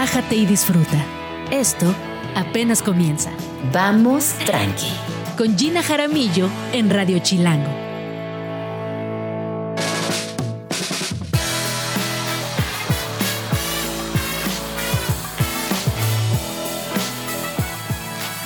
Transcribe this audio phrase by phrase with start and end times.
[0.00, 0.96] relájate y disfruta.
[1.50, 1.94] Esto
[2.34, 3.30] apenas comienza.
[3.70, 4.90] Vamos tranqui.
[5.36, 7.68] Con Gina Jaramillo en Radio Chilango.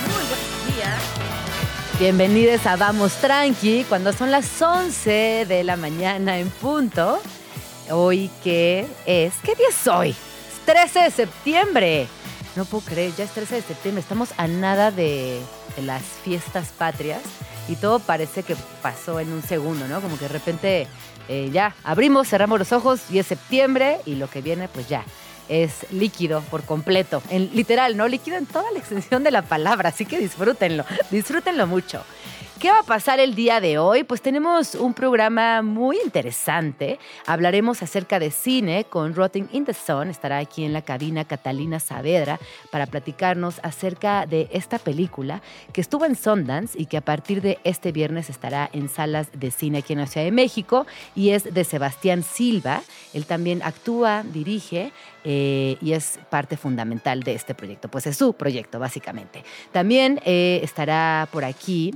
[0.02, 1.00] Muy buenos días.
[2.00, 7.20] Bienvenidos a Vamos Tranqui, cuando son las 11 de la mañana en punto.
[7.92, 10.16] Hoy que es, ¿qué día es hoy?
[10.64, 12.06] Es 13 de septiembre.
[12.56, 14.00] No puedo creer, ya es 13 de septiembre.
[14.00, 15.42] Estamos a nada de,
[15.76, 17.20] de las fiestas patrias
[17.68, 20.00] y todo parece que pasó en un segundo, ¿no?
[20.00, 20.86] Como que de repente
[21.28, 25.04] eh, ya abrimos, cerramos los ojos y es septiembre y lo que viene pues ya
[25.50, 27.22] es líquido por completo.
[27.28, 28.08] En, literal, ¿no?
[28.08, 32.02] Líquido en toda la extensión de la palabra, así que disfrútenlo, disfrútenlo mucho.
[32.64, 34.04] ¿Qué va a pasar el día de hoy?
[34.04, 36.98] Pues tenemos un programa muy interesante.
[37.26, 40.08] Hablaremos acerca de cine con Rotting in the Sun.
[40.08, 42.40] Estará aquí en la cabina Catalina Saavedra
[42.70, 45.42] para platicarnos acerca de esta película
[45.74, 49.50] que estuvo en Sundance y que a partir de este viernes estará en salas de
[49.50, 52.80] cine aquí en la Ciudad de México y es de Sebastián Silva.
[53.12, 54.90] Él también actúa, dirige
[55.24, 57.90] eh, y es parte fundamental de este proyecto.
[57.90, 59.44] Pues es su proyecto, básicamente.
[59.70, 61.92] También eh, estará por aquí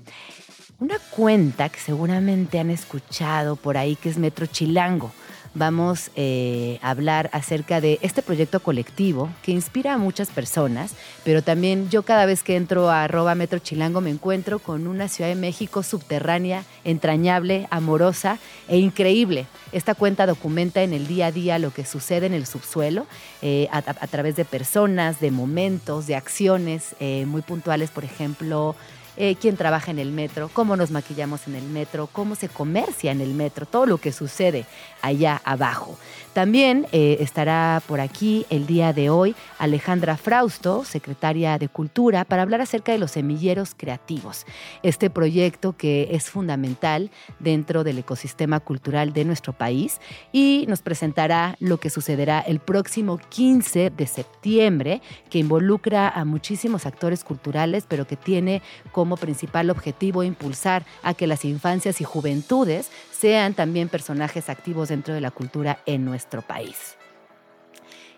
[0.80, 5.10] una cuenta que seguramente han escuchado por ahí, que es Metro Chilango.
[5.54, 11.42] Vamos eh, a hablar acerca de este proyecto colectivo que inspira a muchas personas, pero
[11.42, 15.30] también yo cada vez que entro a arroba Metro Chilango me encuentro con una Ciudad
[15.30, 19.46] de México subterránea, entrañable, amorosa e increíble.
[19.72, 23.06] Esta cuenta documenta en el día a día lo que sucede en el subsuelo
[23.42, 28.76] eh, a, través de personas, de momentos, de acciones eh, muy puntuales, por ejemplo,
[29.20, 33.10] eh, quién trabaja en el metro, cómo nos maquillamos en el metro, cómo se comercia
[33.10, 34.64] en el metro, todo lo que sucede
[35.02, 35.98] allá abajo.
[36.32, 42.42] También eh, estará por aquí el día de hoy Alejandra Frausto, secretaria de Cultura, para
[42.42, 44.46] hablar acerca de los semilleros creativos,
[44.84, 47.10] este proyecto que es fundamental
[47.40, 50.00] dentro del ecosistema cultural de nuestro país
[50.30, 56.86] y nos presentará lo que sucederá el próximo 15 de septiembre, que involucra a muchísimos
[56.86, 62.90] actores culturales, pero que tiene como principal objetivo impulsar a que las infancias y juventudes
[63.18, 66.96] sean también personajes activos dentro de la cultura en nuestro país.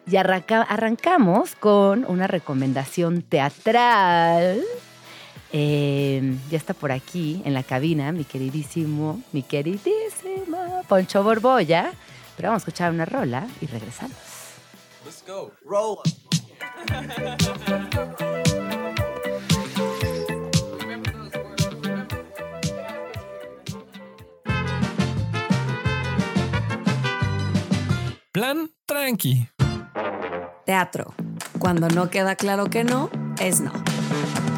[0.07, 4.63] Y arranca, arrancamos con una recomendación teatral.
[5.53, 11.93] Eh, ya está por aquí en la cabina mi queridísimo, mi queridísimo Poncho Borbolla.
[12.37, 14.17] Pero vamos a escuchar una rola y regresamos.
[15.05, 15.53] Let's go.
[15.65, 15.99] Roll.
[28.87, 29.49] Tranqui.
[30.65, 31.13] Teatro.
[31.59, 33.73] Cuando no queda claro que no, es no.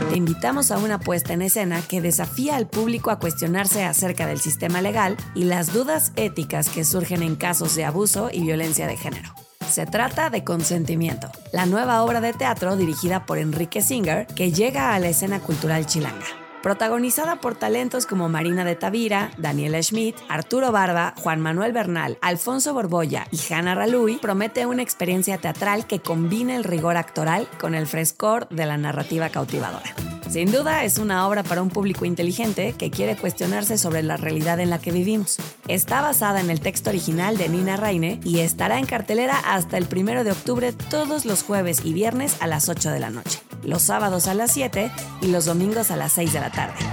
[0.09, 4.39] Te invitamos a una puesta en escena que desafía al público a cuestionarse acerca del
[4.39, 8.97] sistema legal y las dudas éticas que surgen en casos de abuso y violencia de
[8.97, 9.35] género.
[9.69, 14.95] Se trata de Consentimiento, la nueva obra de teatro dirigida por Enrique Singer que llega
[14.95, 20.73] a la escena cultural chilanga protagonizada por talentos como Marina de Tavira, Daniela Schmidt, Arturo
[20.73, 26.57] Barba, Juan Manuel Bernal, Alfonso Borbolla y Hanna Raluy, promete una experiencia teatral que combina
[26.57, 29.95] el rigor actoral con el frescor de la narrativa cautivadora.
[30.33, 34.61] Sin duda es una obra para un público inteligente que quiere cuestionarse sobre la realidad
[34.61, 35.37] en la que vivimos.
[35.69, 39.87] Está basada en el texto original de Nina Raine y estará en cartelera hasta el
[39.95, 43.83] 1 de octubre todos los jueves y viernes a las 8 de la noche, los
[43.83, 44.91] sábados a las 7
[45.21, 46.85] y los domingos a las 6 de la tarde.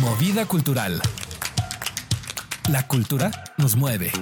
[0.00, 1.00] Movida cultural.
[2.68, 4.12] La cultura nos mueve.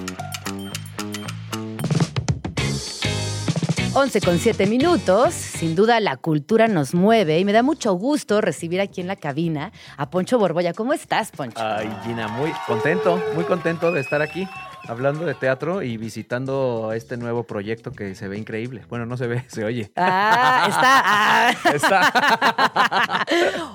[3.93, 5.33] 11 con 7 minutos.
[5.33, 9.15] Sin duda la cultura nos mueve y me da mucho gusto recibir aquí en la
[9.15, 10.73] cabina a Poncho Borbolla.
[10.73, 11.59] ¿Cómo estás, Poncho?
[11.61, 14.47] Ay, Gina, muy contento, muy contento de estar aquí
[14.89, 18.83] hablando de teatro y visitando este nuevo proyecto que se ve increíble.
[18.89, 19.91] Bueno, no se ve, se oye.
[19.95, 21.01] Ah, está.
[21.05, 21.53] Ah.
[21.73, 23.25] Está.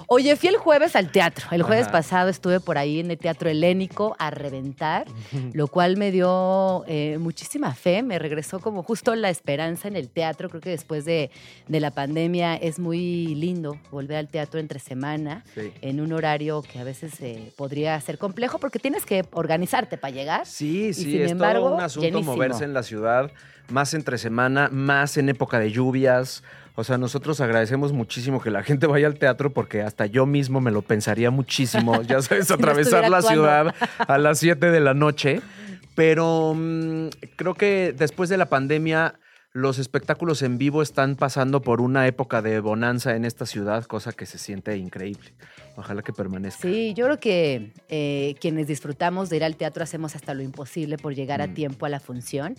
[0.08, 1.46] Oye, fui el jueves al teatro.
[1.50, 1.92] El jueves Ajá.
[1.92, 5.06] pasado estuve por ahí en el Teatro Helénico a reventar,
[5.52, 8.02] lo cual me dio eh, muchísima fe.
[8.02, 10.48] Me regresó como justo la esperanza en el teatro.
[10.48, 11.30] Creo que después de,
[11.68, 15.72] de la pandemia es muy lindo volver al teatro entre semana Sí.
[15.82, 20.12] en un horario que a veces eh, podría ser complejo porque tienes que organizarte para
[20.14, 20.46] llegar.
[20.46, 22.32] Sí, Y sí, sin es embargo, todo un asunto llenísimo.
[22.34, 23.30] moverse en la ciudad,
[23.70, 26.42] más entre semana, más en época de lluvias.
[26.76, 30.60] O sea, nosotros agradecemos muchísimo que la gente vaya al teatro porque hasta yo mismo
[30.60, 33.28] me lo pensaría muchísimo, ya sabes, Si atravesar la actuando.
[33.28, 35.40] ciudad a las 7 de la noche.
[35.94, 39.14] Pero mm, creo que después de la pandemia
[39.54, 44.12] los espectáculos en vivo están pasando por una época de bonanza en esta ciudad, cosa
[44.12, 45.32] que se siente increíble.
[45.76, 46.62] Ojalá que permanezca.
[46.62, 50.98] Sí, yo creo que eh, quienes disfrutamos de ir al teatro hacemos hasta lo imposible
[50.98, 51.54] por llegar a Mm.
[51.54, 52.56] tiempo a la función.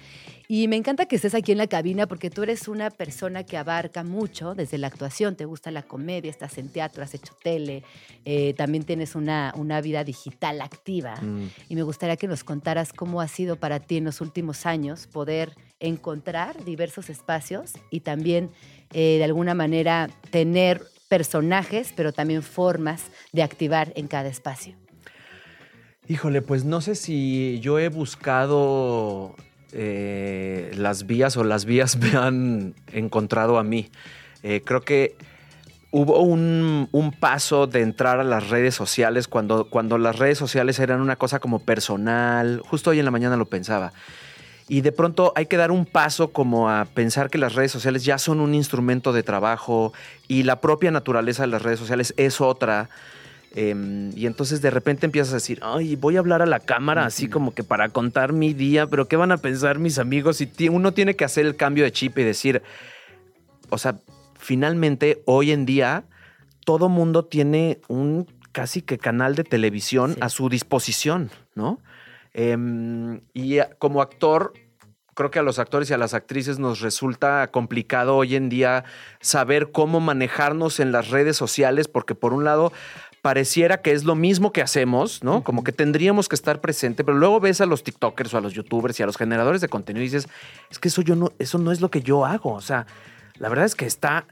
[0.47, 3.57] Y me encanta que estés aquí en la cabina porque tú eres una persona que
[3.57, 7.83] abarca mucho desde la actuación, te gusta la comedia, estás en teatro, has hecho tele,
[8.23, 11.15] eh, también tienes una, una vida digital activa.
[11.21, 11.49] Mm.
[11.67, 15.07] Y me gustaría que nos contaras cómo ha sido para ti en los últimos años
[15.07, 18.51] poder encontrar diversos espacios y también
[18.93, 24.75] eh, de alguna manera tener personajes, pero también formas de activar en cada espacio.
[26.07, 29.35] Híjole, pues no sé si yo he buscado
[29.71, 33.89] eh, las vías o las vías me han encontrado a mí.
[34.43, 35.15] Eh, creo que
[35.91, 40.77] hubo un, un paso de entrar a las redes sociales cuando, cuando las redes sociales
[40.79, 42.61] eran una cosa como personal.
[42.65, 43.93] Justo hoy en la mañana lo pensaba.
[44.67, 48.03] Y de pronto hay que dar un paso como a pensar que las redes sociales
[48.03, 49.93] ya son un instrumento de trabajo
[50.27, 52.89] y la propia naturaleza de las redes sociales es otra.
[53.53, 57.05] Em, y entonces de repente empiezas a decir, ay, voy a hablar a la cámara
[57.05, 60.41] así como que para contar mi día, pero ¿qué van a pensar mis amigos?
[60.41, 62.63] Y uno tiene que hacer el cambio de chip y decir,
[63.69, 63.95] o sea,
[64.39, 66.03] finalmente hoy en día
[66.65, 70.19] todo mundo tiene un casi que canal de televisión Sí.
[70.21, 71.79] a su disposición, ¿no?
[72.37, 74.51] Em, y como actor,
[75.13, 78.83] creo que a los actores y a las actrices nos resulta complicado hoy en día
[79.21, 82.73] saber cómo manejarnos en las redes sociales, porque por un lado
[83.21, 85.45] pareciera que es lo mismo que hacemos, ¿no?
[85.45, 88.51] Como que tendríamos que estar presente, pero luego ves a los TikTokers o a los
[88.51, 90.27] YouTubers y a los generadores de contenido y dices,
[90.69, 92.51] es que eso yo no, eso no es lo que yo hago.
[92.51, 92.85] O sea,
[93.39, 94.27] la verdad es que está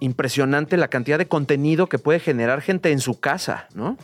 [0.00, 3.96] impresionante la cantidad de contenido que puede generar gente en su casa, ¿no?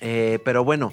[0.00, 0.92] Eh, pero bueno,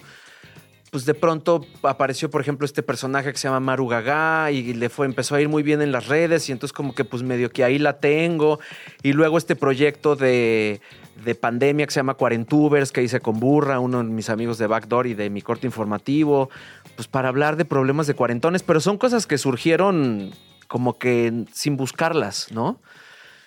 [0.97, 4.89] pues de pronto apareció, por ejemplo, este personaje que se llama Maru Gaga y le
[4.89, 7.51] fue, empezó a ir muy bien en las redes y entonces como que pues medio
[7.51, 8.59] que ahí la tengo.
[9.03, 10.81] Y luego este proyecto de,
[11.23, 14.65] de pandemia que se llama Cuarentubers que hice con Burra, uno de mis amigos de
[14.65, 16.49] Backdoor y de mi corte informativo,
[16.95, 20.31] pues para hablar de problemas de cuarentones, pero son cosas que surgieron
[20.67, 22.79] como que sin buscarlas, ¿no?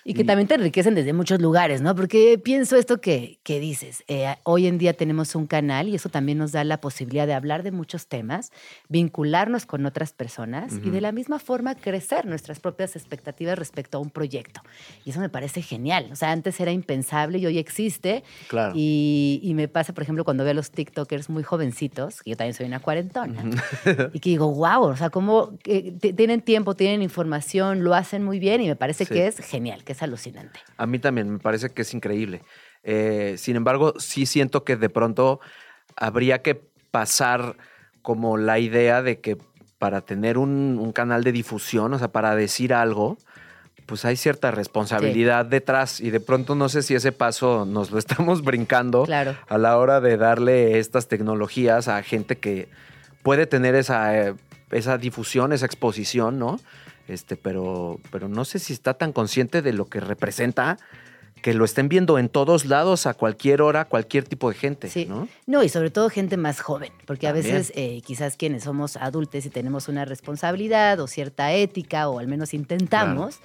[0.03, 1.95] Y que Y- también te enriquecen desde muchos lugares, ¿no?
[1.95, 6.09] Porque pienso esto que, que dices, eh, hoy en día tenemos un canal y eso
[6.09, 8.51] también nos da la posibilidad de hablar de muchos temas,
[8.89, 10.91] vincularnos con otras personas y Ujú.
[10.91, 14.61] de la misma forma crecer nuestras propias expectativas respecto a un proyecto.
[15.05, 16.09] Y eso me parece genial.
[16.11, 18.23] O sea, antes era impensable y hoy existe.
[18.47, 18.73] Claro.
[18.75, 22.37] Y, y me pasa, por ejemplo, cuando veo a los TikTokers muy jovencitos, que yo
[22.37, 23.43] también soy una cuarentona,
[24.13, 28.39] y que digo, wow, o sea, cómo eh, tienen tiempo, tienen información, lo hacen muy
[28.39, 29.13] bien y me parece Sí.
[29.13, 30.59] que es genial, que es alucinante.
[30.77, 32.43] A mí también me parece que es increíble.
[32.83, 35.41] Eh, sin embargo, sí siento que de pronto
[35.97, 36.55] habría que
[36.91, 37.57] pasar
[38.01, 39.37] como la idea de que
[39.77, 43.17] para tener un, un canal de difusión, o sea, para decir algo,
[43.85, 47.97] pues hay cierta responsabilidad detrás y de pronto no sé si ese paso nos lo
[48.05, 49.35] estamos brincando Claro.
[49.49, 52.69] a la hora de darle estas tecnologías a gente que
[53.23, 54.35] puede tener esa, eh,
[54.71, 56.59] esa difusión, esa exposición, ¿no?
[57.07, 60.77] Este, pero, pero no sé si está tan consciente de lo que representa
[61.41, 65.05] que lo estén viendo en todos lados, a cualquier hora, cualquier tipo de gente, Sí.
[65.07, 65.27] ¿no?
[65.47, 69.43] No, y sobre todo gente más joven, porque a veces eh, quizás quienes somos adultos
[69.47, 73.39] y tenemos una responsabilidad o cierta ética, o al menos intentamos,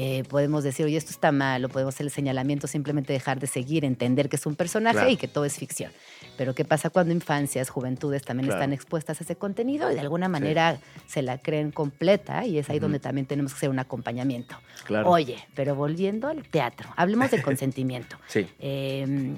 [0.00, 3.48] eh, podemos decir, oye, esto está mal, o podemos hacer el señalamiento, simplemente dejar de
[3.48, 5.10] seguir, entender que es un personaje Claro.
[5.10, 5.90] y que todo es ficción.
[6.36, 8.60] Pero ¿qué pasa cuando infancias, juventudes también Claro.
[8.62, 10.78] están expuestas a ese contenido y de alguna manera
[11.08, 14.54] se la creen completa y es ahí donde también tenemos que hacer un acompañamiento?
[14.84, 15.10] Claro.
[15.10, 18.18] Oye, pero volviendo al teatro, hablemos de consentimiento.
[18.28, 18.46] Sí.
[18.60, 19.36] Eh,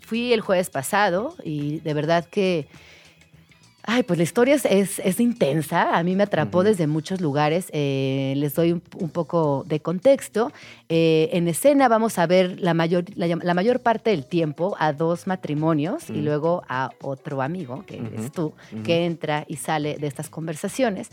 [0.00, 2.66] fui el jueves pasado y de verdad que,
[3.84, 5.96] ay, pues la historia es, es- es intensa.
[5.96, 6.66] A mí me atrapó Ujú.
[6.68, 7.68] desde muchos lugares.
[7.72, 10.52] Eh, les doy un, un poco de contexto.
[10.88, 14.92] Eh, en escena vamos a ver la mayor, la, la mayor parte del tiempo a
[14.92, 16.20] dos matrimonios y Ujú.
[16.22, 18.06] luego a otro amigo, que Ujú.
[18.14, 18.82] eres tú, Ujú.
[18.82, 21.08] que entra y sale de estas conversaciones.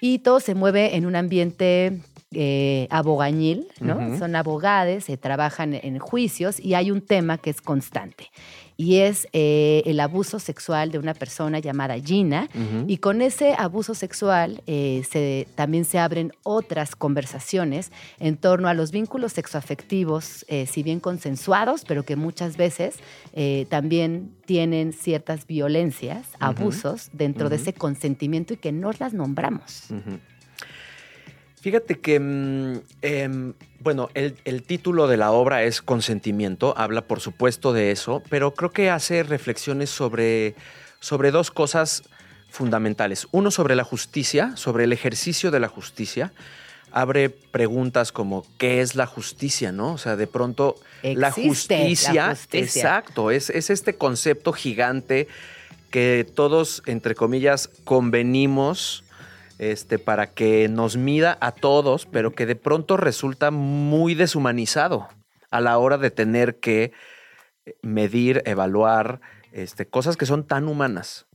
[0.00, 2.00] Y todo se mueve en un ambiente
[2.32, 4.16] eh, abogañil, ¿no?
[4.16, 8.30] Son abogados, se trabajan en juicios y hay un tema que es constante.
[8.80, 12.48] Y es eh, el abuso sexual de una persona llamada Gina.
[12.86, 18.72] Y con ese abuso sexual eh, se, también se abren otras conversaciones en torno a
[18.72, 22.94] los vínculos sexoafectivos, eh, si bien consensuados, pero que muchas veces
[23.34, 29.88] eh, también tienen ciertas violencias, abusos dentro de ese consentimiento y que no las nombramos.
[31.60, 37.20] Fíjate que, mm, em, bueno, el, el título de la obra es Consentimiento, habla por
[37.20, 40.54] supuesto de eso, pero creo que hace reflexiones sobre,
[41.00, 42.02] sobre dos cosas
[42.48, 43.28] fundamentales.
[43.30, 46.32] Uno sobre la justicia, sobre el ejercicio de la justicia,
[46.92, 49.70] abre preguntas como ¿qué es la justicia?
[49.70, 49.92] ¿No?
[49.92, 52.62] O sea, de pronto la justicia, la justicia.
[52.62, 55.28] exacto, es, es este concepto gigante
[55.90, 59.04] que todos, entre comillas, convenimos
[59.60, 65.06] este, para que nos mida a todos, pero que de pronto resulta muy deshumanizado
[65.50, 66.92] a la hora de tener que
[67.82, 69.20] medir, evaluar
[69.52, 71.26] este, cosas que son tan humanas.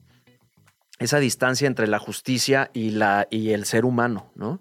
[0.97, 4.59] Esa distancia entre la justicia y, la, y el ser humano, ¿no?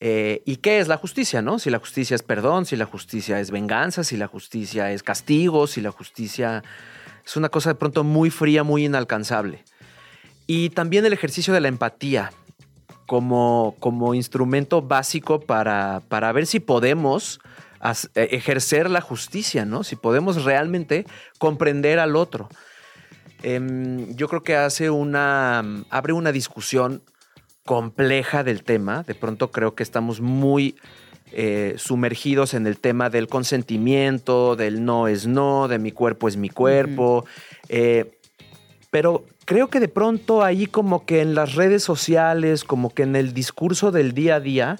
[0.00, 1.60] Eh, ¿Y qué es la justicia, no?
[1.60, 5.68] Si la justicia es perdón, si la justicia es venganza, si la justicia es castigo,
[5.68, 6.64] si la justicia
[7.24, 9.62] es una cosa de pronto muy fría, muy inalcanzable.
[10.48, 12.32] Y también el ejercicio de la empatía
[13.08, 17.40] como, como instrumento básico para, para ver si podemos
[18.14, 19.82] eh, ejercer la justicia, ¿no?
[19.82, 21.06] Si podemos realmente
[21.38, 22.50] comprender al otro.
[23.42, 25.64] Em, yo creo que hace una.
[25.88, 27.02] abre una discusión
[27.64, 29.04] compleja del tema.
[29.04, 30.76] De pronto creo que estamos muy
[31.32, 36.36] eh, sumergidos en el tema del consentimiento, del no es no, de mi cuerpo es
[36.36, 37.24] mi cuerpo.
[37.70, 38.18] Eh,
[38.90, 43.16] pero creo que de pronto ahí como que en las redes sociales, como que en
[43.16, 44.76] el discurso del día a día,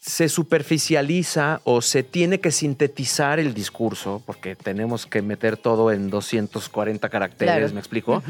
[0.00, 6.08] se superficializa o se tiene que sintetizar el discurso, porque tenemos que meter todo en
[6.08, 7.74] 240 caracteres, Claro.
[7.74, 8.22] ¿me explico?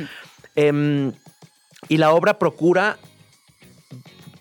[0.57, 1.13] Em,
[1.89, 2.99] y la obra procura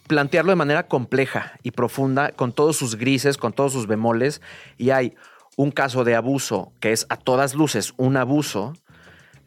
[0.07, 4.41] plantearlo de manera compleja y profunda, con todos sus grises, con todos sus bemoles,
[4.79, 5.13] y hay
[5.55, 8.73] un caso de abuso que es a todas luces un abuso,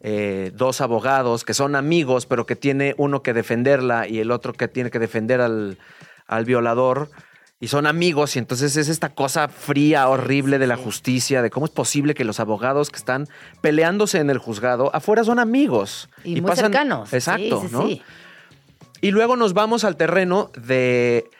[0.04, 4.52] eh, dos abogados que son amigos, pero que tiene uno que defenderla y el otro
[4.52, 5.78] que tiene que defender al,
[6.26, 7.08] al violador.
[7.60, 11.66] Y son amigos, y entonces es esta cosa fría, horrible de la justicia, de cómo
[11.66, 13.28] es posible que los abogados que están
[13.60, 16.08] peleándose en el juzgado afuera son amigos.
[16.24, 17.12] Y, muy cercanos.
[17.12, 17.86] Exacto, Sí, sí, ¿no?
[17.86, 18.02] sí.
[19.00, 21.30] Y luego nos vamos al terreno de,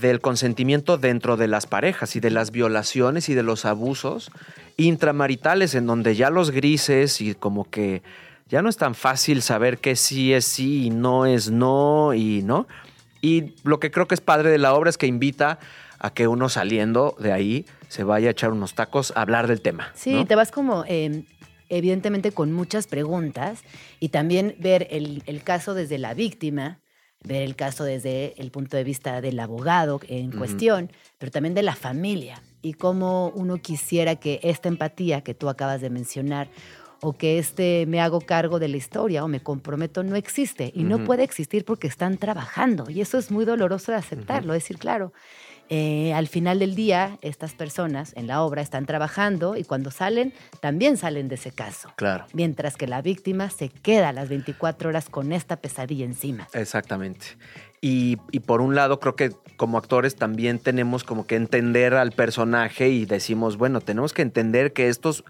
[0.00, 4.30] del consentimiento dentro de las parejas y de las violaciones y de los abusos
[4.76, 8.02] intramaritales, en donde ya los grises y como que
[8.48, 12.42] ya no es tan fácil saber qué sí es sí y no es no y
[12.42, 12.66] no.
[13.20, 15.58] Y lo que creo que es padre de la obra es que invita
[15.98, 19.60] a que uno saliendo de ahí se vaya a echar unos tacos a hablar del
[19.60, 19.90] tema.
[19.94, 20.26] Sí, ¿no?
[20.26, 21.24] te vas como, eh,
[21.68, 23.62] evidentemente, con muchas preguntas
[23.98, 26.78] y también ver el, el caso desde la víctima,
[27.24, 31.62] ver el caso desde el punto de vista del abogado en cuestión, pero también de
[31.62, 36.48] la familia y cómo uno quisiera que esta empatía que tú acabas de mencionar
[37.00, 40.82] o que este me hago cargo de la historia o me comprometo no existe y
[40.82, 45.12] no puede existir porque están trabajando y eso es muy doloroso de aceptarlo, decir, claro,
[45.68, 50.32] eh, al final del día, estas personas en la obra están trabajando y cuando salen,
[50.60, 51.92] también salen de ese caso.
[51.96, 52.26] Claro.
[52.32, 56.48] Mientras que la víctima se queda las 24 horas con esta pesadilla encima.
[56.54, 57.26] Exactamente.
[57.80, 62.12] Y, y por un lado, creo que como actores también tenemos como que entender al
[62.12, 65.24] personaje y decimos, bueno, tenemos que entender que estos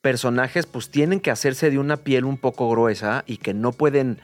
[0.00, 4.18] personajes pues tienen que hacerse de una piel un poco gruesa y que no pueden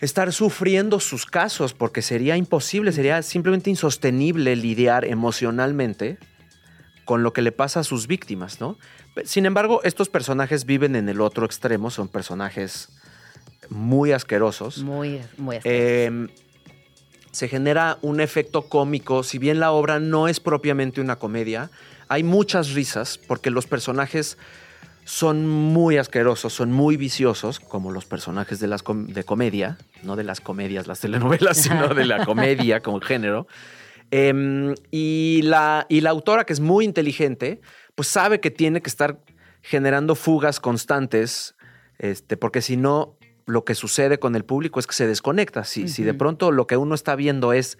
[0.00, 6.18] estar sufriendo sus casos porque sería imposible, sería simplemente insostenible lidiar emocionalmente
[7.04, 8.78] con lo que le pasa a sus víctimas, ¿no?
[9.24, 12.88] Sin embargo, estos personajes viven en el otro extremo, son personajes
[13.68, 14.78] muy asquerosos.
[14.78, 16.28] Muy, muy Eh,
[17.30, 19.24] se genera un efecto cómico.
[19.24, 21.70] Si bien la obra no es propiamente una comedia,
[22.08, 24.38] hay muchas risas porque los personajes
[25.04, 30.16] son muy asquerosos, son muy viciosos, como los personajes de las com- de comedia, no
[30.16, 33.46] de las comedias, las telenovelas, sino de la comedia como género.
[34.10, 37.60] Em, y, la, y la autora, que es muy inteligente,
[37.94, 39.20] pues sabe que tiene que estar
[39.62, 41.54] generando fugas constantes,
[41.98, 45.64] este, porque si no, lo que sucede con el público es que se desconecta.
[45.64, 47.78] Si, si de pronto lo que uno está viendo es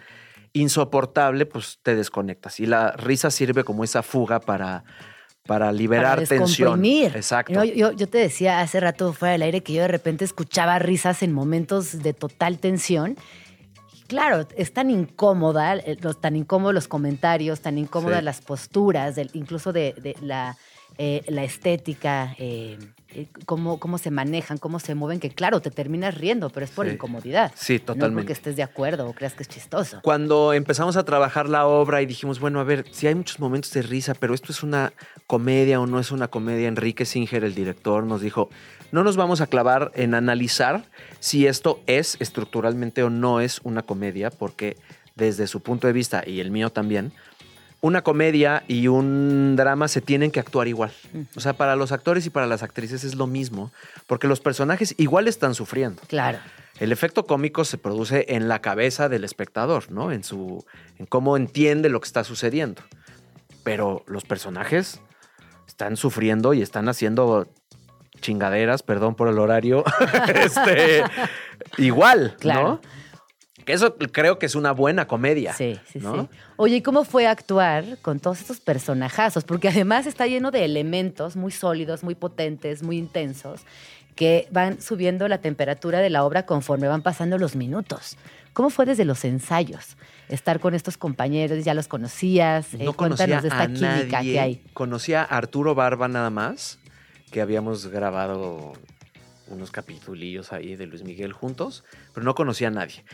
[0.53, 2.61] insoportable, pues te desconectas.
[2.61, 4.85] Y la risa sirve como esa fuga para,
[5.47, 6.85] para liberar para tensión.
[6.85, 7.53] Exacto.
[7.53, 10.79] No, yo, yo te decía hace rato fuera del aire que yo de repente escuchaba
[10.79, 13.17] risas en momentos de total tensión.
[13.95, 18.25] Y Claro, es tan incómoda, eh, los, tan incómodos los comentarios, tan incómodas Sí.
[18.25, 20.57] las posturas, del- incluso de, de la,
[20.97, 22.79] eh, la estética, eh,
[23.47, 26.87] cómo, cómo se manejan, cómo se mueven, que claro, te terminas riendo, pero es por
[26.87, 26.93] Sí.
[26.93, 27.53] incomodidad.
[27.55, 28.33] Sí, No porque totalmente.
[28.33, 30.01] estés de acuerdo o creas que es chistoso.
[30.03, 33.73] Cuando empezamos a trabajar la obra y dijimos, bueno, a ver, si hay muchos momentos
[33.73, 34.93] de risa, pero esto es una
[35.27, 38.51] comedia o no es una comedia, Enrique Singer, el director, nos dijo,
[38.93, 40.85] no nos vamos a clavar en analizar
[41.21, 44.77] si esto es estructuralmente o no es una comedia, porque
[45.17, 47.13] desde su punto de vista y el mío también,
[47.85, 50.91] una comedia y un drama se tienen que actuar igual.
[51.37, 53.73] O sea, para los actores y para las actrices es lo mismo,
[54.07, 56.01] porque los personajes igual están sufriendo.
[56.07, 56.39] Claro.
[56.81, 60.13] El efecto cómico se produce en la cabeza del espectador, ¿no?
[60.13, 60.65] En su
[60.99, 62.81] en cómo entiende lo que está sucediendo.
[63.65, 65.03] Pero los personajes
[65.69, 67.47] están sufriendo y están haciendo
[68.23, 69.85] chingaderas, perdón por el horario,
[70.35, 71.05] este,
[71.77, 72.63] igual, Claro.
[72.63, 72.81] ¿no?
[73.65, 75.53] Que eso creo que es una buena comedia.
[75.55, 76.23] Sí, sí, ¿no?
[76.25, 76.39] sí.
[76.57, 79.45] Oye, ¿y cómo fue actuar con todos estos personajazos?
[79.45, 83.63] Porque además está lleno de elementos muy sólidos, muy potentes, muy intensos,
[84.15, 88.17] que van subiendo la temperatura de la obra conforme van pasando los minutos.
[88.53, 89.97] ¿Cómo fue desde los ensayos
[90.29, 91.65] estar con estos compañeros?
[91.65, 92.73] ¿Ya los conocías?
[92.75, 94.33] Eh, No conocía cuéntanos de esta a química nadie.
[94.33, 94.63] que hay.
[94.75, 96.79] Conocía a Arturo Barba nada más,
[97.33, 98.75] que habíamos grabado
[99.49, 103.05] unos capitulillos ahí de Luis Miguel juntos, pero no conocía a nadie.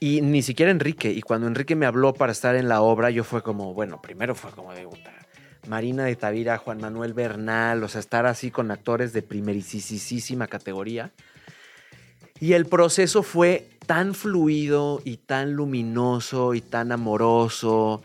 [0.00, 1.10] Y ni siquiera Enrique.
[1.10, 4.34] Y cuando Enrique me habló para estar en la obra, yo fue como, bueno, primero
[4.34, 5.12] fue como de puta,
[5.68, 11.12] Marina de Tavira, Juan Manuel Bernal, o sea, estar así con actores de primerísima categoría.
[12.38, 18.02] Y el proceso fue tan fluido y tan luminoso y tan amoroso.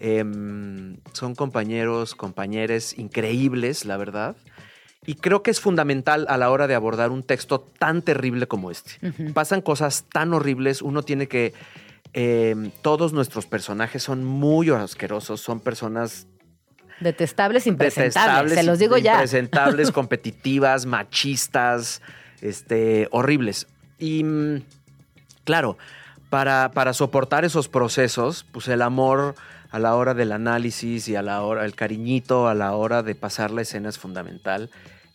[0.00, 4.36] Em, son compañeros, compañeres increíbles, la verdad.
[5.06, 8.70] Y creo que es fundamental a la hora de abordar un texto tan terrible como
[8.70, 8.92] este.
[9.32, 11.52] Pasan cosas tan horribles, uno tiene que...
[12.12, 16.26] em, todos nuestros personajes son muy asquerosos, son personas
[17.00, 19.14] Detestables, impresentables, detestables, se los digo ya.
[19.14, 22.02] Impresentables, competitivas, machistas,
[22.40, 23.66] este, horribles.
[23.98, 24.62] Y mm,
[25.44, 25.76] claro,
[26.30, 29.34] para, para soportar esos procesos, pues el amor
[29.70, 33.16] a la hora del análisis y a la hora, el cariñito a la hora de
[33.16, 34.70] pasar la escena es fundamental.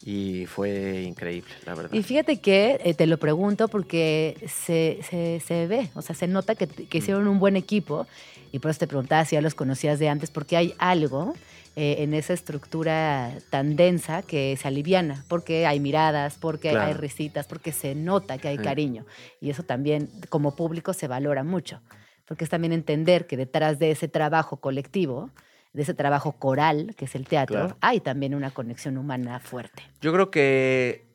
[0.05, 1.93] Y fue increíble, la verdad.
[1.93, 6.27] Y fíjate que eh, te lo pregunto porque se, se- se ve, o sea, se
[6.27, 6.87] nota que, Mm.
[6.89, 8.07] que hicieron un buen equipo
[8.51, 11.33] y por eso te preguntaba si ya los conocías de antes, porque hay algo
[11.75, 16.87] eh, en esa estructura tan densa que se aliviana, porque hay miradas, porque Claro.
[16.87, 18.63] hay risitas, porque se nota que hay Sí.
[18.63, 19.05] cariño.
[19.39, 21.79] Y eso también como público se valora mucho,
[22.25, 25.29] porque es también entender que detrás de ese trabajo colectivo,
[25.73, 27.77] de ese trabajo coral, que es el teatro, Claro.
[27.81, 29.83] hay también una conexión humana fuerte.
[30.01, 31.07] Yo creo que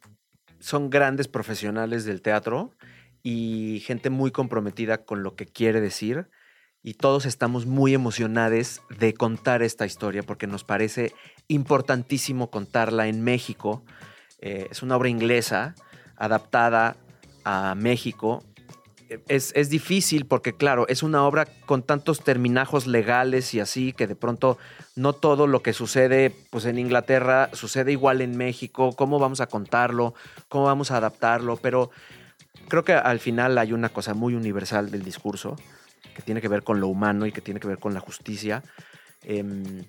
[0.60, 2.72] son grandes profesionales del teatro
[3.22, 6.28] y gente muy comprometida con lo que quiere decir.
[6.82, 11.12] Y todos estamos muy emocionados de contar esta historia porque nos parece
[11.48, 13.84] importantísimo contarla en México.
[14.40, 15.74] Eh, es una obra inglesa
[16.16, 16.96] adaptada
[17.44, 18.44] a México.
[19.28, 24.06] Es, es difícil porque, claro, es una obra con tantos terminajos legales y así que
[24.06, 24.58] de pronto
[24.96, 28.94] no todo lo que sucede pues, en Inglaterra sucede igual en México.
[28.96, 30.14] ¿Cómo vamos a contarlo?
[30.48, 31.56] ¿Cómo vamos a adaptarlo?
[31.56, 31.90] Pero
[32.68, 35.56] creo que al final hay una cosa muy universal del discurso
[36.14, 38.62] que tiene que ver con lo humano y que tiene que ver con la justicia.
[39.26, 39.84] em,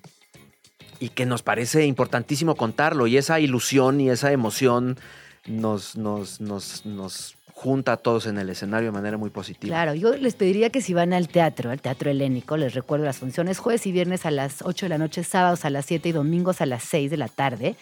[0.98, 3.06] y que nos parece importantísimo contarlo.
[3.06, 4.98] Y esa ilusión y esa emoción
[5.46, 9.74] nos, nos, nos junta a todos en el escenario de manera muy positiva.
[9.74, 13.16] Claro, yo les pediría que si van al teatro, al teatro helénico, les recuerdo las
[13.16, 16.12] funciones jueves y viernes a las 8 de la noche, sábados a las 7 y
[16.12, 17.74] domingos a las 6 de la tarde,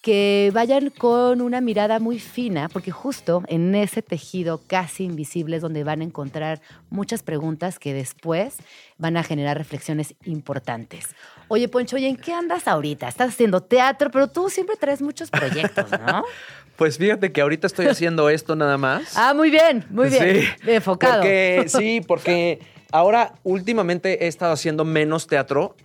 [0.00, 5.62] que vayan con una mirada muy fina, porque justo en ese tejido casi invisible es
[5.62, 8.56] donde van a encontrar muchas preguntas que después
[8.96, 11.14] van a generar reflexiones importantes.
[11.48, 13.06] Oye, Poncho, ¿y en qué andas ahorita?
[13.06, 16.24] Estás haciendo teatro, pero tú siempre traes muchos proyectos, ¿no?
[16.76, 19.16] Pues fíjate que ahorita estoy haciendo esto nada más.
[19.16, 20.42] ah, muy bien, muy bien.
[20.42, 21.20] Sí, Enfocado.
[21.20, 22.60] Porque, sí, porque
[22.92, 25.76] ahora últimamente he estado haciendo menos teatro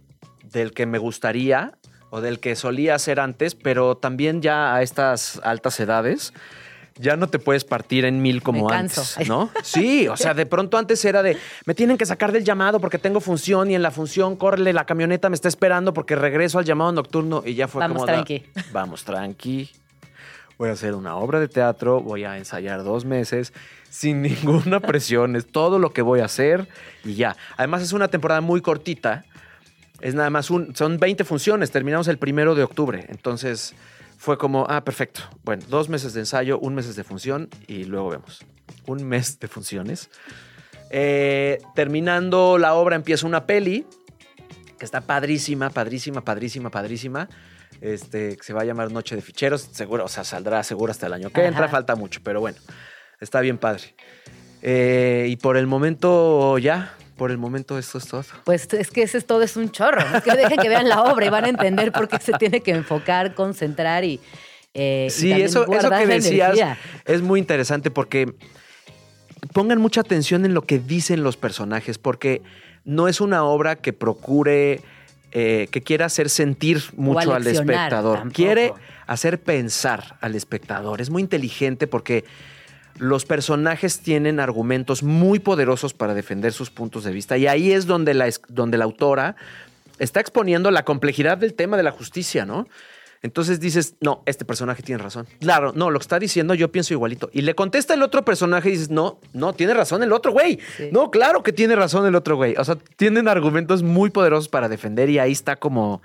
[0.52, 1.74] del que me gustaría
[2.10, 6.34] o del que solía hacer antes, pero también ya a estas altas edades
[7.00, 9.02] ya no te puedes partir en mil como Me canso.
[9.02, 9.50] antes, ¿no?
[9.64, 12.98] Sí, o sea, de pronto antes era de, me tienen que sacar del llamado porque
[12.98, 16.66] tengo función y en la función, córrele, la camioneta me está esperando porque regreso al
[16.66, 18.06] llamado nocturno y ya fue Vamos como...
[18.06, 18.44] de, tranqui.
[18.74, 19.70] Vamos tranqui.
[20.60, 23.54] Voy a hacer una obra de teatro, voy a ensayar dos meses
[23.90, 26.68] sin ninguna presión, es todo lo que voy a hacer
[27.06, 27.38] y ya.
[27.56, 29.24] Además es una temporada muy cortita,
[30.02, 33.74] es nada más un, son 20 funciones, terminamos el primero de octubre, entonces
[34.18, 38.10] fue como, ah, perfecto, bueno, dos meses de ensayo, un mes de función y luego
[38.10, 38.46] vemos.
[38.86, 40.10] Un mes de funciones.
[40.90, 43.86] Eh, terminando la obra empieza una peli
[44.78, 47.30] que está padrísima, padrísima, padrísima, padrísima.
[47.82, 49.62] Este, que se va a llamar Noche de Ficheros.
[49.72, 51.68] Seguro, o sea, saldrá seguro hasta el año que entra.
[51.70, 52.58] Falta mucho, pero bueno,
[53.20, 53.96] está bien padre.
[54.62, 58.24] Eh, y por el momento, ya, por el momento esto es todo.
[58.44, 60.02] Pues es que ese es todo, es un chorro.
[60.16, 62.62] Es que dejen que vean la obra y van a entender por qué se tiene
[62.62, 64.20] que enfocar, concentrar y.
[64.74, 66.78] eh, Sí, eso, eso que decías energía.
[67.06, 68.34] es muy interesante porque
[69.54, 72.42] pongan mucha atención en lo que dicen los personajes, porque
[72.84, 74.82] no es una obra que procure
[75.32, 78.18] eh, que quiere hacer sentir mucho al espectador.
[78.20, 78.36] tampoco.
[78.36, 78.74] Quiere
[79.08, 81.02] hacer pensar al espectador.
[81.02, 82.26] Es muy inteligente porque
[82.98, 87.38] los personajes tienen argumentos muy poderosos para defender sus puntos de vista.
[87.38, 89.36] Y ahí es donde la, es- donde la autora
[90.00, 92.68] está exponiendo la complejidad del tema de la justicia, ¿no?
[93.22, 95.28] Entonces dices, no, este personaje tiene razón.
[95.40, 97.30] Claro, no, lo que está diciendo yo pienso igualito.
[97.34, 100.60] Y le contesta el otro personaje y dices, no, no, tiene razón el otro güey.
[100.78, 100.90] Sí.
[100.92, 102.56] No, claro que tiene razón el otro güey.
[102.58, 106.02] O sea, tienen argumentos muy poderosos para defender y ahí está como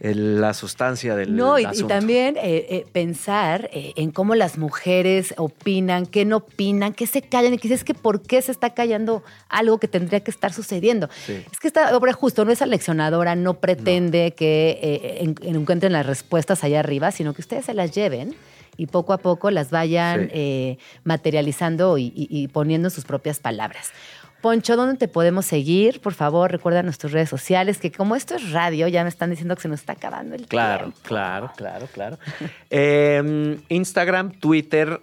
[0.00, 5.34] el- la sustancia del No, y, también eh, eh, pensar eh, en cómo las mujeres
[5.36, 9.22] opinan, qué no opinan, qué se callan, y es que por qué se está callando
[9.48, 11.08] algo que tendría que estar sucediendo.
[11.26, 11.42] Sí.
[11.50, 16.06] Es que esta obra justo no es aleccionadora, no pretende que en- en- encuentren las
[16.06, 18.34] respuestas allá arriba, sino que ustedes se las lleven
[18.76, 20.78] y poco a poco las vayan Sí.
[21.02, 23.90] materializando y, y- y poniendo en sus propias palabras.
[24.40, 26.00] Poncho, ¿dónde te podemos seguir?
[26.00, 29.56] Por favor, recuerda nuestras redes sociales, que como esto es radio, ya me están diciendo
[29.56, 31.00] que se nos está acabando el Claro, tiempo.
[31.02, 32.18] claro, claro, claro.
[32.70, 35.00] Eh, Instagram, Twitter,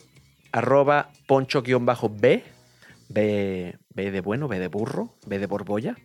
[0.54, 2.44] arroba poncho-b,
[3.10, 5.96] B, B de bueno, B de burro, B de borbolla.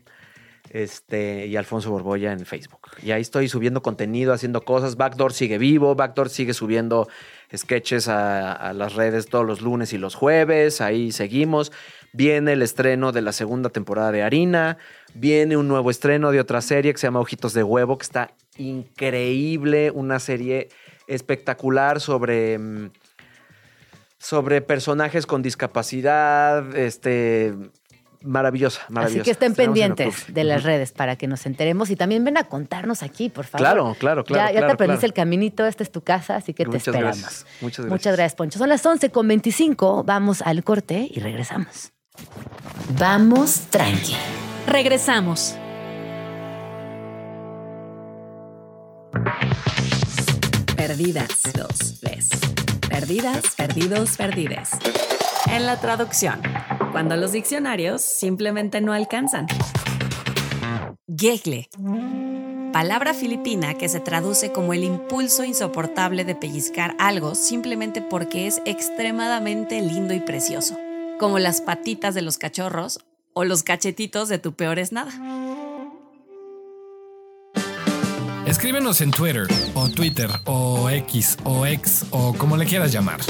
[0.69, 2.91] Este, y Alfonso Borbolla en Facebook.
[3.03, 4.97] Y ahí estoy subiendo contenido, haciendo cosas.
[4.97, 7.09] Backdoor sigue vivo, Backdoor sigue subiendo
[7.57, 10.81] sketches a, a las redes todos los lunes y los jueves.
[10.81, 11.73] Ahí seguimos.
[12.13, 14.79] Viene el estreno de la segunda temporada de Harina.
[15.15, 18.33] Viene un nuevo estreno de otra serie que se llama Ojitos de Huevo, que está
[18.59, 19.91] increíble.
[19.93, 20.69] Una serie
[21.07, 22.59] espectacular sobre.
[22.59, 22.91] mm,
[24.23, 26.77] Sobre personajes con discapacidad.
[26.77, 27.55] Este.
[28.23, 29.23] Maravillosa, maravillosa.
[29.23, 32.45] Así que estén pendientes de las redes para que nos enteremos y también ven a
[32.45, 33.63] contarnos aquí, por favor.
[33.67, 35.11] Claro, claro, claro, Ya, ya claro, te aprendiste claro.
[35.11, 37.19] el caminito, esta es tu casa, así que te esperamos.
[37.19, 37.91] gracias, muchas gracias.
[37.91, 38.59] Muchas gracias, Poncho.
[38.59, 41.93] Son las 11 con 25, vamos al corte y regresamos.
[42.99, 44.17] Vamos tranqui.
[44.67, 45.57] Regresamos.
[50.77, 52.29] Perdidas, dos, ves.
[52.89, 54.71] Perdidas, perdidos, perdides.
[55.51, 56.41] En la traducción,
[56.93, 59.47] cuando los diccionarios simplemente no alcanzan.
[61.07, 61.69] Gegle.
[62.73, 68.63] Palabra filipina que se traduce como el impulso insoportable de pellizcar algo simplemente porque es
[68.65, 70.79] extremadamente lindo y precioso,
[71.21, 72.99] como las patitas de los cachorros
[73.35, 75.13] o los cachetitos de tu peor es nada.
[78.47, 83.21] Escríbenos en Twitter o Twitter o X o X o como le quieras llamar.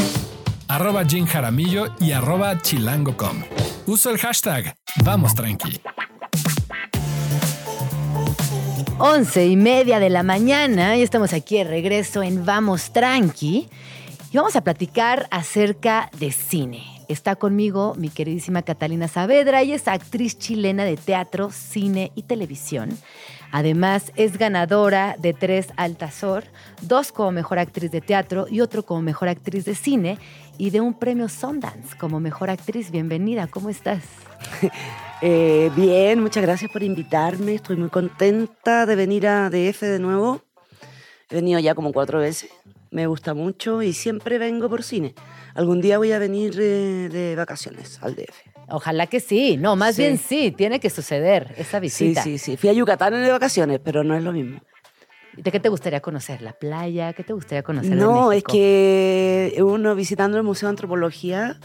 [0.69, 3.43] Arroba Jim Jaramillo y arroba chilango.com.
[3.87, 4.73] Uso el hashtag
[5.05, 5.81] Vamos Tranqui.
[9.01, 13.69] 11 y media de la mañana y estamos aquí de regreso en Vamos Tranqui
[14.31, 16.90] y vamos a platicar acerca de cine.
[17.11, 22.97] Está conmigo mi queridísima Catalina Saavedra, ella es actriz chilena de teatro, cine y televisión.
[23.51, 26.45] Además, es ganadora de tres Altazor,
[26.83, 30.19] dos como mejor actriz de teatro y otro como mejor actriz de cine
[30.57, 32.93] y de un premio Sundance como mejor actriz.
[32.93, 34.05] Bienvenida, ¿cómo estás?
[35.23, 37.55] Eh, bien, muchas gracias por invitarme.
[37.55, 40.41] Estoy muy contenta de venir a DF de nuevo.
[41.29, 42.49] He venido ya como cuatro veces.
[42.91, 45.15] Me gusta mucho y siempre vengo por cine.
[45.55, 48.35] Algún día voy a venir eh, de vacaciones al DF.
[48.69, 50.03] Ojalá que sí, no, más Sí.
[50.03, 52.23] bien sí, tiene que suceder esa Sí, visita.
[52.23, 52.57] sí, sí.
[52.57, 54.61] Fui a Yucatán de vacaciones, pero no es lo mismo.
[55.37, 56.43] ¿De qué te gustaría conocer?
[56.43, 57.13] ¿La playa?
[57.13, 57.91] ¿Qué te gustaría conocer?
[57.91, 61.59] de No, es que uno visitando el Museo de Antropología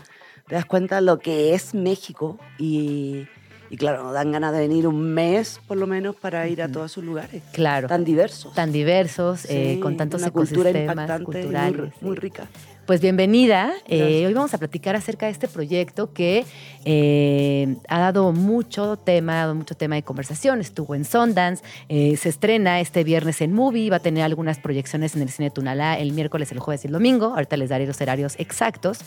[0.47, 3.27] te das cuenta de lo que es México y,
[3.69, 6.91] y claro, dan ganas de venir un mes por lo menos para ir a todos
[6.91, 7.87] sus lugares Claro.
[7.87, 8.53] tan diversos.
[8.53, 11.77] Tan diversos, eh, con tantos una cultura ecosistemas impactante, culturales.
[12.01, 12.47] muy, muy rica.
[12.85, 13.73] Pues bienvenida.
[13.87, 16.45] Eh, hoy vamos a platicar acerca de este proyecto que
[16.85, 20.61] eh, ha dado mucho tema, ha dado mucho tema de conversación.
[20.61, 25.23] Estuvo en Sundance, se estrena este viernes en Movie, va a tener algunas proyecciones en
[25.23, 27.33] el cine Tunalá el miércoles, el jueves y el domingo.
[27.33, 28.99] Ahorita les daré los horarios exactos.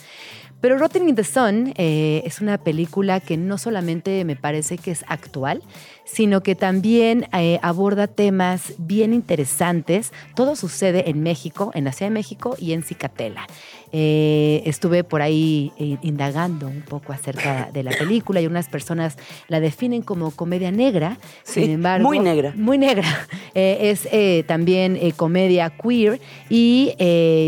[0.61, 4.91] Pero Rotten in the Sun eh, es una película que no solamente me parece que
[4.91, 5.63] es actual,
[6.03, 10.11] sino que también eh, aborda temas bien interesantes.
[10.35, 13.47] Todo sucede en México, en la Ciudad de México y en Cicatela.
[13.91, 19.17] Eh, estuve por ahí eh, indagando un poco acerca de la película y unas personas
[19.47, 21.17] la definen como comedia negra.
[21.43, 22.53] Sí, sin embargo, muy negra.
[22.55, 23.07] Muy negra.
[23.55, 26.93] Eh, es eh, también comedia queer y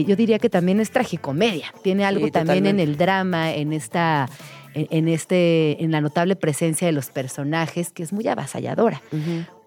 [0.08, 1.72] yo diría que también es tragicomedia.
[1.84, 4.28] Tiene algo Sí, también en el drama, en esta
[4.74, 9.02] en, este en la notable presencia de los personajes que es muy avasalladora.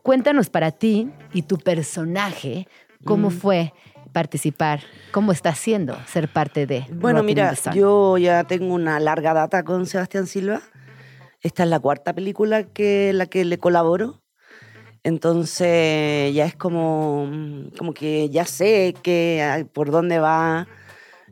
[0.03, 2.67] Cuéntanos para ti y tu personaje
[3.05, 3.73] cómo fue
[4.15, 9.65] participar, cómo está haciendo ser parte de Bueno, mira, yo ya tengo una larga data
[9.65, 10.63] con Sebastián Silva.
[11.43, 14.23] Esta es la cuarta película que la que le colaboro.
[15.03, 17.29] Entonces ya es como,
[17.77, 20.67] como que ya sé que, por dónde va.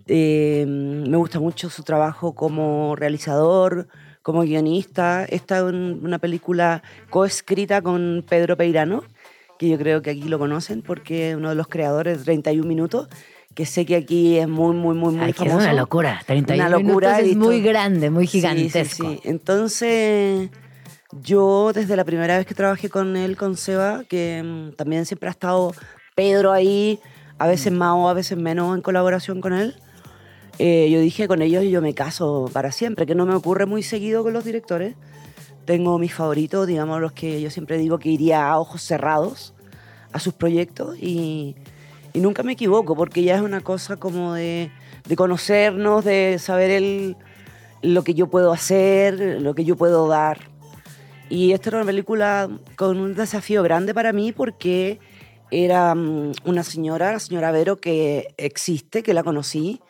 [0.09, 3.89] Eh, me gusta mucho su trabajo como realizador,
[4.23, 5.25] como guionista.
[5.25, 9.05] Esta es una película coescrita con Pedro Peirano,
[9.63, 12.67] que yo creo que aquí lo conocen porque es uno de los creadores de 31
[12.69, 13.09] Minutos,
[13.55, 15.67] que sé que aquí es muy, muy, muy, muy Ay, que es famoso.
[15.67, 16.21] una locura.
[16.27, 19.09] 31 Una locura minutos es muy grande, muy Sí, sí, gigantesco.
[19.11, 19.21] sí.
[19.25, 20.51] Entonces,
[21.23, 25.29] yo desde la primera vez que trabajé con él, con Seba, que mm, también siempre
[25.29, 25.73] ha estado
[26.17, 26.99] Pedro ahí,
[27.39, 29.77] a veces más o a veces menos en colaboración con él,
[30.59, 33.83] eh, yo dije con ellos yo me caso para siempre, que no me ocurre muy
[33.83, 34.97] seguido con los directores.
[35.65, 39.55] Tengo mis favoritos, digamos, los que yo siempre digo que iría a ojos cerrados
[40.13, 41.57] a sus proyectos y,
[42.15, 44.71] nunca me equivoco porque ya es una cosa como de,
[45.09, 47.17] de conocernos, de saber el,
[47.81, 50.53] lo que yo puedo hacer, lo que yo puedo dar.
[51.31, 55.01] Y esta era una película con un desafío grande para mí porque
[55.51, 59.81] era mm, una señora, la señora Vero, que existe, que la conocí,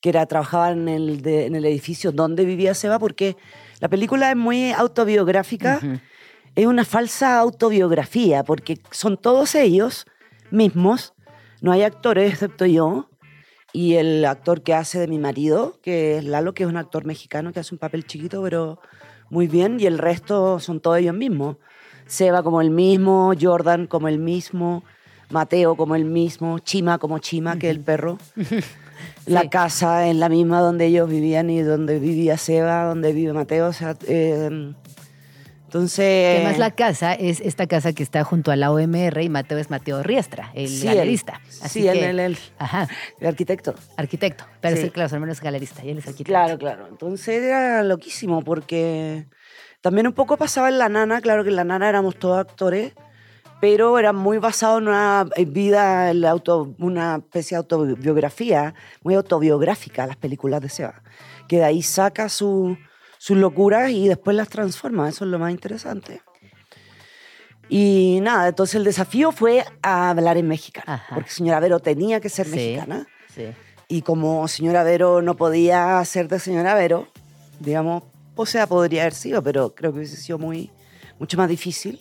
[0.00, 3.36] que era, trabajaba en el, en el edificio donde vivía Seba, porque
[3.82, 5.80] la película es muy autobiográfica,
[6.54, 10.06] es una falsa autobiografía, porque son todos ellos
[10.52, 11.14] mismos,
[11.62, 13.10] no hay actores excepto yo,
[13.72, 17.04] y el actor que hace de mi marido, que es Lalo, que es un actor
[17.04, 18.78] mexicano que hace un papel chiquito, pero
[19.30, 21.56] muy bien, y el resto son todos ellos mismos.
[22.06, 24.84] Seba como el mismo, Jordan como el mismo,
[25.28, 28.16] Mateo como el mismo, Chima como Chima, que es el perro.
[29.26, 29.48] La Sí.
[29.50, 33.68] casa en la misma donde ellos vivían y donde vivía Seba, donde vive Mateo.
[33.68, 34.74] O sea, eh,
[35.64, 36.36] entonces...
[36.40, 39.70] Además, la casa es esta casa que está junto a la OMR y Mateo es
[39.70, 40.94] Mateo Riestra, el Sí, él.
[40.96, 41.40] galerista.
[41.62, 42.36] Así Sí, que- él, él.
[42.58, 42.88] Ajá,
[43.20, 43.74] el arquitecto.
[43.96, 44.44] arquitecto.
[44.60, 44.82] Pero Sí.
[44.82, 44.90] sí.
[44.90, 46.30] claro, su hermano es galerista y él es arquitecto.
[46.32, 46.88] Claro, claro.
[46.88, 49.26] Entonces era loquísimo porque
[49.80, 52.92] también un poco pasaba en La Nana, claro que en La Nana éramos todos actores,
[53.62, 59.14] pero era muy basado en una vida, en la auto, una especie de autobiografía, muy
[59.14, 61.00] autobiográfica las películas de Seba,
[61.46, 62.76] que de ahí saca su-
[63.18, 66.22] sus locuras y después las transforma, eso es lo más interesante.
[67.68, 71.14] Y nada, entonces el desafío fue a hablar en mexicano, Ajá.
[71.14, 72.56] porque señora Vero tenía que ser Sí.
[72.56, 73.06] mexicana.
[73.32, 73.44] Sí.
[73.86, 77.06] Y como señora Vero no podía ser de señora Vero,
[77.60, 78.02] digamos,
[78.34, 80.72] o sea, podría haber sido, pero creo que hubiese sido muy,
[81.20, 82.00] mucho más difícil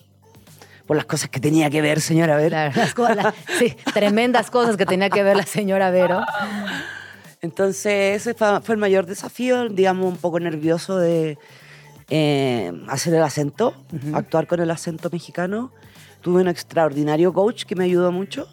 [0.85, 2.55] por las cosas que tenía que ver señora Vero.
[2.75, 6.21] Las la- sí, tremendas cosas que tenía que ver la señora Vero.
[7.41, 11.37] Entonces ese fue, fue el mayor desafío, digamos, un poco nervioso de
[12.09, 13.73] eh, hacer el acento,
[14.13, 15.71] actuar con el acento mexicano.
[16.21, 18.47] Tuve un extraordinario coach que me ayudó mucho.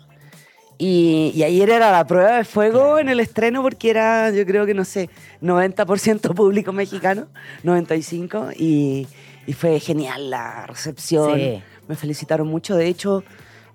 [0.81, 4.64] Y, y ayer era la prueba de fuego en el estreno porque era, yo creo
[4.64, 5.11] que, no sé,
[5.43, 7.27] 90% público mexicano,
[7.64, 9.09] 95%, y,
[9.47, 11.35] y fue genial la recepción.
[11.37, 11.62] Sí.
[11.88, 12.77] Me felicitaron mucho.
[12.77, 13.24] De hecho,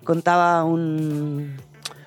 [0.04, 1.56] contaba un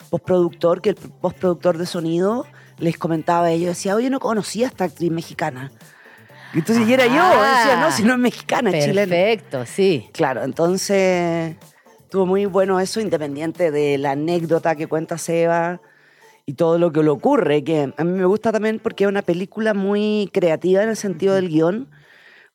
[0.09, 2.45] postproductor, que el postproductor de sonido
[2.79, 5.71] les comentaba a ellos, decía, oye, no conocía a esta actriz mexicana.
[6.53, 9.09] Y entonces y era yo, decía, no, si no es mexicana, es chilena.
[9.09, 10.09] Perfecto, sí.
[10.13, 11.57] Claro, entonces
[11.99, 15.81] estuvo muy bueno eso, independiente de la anécdota que cuenta Seba
[16.45, 19.21] y todo lo que le ocurre, que a mí me gusta también porque es una
[19.21, 21.89] película muy creativa en el sentido del guion,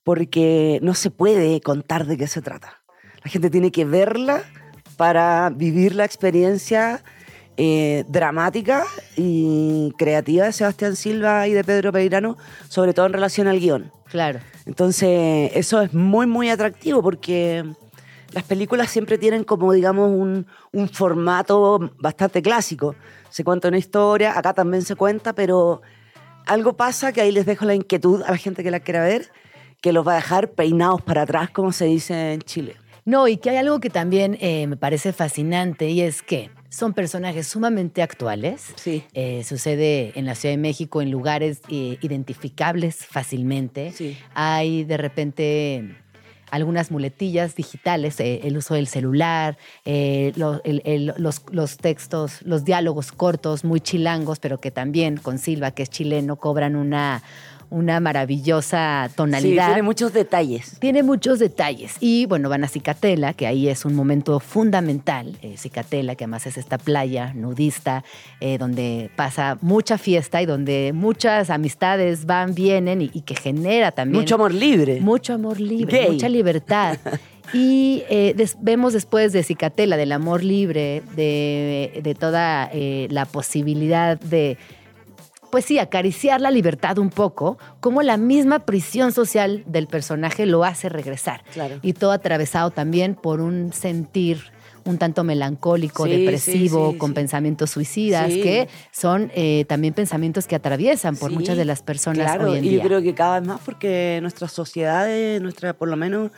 [0.04, 2.81] porque no se puede contar de qué se trata.
[3.24, 4.42] La gente tiene que verla
[4.96, 7.02] para vivir la experiencia
[7.56, 8.84] eh, dramática
[9.16, 12.36] y creativa de Sebastián Silva y de Pedro Peirano,
[12.68, 13.92] sobre todo en relación al guion.
[14.08, 14.40] Claro.
[14.66, 17.64] Entonces, eso es muy, muy atractivo porque
[18.32, 22.94] las películas siempre tienen como, digamos, un, un formato bastante clásico.
[23.28, 25.82] Se cuenta una historia, acá también se cuenta, pero
[26.46, 29.30] algo pasa que ahí les dejo la inquietud a la gente que la quiera ver,
[29.80, 32.76] que los va a dejar peinados para atrás, como se dice en Chile.
[33.04, 36.94] No, y que hay algo que también eh, me parece fascinante y es que son
[36.94, 38.72] personajes sumamente actuales.
[38.76, 39.04] Sí.
[39.12, 43.90] Eh, sucede en la Ciudad de México en lugares eh, identificables fácilmente.
[43.92, 44.16] Sí.
[44.34, 45.96] Hay de repente
[46.50, 52.42] algunas muletillas digitales, eh, el uso del celular, eh, lo- el- el- los, los textos,
[52.42, 57.22] los diálogos cortos, muy chilangos, pero que también con Silva, que es chileno, cobran una,
[57.72, 59.66] una maravillosa Sí, tonalidad.
[59.66, 60.76] tiene muchos detalles.
[60.78, 61.96] Tiene muchos detalles.
[62.00, 65.36] Y bueno, van a Cicatela, que ahí es un momento fundamental.
[65.42, 68.04] Eh, Cicatela, que además es esta playa nudista,
[68.40, 73.90] eh, donde pasa mucha fiesta y donde muchas amistades van, vienen y, y que genera
[73.92, 74.20] también.
[74.22, 75.00] Mucho amor libre.
[75.00, 76.10] Mucho amor libre, Gay.
[76.12, 76.98] mucha libertad.
[77.52, 83.26] Y eh, des- vemos después de Cicatela, del amor libre, de, de toda eh, la
[83.26, 84.56] posibilidad de
[85.52, 90.64] pues sí, acariciar la libertad un poco, como la misma prisión social del personaje lo
[90.64, 91.44] hace regresar.
[91.52, 91.78] Claro.
[91.82, 94.44] Y todo atravesado también por un sentir
[94.84, 100.46] un tanto melancólico, Sí, depresivo, sí, sí, con pensamientos suicidas, que son eh, también pensamientos
[100.46, 102.78] que atraviesan por muchas de las personas claro, hoy en y día.
[102.78, 106.30] yo creo que cada vez más porque nuestras sociedades, nuestra, por lo menos,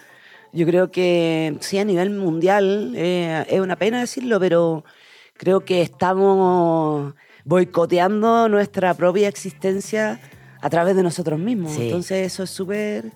[0.53, 4.85] yo creo que sí a nivel mundial, eh, es una pena decirlo, pero
[5.37, 7.14] creo que estamos
[7.45, 10.21] boicoteando nuestra propia existencia
[10.61, 11.73] a través de nosotros mismos.
[11.73, 11.85] Sí.
[11.85, 13.13] Entonces eso es súper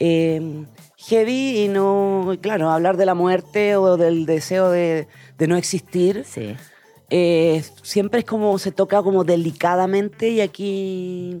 [0.00, 0.64] eh,
[0.96, 5.06] heavy y no, claro, hablar de la muerte o del deseo de,
[5.38, 6.24] de no existir.
[6.26, 6.56] Sí.
[7.10, 11.40] Eh, siempre es como se toca como delicadamente y aquí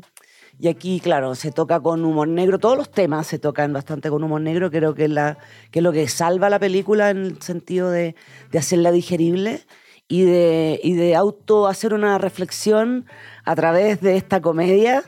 [0.56, 4.22] y aquí claro se toca con humor negro todos los temas se tocan bastante con
[4.22, 5.38] humor negro creo que es la
[5.72, 8.14] que es lo que salva la película en el sentido de,
[8.52, 9.62] de hacerla digerible
[10.08, 13.06] y de y de auto hacer una reflexión
[13.44, 15.02] a través de esta comedia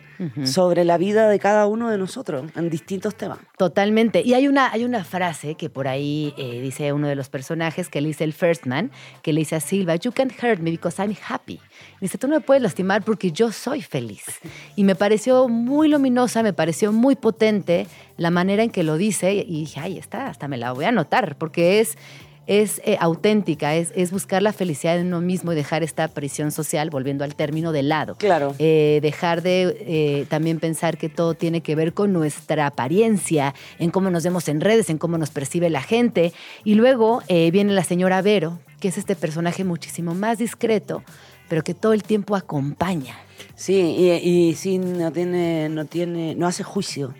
[0.44, 4.22] sobre la vida de cada uno de nosotros en distintos temas Totalmente.
[4.22, 7.88] Y hay una, hay una frase que por ahí eh, dice uno de los personajes
[7.88, 8.90] que le dice el First Man,
[9.22, 11.58] que le dice a Silva, You can't hurt me because I'm happy.
[12.00, 14.24] Dice, tú no me puedes lastimar porque yo soy feliz.
[14.76, 17.86] Y me pareció muy luminosa, me pareció muy potente
[18.18, 19.32] la manera en que lo dice.
[19.32, 21.96] Y dije, ay, está, hasta me la voy a anotar, porque es
[22.46, 26.52] es eh, auténtica, es, es buscar la felicidad en uno mismo y dejar esta prisión
[26.52, 28.16] social, volviendo al término de lado.
[28.16, 28.54] Claro.
[28.58, 33.90] Eh, dejar de eh, también pensar que todo tiene que ver con nuestra apariencia, en
[33.90, 36.32] cómo nos vemos en redes, en cómo nos percibe la gente.
[36.64, 41.02] Y luego viene la señora Vero, que es este personaje muchísimo más discreto,
[41.48, 43.16] pero que todo el tiempo acompaña.
[43.54, 47.14] sí y, y sí no tiene no tiene no hace juicio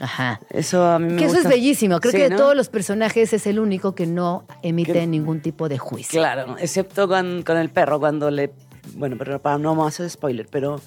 [0.00, 0.40] Ajá.
[0.50, 1.48] eso a mí me Que eso es gusta.
[1.50, 2.00] bellísimo.
[2.00, 2.36] Creo Sí, que de ¿no?
[2.36, 6.20] todos los personajes es el único que no emite Que- ningún tipo de juicio.
[6.20, 8.52] Claro, excepto con, con el perro, cuando le...
[8.94, 10.80] Bueno, pero para no vamos a hacer spoiler, pero...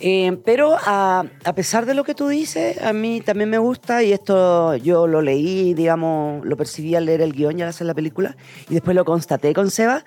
[0.00, 4.02] eh, pero a, a pesar de lo que tú dices, a mí también me gusta,
[4.02, 7.86] y esto yo lo leí, digamos, lo percibí al leer el guion y al hacer
[7.86, 8.36] la película,
[8.68, 10.04] y después lo constaté con Seba,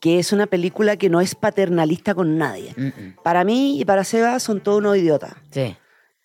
[0.00, 2.72] que es una película que no es paternalista con nadie.
[2.76, 3.16] Mm-mm.
[3.22, 5.76] Para mí y para Seba son todos unos idiotas, Sí.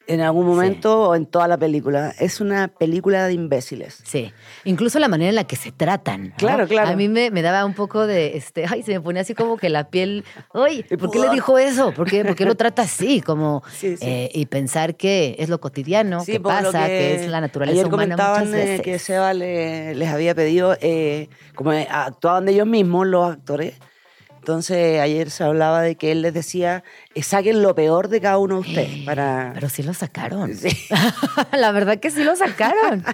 [0.06, 2.13] En algún momento o en toda la película.
[2.20, 4.02] Es una película de imbéciles.
[4.04, 4.32] Sí,
[4.66, 6.30] incluso la manera en la que se tratan.
[6.30, 6.36] ¿no?
[6.38, 6.89] Claro, claro.
[6.89, 9.56] A mí me, me daba un poco de, este, ay, se me ponía así como
[9.58, 11.94] que la piel, ay, ¿por qué le dijo eso?
[11.94, 13.22] ¿Por qué, por qué lo trata así?
[13.22, 14.06] Como, Sí, sí.
[14.06, 18.16] eh, y pensar que es lo cotidiano, que pasa, que, es la naturaleza ayer humana
[18.16, 18.82] comentaban muchas veces.
[18.82, 23.76] que Seba le- les había pedido, eh, como eh, actuaban de ellos mismos los actores,
[24.43, 26.84] entonces ayer se hablaba de que él les decía,
[27.15, 29.51] eh, saquen lo peor de cada uno de ustedes para...
[29.53, 30.53] Pero sí lo sacaron.
[30.53, 30.67] Sí.
[31.53, 33.06] la verdad que sí lo sacaron.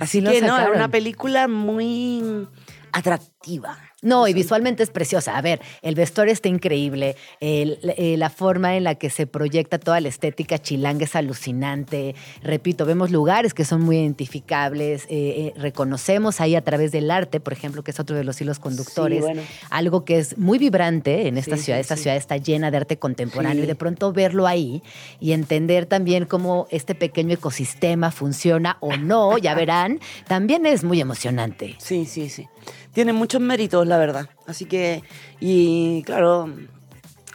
[0.00, 2.48] Así Sí lo que no, era una película muy
[2.92, 3.76] atractiva.
[4.04, 5.36] No, y visualmente es preciosa.
[5.36, 9.78] A ver, el vestuario está increíble, el- eh, la forma en la que se proyecta
[9.80, 12.14] toda la estética chilanga es alucinante.
[12.42, 17.40] Repito, vemos lugares que son muy identificables, eh, eh, reconocemos ahí a través del arte,
[17.40, 19.42] por ejemplo, que es otro de los hilos conductores, bueno.
[19.70, 21.78] algo que es muy vibrante en esta Sí, ciudad.
[21.78, 22.02] sí, esta sí.
[22.02, 23.64] ciudad está llena de arte contemporáneo Sí.
[23.64, 24.82] y de pronto verlo ahí
[25.18, 31.00] y entender también cómo este pequeño ecosistema funciona o no, ya verán, también es muy
[31.00, 31.74] emocionante.
[31.78, 32.46] Sí, sí, sí.
[32.94, 34.28] Tiene muchos méritos, la verdad.
[34.46, 35.02] Así que,
[35.40, 36.48] y claro,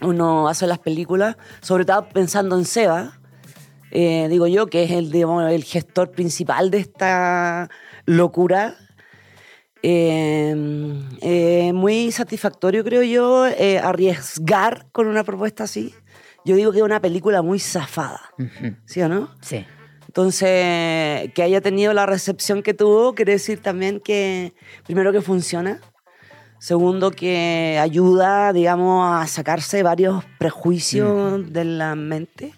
[0.02, 3.20] uno hace las películas, sobre todo pensando en Seba,
[3.92, 7.70] eh, digo yo, que es el, digamos, el gestor principal de esta
[8.06, 8.76] locura.
[9.82, 10.56] Eh,
[11.22, 13.46] eh, muy satisfactorio, creo yo,
[13.84, 15.94] arriesgar con una propuesta así.
[16.46, 19.30] Yo digo que es una película muy zafada, Ujú, ¿sí o no?
[19.42, 19.66] Sí.
[20.20, 24.54] Entonces, que haya tenido la recepción que tuvo, quiere decir también que,
[24.86, 25.80] primero, que funciona.
[26.60, 32.54] Segundo, que ayuda, digamos, a sacarse varios prejuicios de la mente.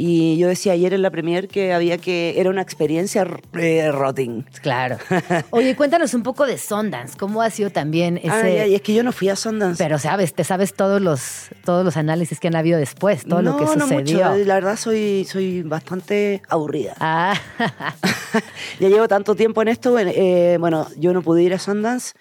[0.00, 2.34] Y yo decía ayer en la premier que había que.
[2.38, 4.46] Era una experiencia eh, rotting.
[4.62, 4.96] Claro.
[5.50, 7.18] Oye, cuéntanos un poco de Sundance.
[7.18, 8.60] ¿Cómo ha sido también ese...?
[8.60, 9.82] Ay, es que yo no fui a Sundance.
[9.82, 13.56] Pero sabes, te sabes todos los, todos los análisis que han habido después, todo lo
[13.56, 14.30] que no, no sucedió.
[14.30, 14.44] mucho.
[14.44, 16.94] La verdad, soy, soy bastante aburrida.
[17.00, 17.34] Ah,
[18.78, 22.12] ya llevo tanto tiempo en esto, bueno, eh, bueno, yo no pude ir a Sundance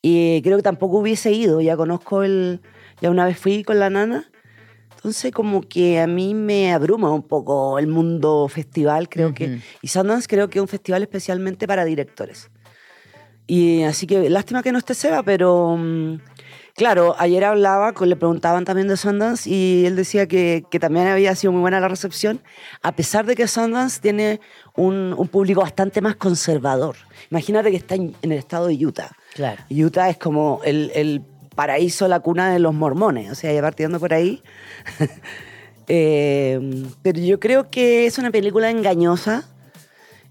[0.00, 2.62] y creo que tampoco hubiese ido, ya conozco el,
[3.02, 4.30] ya una vez fui con la nana,
[4.98, 9.56] entonces como que a mí me abruma un poco el mundo festival, creo que, Ujú.
[9.80, 12.50] y Sundance creo que es un festival especialmente para directores.
[13.46, 16.18] Y así que lástima que no esté Seba, pero mm,
[16.74, 21.34] claro, ayer hablaba, le preguntaban también de Sundance y él decía que, que también había
[21.34, 22.42] sido muy buena la recepción,
[22.82, 24.40] a pesar de que Sundance tiene
[24.76, 26.96] un, un público bastante más conservador.
[27.30, 29.12] Imagínate que está en, en el estado de Utah.
[29.34, 29.62] claro.
[29.70, 31.22] Utah es como el, el
[31.62, 34.40] paraíso, la cuna de los mormones, o sea, ya partiendo por ahí.
[35.90, 39.48] Eh, pero yo creo que es una película engañosa.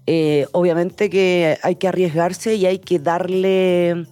[0.06, 4.06] Eh, obviamente que hay que arriesgarse y hay que darle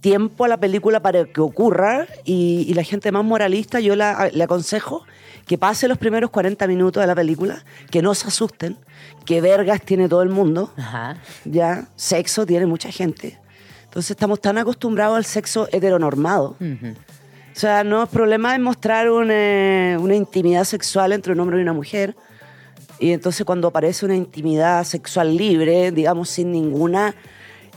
[0.00, 4.30] tiempo a la película para que ocurra y, y la gente más moralista yo la-
[4.32, 5.04] le aconsejo
[5.46, 8.78] que pase los primeros 40 minutos de la película, que no se asusten,
[9.26, 11.18] que vergas tiene todo el mundo, Ajá.
[11.44, 13.38] ya sexo tiene mucha gente.
[13.96, 16.54] Entonces estamos tan acostumbrados al sexo heteronormado.
[16.60, 21.62] O sea, no es problema en mostrar una, una intimidad sexual entre un hombre y
[21.62, 22.14] una mujer.
[22.98, 27.14] Y entonces cuando aparece una intimidad sexual libre, digamos, sin ninguna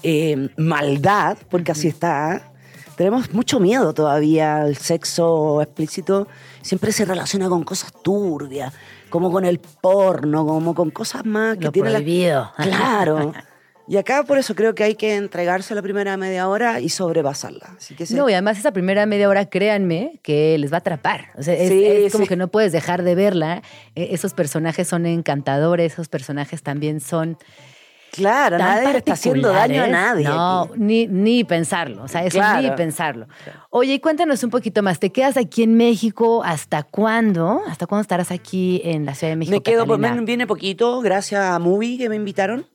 [0.04, 2.52] eh, maldad, porque así está,
[2.98, 6.28] tenemos mucho miedo todavía al sexo explícito.
[6.62, 8.74] Siempre se relaciona con cosas turbias,
[9.10, 12.54] como con el porno, como con cosas más que Lo tiene la-.
[12.58, 13.32] Claro.
[13.90, 17.74] Y acá por eso creo que hay que entregarse la primera media hora y sobrepasarla.
[17.78, 20.80] Así que se- No, y además esa primera media hora, créanme, que les va a
[20.80, 21.32] atrapar.
[21.38, 22.30] O sea, es, Sí, es como sí.
[22.30, 23.64] que no puedes dejar de verla.
[23.96, 27.38] Eh, esos personajes son encantadores, esos personajes también son
[28.12, 30.24] Claro, nadie está haciendo daño a nadie.
[30.26, 32.04] No, ni, ni pensarlo.
[32.04, 32.62] O sea, eso Claro.
[32.62, 33.28] ni pensarlo.
[33.70, 35.00] Oye, y cuéntanos un poquito más.
[35.00, 36.44] ¿Te quedas aquí en México?
[36.44, 37.62] ¿Hasta cuándo?
[37.68, 39.56] ¿Hasta cuándo estarás aquí en la Ciudad de México?
[39.56, 42.66] Me quedo, por viene poquito, gracias a Movie que me invitaron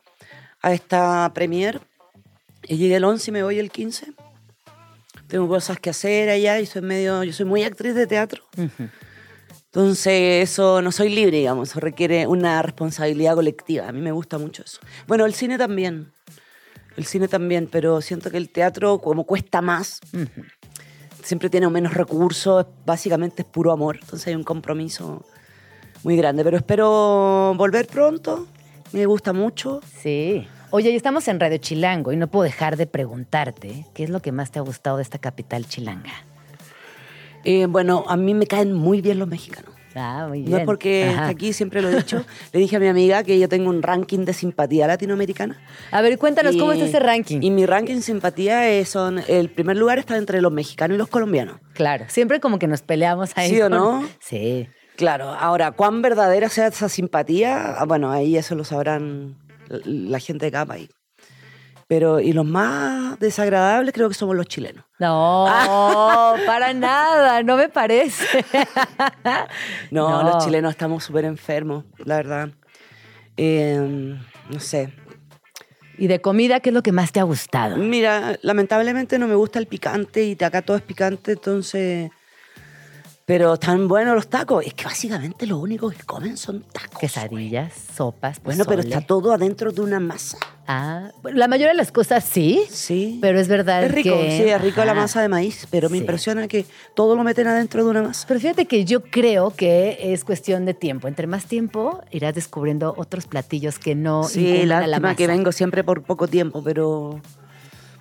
[0.65, 1.81] a esta premier.
[2.67, 4.15] Y llegué el 11 y me voy el 15.
[5.27, 8.43] Tengo cosas que hacer allá y soy medio, yo soy muy actriz de teatro.
[9.67, 13.89] Entonces, eso no soy libre, digamos, eso requiere una responsabilidad colectiva.
[13.89, 14.81] A mí me gusta mucho eso.
[15.07, 16.13] Bueno, el cine también.
[16.97, 20.01] El cine también, pero siento que el teatro, como cuesta más,
[21.23, 23.99] siempre tiene menos recursos, básicamente es puro amor.
[24.01, 25.27] Entonces hay un compromiso
[26.05, 26.43] muy grande.
[26.43, 28.47] Pero espero volver pronto.
[28.93, 29.81] Me gusta mucho.
[30.01, 30.47] Sí.
[30.77, 34.19] Oye, y estamos en Radio Chilango y no puedo dejar de preguntarte qué es lo
[34.19, 36.11] que más te ha gustado de esta capital chilanga.
[37.45, 39.71] Eh, bueno, a mí me caen muy bien los mexicanos.
[39.95, 40.51] Ah, muy bien.
[40.51, 41.29] No es porque Ajá.
[41.29, 42.25] aquí, siempre lo he dicho.
[42.53, 45.63] Le dije a mi amiga que yo tengo un ranking de simpatía latinoamericana.
[45.93, 47.41] A ver, cuéntanos, ¿cómo está ese ranking?
[47.41, 50.99] Y mi ranking de simpatía es, son, el primer lugar está entre los mexicanos y
[50.99, 51.61] los colombianos.
[51.75, 53.51] Claro, siempre como que nos peleamos ahí.
[53.51, 54.09] ¿Sí o con- no?
[54.19, 54.67] Sí.
[54.97, 59.37] Claro, ahora, cuán verdadera sea esa simpatía, Ah, bueno, ahí eso lo sabrán
[59.85, 60.89] la gente de cada país.
[61.87, 64.85] Pero, y los más desagradables creo que somos los chilenos.
[64.99, 65.47] No,
[66.47, 68.45] para nada, no me parece.
[69.91, 70.23] No, No.
[70.31, 72.49] los chilenos estamos súper enfermos, la verdad.
[73.37, 74.17] Eh,
[74.49, 74.95] no sé.
[75.99, 77.77] ¿Y de comida qué es lo que más te ha gustado?
[77.77, 82.11] Mira, lamentablemente no me gusta el picante y acá todo es picante, entonces...
[83.27, 84.67] Pero están buenos los tacos.
[84.67, 86.99] Es que básicamente lo único que comen son tacos.
[87.01, 90.37] Quesadillas, sopas, Bueno, pero está todo adentro de una masa.
[90.67, 93.19] Ah, bueno, la mayoría de las cosas sí, Sí.
[93.23, 94.31] pero es verdad Es rico, que...
[94.43, 95.01] sí, es rico la Ajá.
[95.03, 96.03] masa de maíz, pero me Sí.
[96.03, 98.27] impresiona que todo lo meten adentro de una masa.
[98.29, 101.09] Pero fíjate que yo creo que es cuestión de tiempo.
[101.09, 105.17] Entre más tiempo irás descubriendo otros platillos que no Sí, la lástima masa.
[105.17, 107.21] que vengo siempre por poco tiempo, pero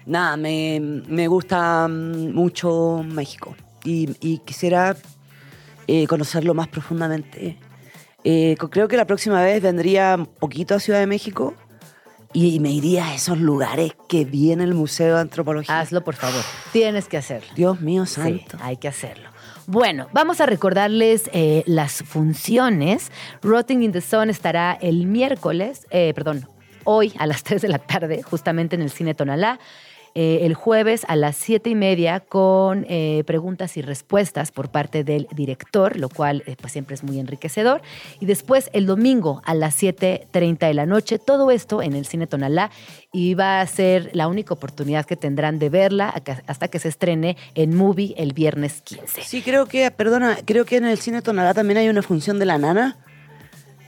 [0.05, 4.95] nada, me, me gusta mm, mucho México y, y quisiera
[5.88, 7.57] eh, conocerlo más profundamente.
[8.23, 11.53] Eh, creo que la próxima vez vendría un poquito a Ciudad de México
[12.31, 15.79] y me iría a esos lugares que viene el Museo de Antropología.
[15.79, 16.41] Hazlo, por favor.
[16.71, 17.47] Tienes que hacerlo.
[17.55, 18.57] Dios mío Sí, santo.
[18.61, 19.29] hay que hacerlo.
[19.67, 23.11] Bueno, vamos a recordarles eh, las funciones.
[23.41, 26.49] Rotting in the Sun estará el miércoles, eh, perdón,
[26.86, 29.59] hoy a las 3 de la tarde, justamente en el Cine Tonalá.
[30.16, 35.03] Eh, el jueves a las 7 y media con eh, preguntas y respuestas por parte
[35.03, 37.82] del director, lo cual eh, pues siempre es muy enriquecedor.
[38.20, 42.28] Y después el domingo a las 7.30 de la noche, todo esto en el Cine
[42.28, 42.70] Tonalá
[43.11, 46.14] y va a ser la única oportunidad que tendrán de verla
[46.47, 49.24] hasta que se estrene en Movie el viernes 15.
[49.24, 52.45] Sí, creo que, perdona, creo que en el cine Tonalá también hay una función de
[52.45, 52.97] la nana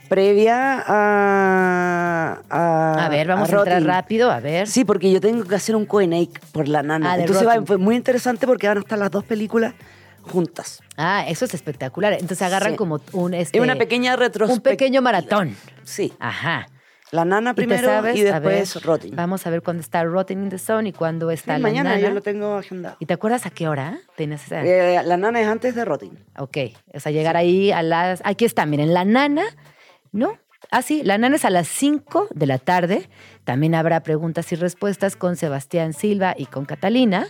[0.10, 2.42] previa a...
[2.50, 3.88] A, A ver, vamos a, entrar Rotting.
[3.88, 4.68] rápido, a ver.
[4.68, 6.08] Sí, porque yo tengo que hacer un Q&A
[6.52, 7.14] por la nana.
[7.14, 9.74] Ah, Entonces va, fue muy interesante porque van a estar las dos películas
[10.22, 10.82] juntas.
[10.98, 12.14] Ah, eso es espectacular.
[12.14, 12.78] Entonces agarran Sí.
[12.78, 13.34] como un...
[13.34, 14.72] Este, Es una pequeña retrospectiva.
[14.72, 15.56] Un pequeño maratón.
[15.84, 16.14] Sí.
[16.20, 16.68] Ajá.
[17.12, 19.16] La nana ¿Y primero y A después ver, Rotting.
[19.16, 21.92] Vamos a ver cuándo está Rotting in the Sun y cuándo Sí, está la mañana
[21.92, 22.02] nana.
[22.02, 22.98] yo lo tengo agendado.
[23.00, 24.64] ¿Y te acuerdas a qué hora tenías esa?
[24.66, 26.18] Eh, la nana es antes de Rotting.
[26.40, 26.58] Ok,
[26.94, 28.22] o sea, llegar ahí a las...
[28.26, 29.44] Aquí está, miren, la nana,
[30.16, 30.40] ¿no?
[30.72, 33.10] Ah, sí, la nana es a las 5 de la tarde.
[33.44, 37.28] También habrá preguntas y respuestas con Sebastián Silva y con Catalina.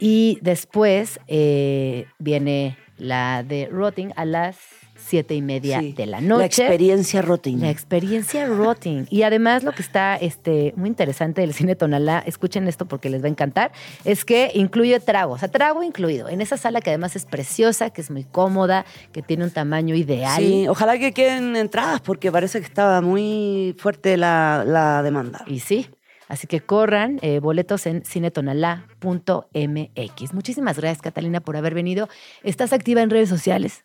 [0.00, 4.56] Y después eh, viene la de Rotting a las
[5.04, 5.92] siete y media Sí.
[5.92, 6.38] de la noche.
[6.62, 7.64] La experiencia rotina.
[7.66, 9.06] La experiencia rotting.
[9.10, 13.22] Y además lo que está este, muy interesante del cine Tonalá, escuchen esto porque les
[13.22, 13.72] va a encantar,
[14.04, 16.28] es que incluye trago, o sea, trago incluido.
[16.28, 19.94] En esa sala que además es preciosa, que es muy cómoda, que tiene un tamaño
[19.94, 20.40] ideal.
[20.42, 25.44] Sí, ojalá que queden entradas porque parece que estaba muy fuerte la, la demanda.
[25.46, 25.88] Y sí.
[26.26, 28.02] Así que corran, eh, boletos en
[29.04, 30.32] cinetonalá.mx.
[30.34, 32.08] Muchísimas gracias, Catalina, por haber venido.
[32.42, 33.84] ¿Estás activa en redes sociales?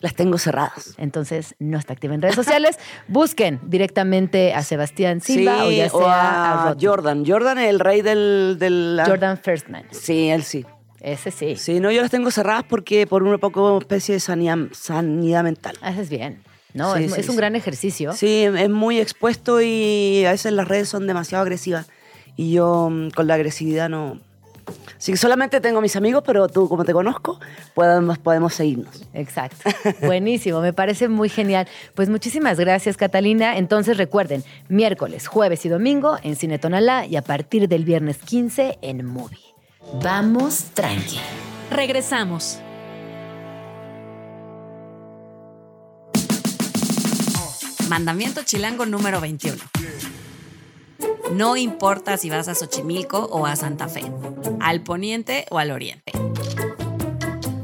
[0.00, 0.94] Las tengo cerradas.
[0.96, 2.78] Entonces, no está activa en redes sociales.
[3.08, 6.76] Busquen directamente a Sebastián Silva o ya sea o a, a.
[6.80, 7.24] Jordan.
[7.26, 8.56] Jordan, el rey del...
[8.58, 9.84] del Jordan Firstman.
[9.90, 10.64] Sí, él sí.
[11.00, 11.56] Ese sí.
[11.56, 15.76] Sí, no, yo las tengo cerradas porque por una poco especie de sanidad, sanidad mental.
[15.80, 16.42] Haces bien.
[16.74, 17.38] No, Sí, es, sí, es un sí.
[17.38, 18.12] gran ejercicio.
[18.12, 21.88] Sí, es muy expuesto y a veces las redes son demasiado agresivas.
[22.36, 24.20] Y yo mm, con la agresividad no...
[25.00, 27.40] Así que solamente tengo mis amigos, pero tú, como te conozco,
[27.72, 29.08] podemos, podemos seguirnos.
[29.14, 29.70] Exacto.
[30.02, 31.66] Buenísimo, me parece muy genial.
[31.94, 33.56] Pues muchísimas gracias, Catalina.
[33.56, 38.78] Entonces recuerden, miércoles, jueves y domingo en Cine Tonalá y a partir del viernes 15
[38.82, 39.38] en Movie.
[40.02, 41.18] Vamos tranqui.
[41.70, 42.58] Regresamos.
[47.88, 49.56] Mandamiento chilango número 21.
[51.32, 54.02] No importa si vas a Xochimilco o a Santa Fe,
[54.60, 56.12] al poniente o al oriente.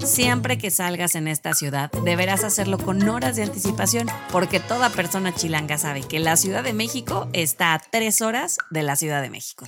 [0.04, 5.34] Siempre que salgas en esta ciudad, deberás hacerlo con horas de anticipación, porque toda persona
[5.34, 9.30] chilanga sabe que la Ciudad de México está a tres horas de la Ciudad de
[9.30, 9.66] México.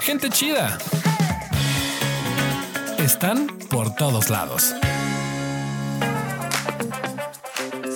[0.00, 0.78] Gente chida.
[2.98, 4.74] Están por todos lados.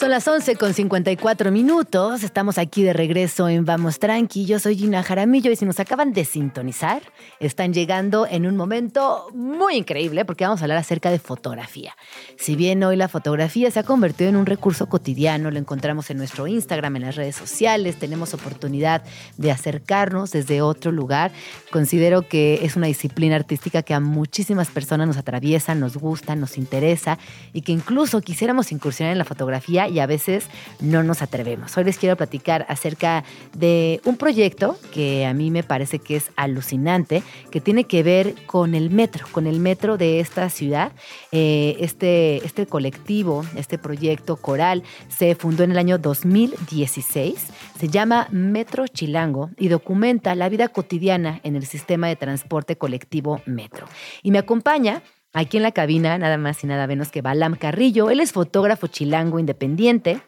[0.06, 2.22] Son las 11 con 54 minutos.
[2.22, 4.46] Estamos aquí de regreso en Vamos Tranqui.
[4.46, 7.02] Yo soy Gina Jaramillo y si nos acaban de sintonizar,
[7.40, 11.96] están llegando en un momento muy increíble porque vamos a hablar acerca de fotografía.
[12.38, 16.18] Si bien hoy la fotografía se ha convertido en un recurso cotidiano, lo encontramos en
[16.18, 19.02] nuestro Instagram, en las redes sociales, tenemos oportunidad
[19.38, 21.32] de acercarnos desde otro lugar.
[21.72, 26.58] Considero que es una disciplina artística que a muchísimas personas nos atraviesa, nos gusta, nos
[26.58, 27.18] interesa
[27.52, 30.46] y que incluso quisiéramos incursionar en la fotografía y a veces
[30.80, 31.76] no nos atrevemos.
[31.76, 33.24] Hoy les quiero platicar acerca
[33.54, 38.34] de un proyecto que a mí me parece que es alucinante, que tiene que ver
[38.46, 40.92] con el metro, con el metro de esta ciudad.
[41.32, 47.46] Eh, este, este colectivo, este proyecto coral, se fundó en el año 2016.
[47.78, 53.40] Se llama Metro Chilango y documenta la vida cotidiana en el sistema de transporte colectivo
[53.46, 53.86] Metro.
[54.22, 55.02] Y me acompaña
[55.38, 58.08] Aquí en la cabina, nada más y nada menos que Balam Carrillo.
[58.08, 60.22] Él es fotógrafo chilango independiente.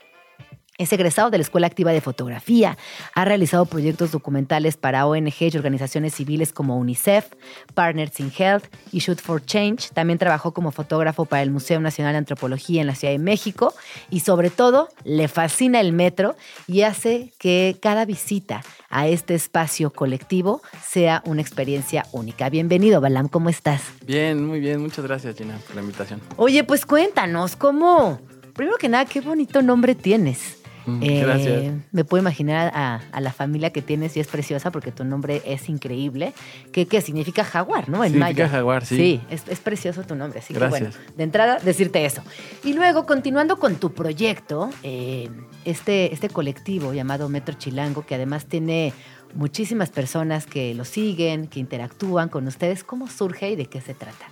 [0.78, 2.78] Es egresado de la Escuela Activa de Fotografía.
[3.12, 7.26] Ha realizado proyectos documentales para ONG y organizaciones civiles como UNICEF,
[7.74, 9.90] Partners in Health y Shoot for Change.
[9.92, 13.74] También trabajó como fotógrafo para el Museo Nacional de Antropología en la Ciudad de México.
[14.08, 16.36] Y sobre todo, le fascina el metro
[16.68, 22.50] y hace que cada visita a este espacio colectivo sea una experiencia única.
[22.50, 23.82] Bienvenido, Balam, ¿cómo estás?
[24.06, 24.80] Bien, muy bien.
[24.80, 26.20] Muchas gracias, Gina, por la invitación.
[26.36, 28.20] Oye, pues cuéntanos, ¿cómo?
[28.54, 30.57] Primero que nada, qué bonito nombre tienes.
[31.02, 31.74] Eh, Gracias.
[31.92, 35.42] Me puedo imaginar a, a la familia que tienes y es preciosa porque tu nombre
[35.44, 36.32] es increíble.
[36.72, 38.04] ¿Qué, qué significa jaguar, no?
[38.04, 38.48] En Significa maya.
[38.48, 38.96] jaguar, sí.
[38.96, 40.40] Sí, es, es precioso tu nombre.
[40.40, 40.96] Así Gracias.
[40.96, 42.22] que bueno, de entrada, decirte eso.
[42.64, 45.28] Y luego, continuando con tu proyecto, eh,
[45.64, 48.92] este, este colectivo llamado Metro Chilango, que además tiene
[49.34, 53.92] muchísimas personas que lo siguen, que interactúan con ustedes, ¿cómo surge y de qué se
[53.94, 54.26] trata?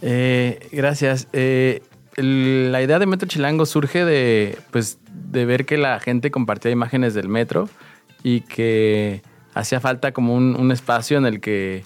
[0.00, 1.28] Eh, gracias.
[1.32, 1.82] Eh,
[2.22, 7.14] la idea de Metro Chilango surge de, pues, de ver que la gente compartía imágenes
[7.14, 7.68] del metro
[8.22, 9.22] y que
[9.54, 11.84] hacía falta como un, espacio en el, que,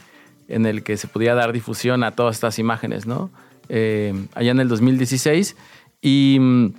[0.48, 3.30] en el que se podía dar difusión a todas estas imágenes, ¿no?
[3.68, 5.56] Eh, allá en el 2016.
[6.00, 6.74] Y mm,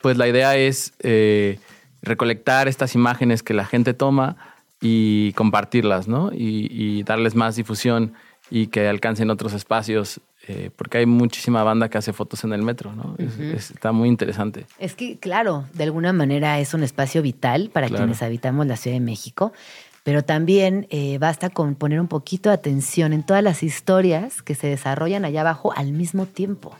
[0.00, 1.58] pues la idea es eh,
[2.02, 4.36] recolectar estas imágenes que la gente toma
[4.80, 6.30] y compartirlas, ¿no?
[6.32, 8.12] Y darles más difusión
[8.50, 12.62] y que alcancen otros espacios, eh, porque hay muchísima banda que hace fotos en el
[12.62, 13.14] metro, ¿no?
[13.18, 14.66] Es- es- está muy interesante.
[14.78, 18.04] Es que, claro, de alguna manera es un espacio vital para Claro.
[18.04, 19.52] quienes habitamos la Ciudad de México,
[20.02, 24.54] pero también eh, basta con poner un poquito de atención en todas las historias que
[24.54, 26.76] se desarrollan allá abajo al mismo tiempo.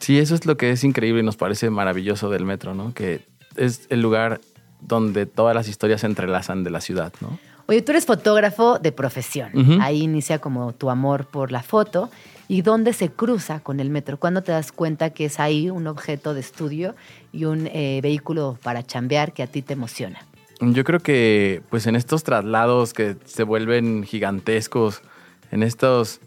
[0.00, 2.92] Sí, eso es lo que es increíble y nos parece maravilloso del metro, ¿no?
[2.92, 3.24] Que
[3.56, 4.40] es el lugar
[4.80, 7.38] donde todas las historias se entrelazan de la ciudad, ¿no?
[7.68, 9.80] Oye, tú eres fotógrafo de profesión.
[9.80, 12.10] Ahí inicia como tu amor por la foto.
[12.48, 14.18] ¿Y dónde se cruza con el metro?
[14.18, 16.94] ¿Cuándo te das cuenta que es ahí un objeto de estudio
[17.32, 20.20] y un eh, vehículo para chambear que a ti te emociona?
[20.60, 25.02] Yo creo que pues en estos traslados que se vuelven gigantescos,
[25.50, 26.20] en estos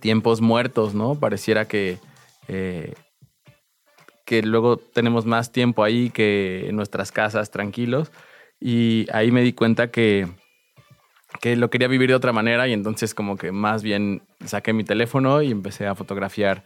[0.00, 1.14] tiempos muertos, ¿no?
[1.14, 1.98] Pareciera que
[2.48, 2.94] eh,
[4.28, 8.12] que luego tenemos más tiempo ahí que en nuestras casas tranquilos.
[8.60, 10.28] Y ahí me di cuenta que,
[11.40, 14.84] que lo quería vivir de otra manera y entonces como que más bien saqué mi
[14.84, 16.64] teléfono y empecé a fotografiar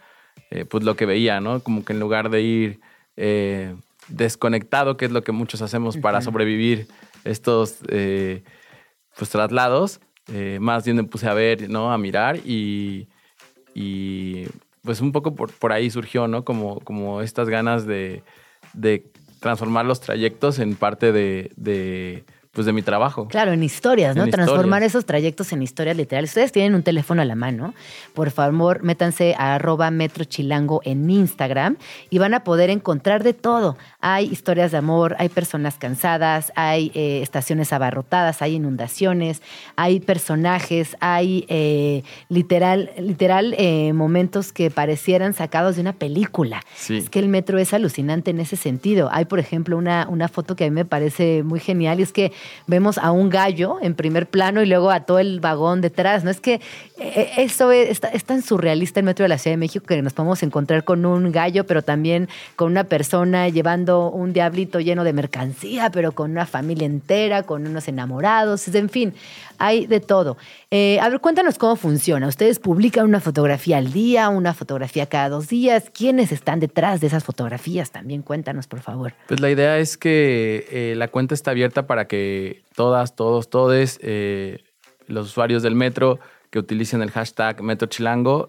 [0.51, 1.61] eh, pues lo que veía, ¿no?
[1.61, 2.81] Como que en lugar de ir
[3.17, 3.75] eh,
[4.09, 6.87] desconectado, que es lo que muchos hacemos para sobrevivir
[7.25, 8.43] estos eh,
[9.17, 10.01] pues traslados,
[10.61, 11.93] más bien me puse a ver, ¿no?
[11.93, 13.09] A mirar y,
[13.75, 14.47] y
[14.83, 16.45] pues un poco por, por, ahí surgió, ¿no?
[16.45, 18.23] Como, como estas ganas de,
[18.73, 19.11] de
[19.41, 23.29] transformar los trayectos en parte de, de pues de mi trabajo.
[23.29, 24.25] Claro, en historias, ¿no?
[24.25, 24.93] En Transformar historias.
[24.93, 26.31] esos trayectos en historias literales.
[26.31, 27.73] Ustedes tienen un teléfono a la mano.
[28.13, 31.79] Por favor, métanse a arroba metrochilango en Instagram
[32.11, 33.79] y van a poder encontrar de todo.
[34.01, 39.41] Hay historias de amor, hay personas cansadas, hay eh, estaciones abarrotadas, hay inundaciones,
[39.77, 46.63] hay personajes, hay eh, literal, literal eh, momentos que parecieran sacados de una película.
[46.75, 46.99] Sí.
[46.99, 49.09] Es que el metro es alucinante en ese sentido.
[49.11, 52.13] Hay, por ejemplo, una, una foto que a mí me parece muy genial y es
[52.13, 52.31] que
[52.67, 56.25] vemos a un gallo en primer plano y luego a todo el vagón detrás.
[56.25, 56.61] No es que
[56.99, 60.13] eh, eso es, es tan surrealista el metro de la Ciudad de México que nos
[60.13, 65.13] podemos encontrar con un gallo, pero también con una persona llevando un diablito lleno de
[65.13, 69.15] mercancía, pero con una familia entera, con unos enamorados, en fin,
[69.63, 70.37] hay de todo.
[70.73, 72.27] Eh, a ver, cuéntanos cómo funciona.
[72.27, 75.89] Ustedes publican una fotografía al día, una fotografía cada dos días.
[75.95, 77.93] ¿Quiénes están detrás de esas fotografías?
[77.93, 79.15] También cuéntanos, por favor.
[79.29, 84.01] Pues la idea es que eh, la cuenta está abierta para que todas, todos, todes,
[84.03, 84.65] eh,
[85.07, 86.19] los usuarios del metro
[86.51, 88.49] que utilicen el hashtag MetroChilango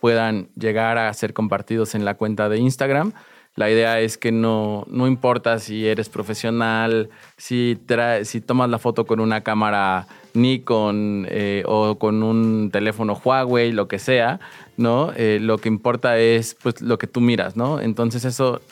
[0.00, 3.14] puedan llegar a ser compartidos en la cuenta de Instagram.
[3.54, 8.78] La idea es que no, no importa si eres profesional, si, trae- si tomas la
[8.78, 14.40] foto con una cámara Nikon eh, o con un teléfono Huawei, lo que sea,
[14.78, 15.12] ¿no?
[15.16, 17.78] Eh, lo que importa es pues, lo que tú miras, ¿no?
[17.80, 18.62] Entonces eso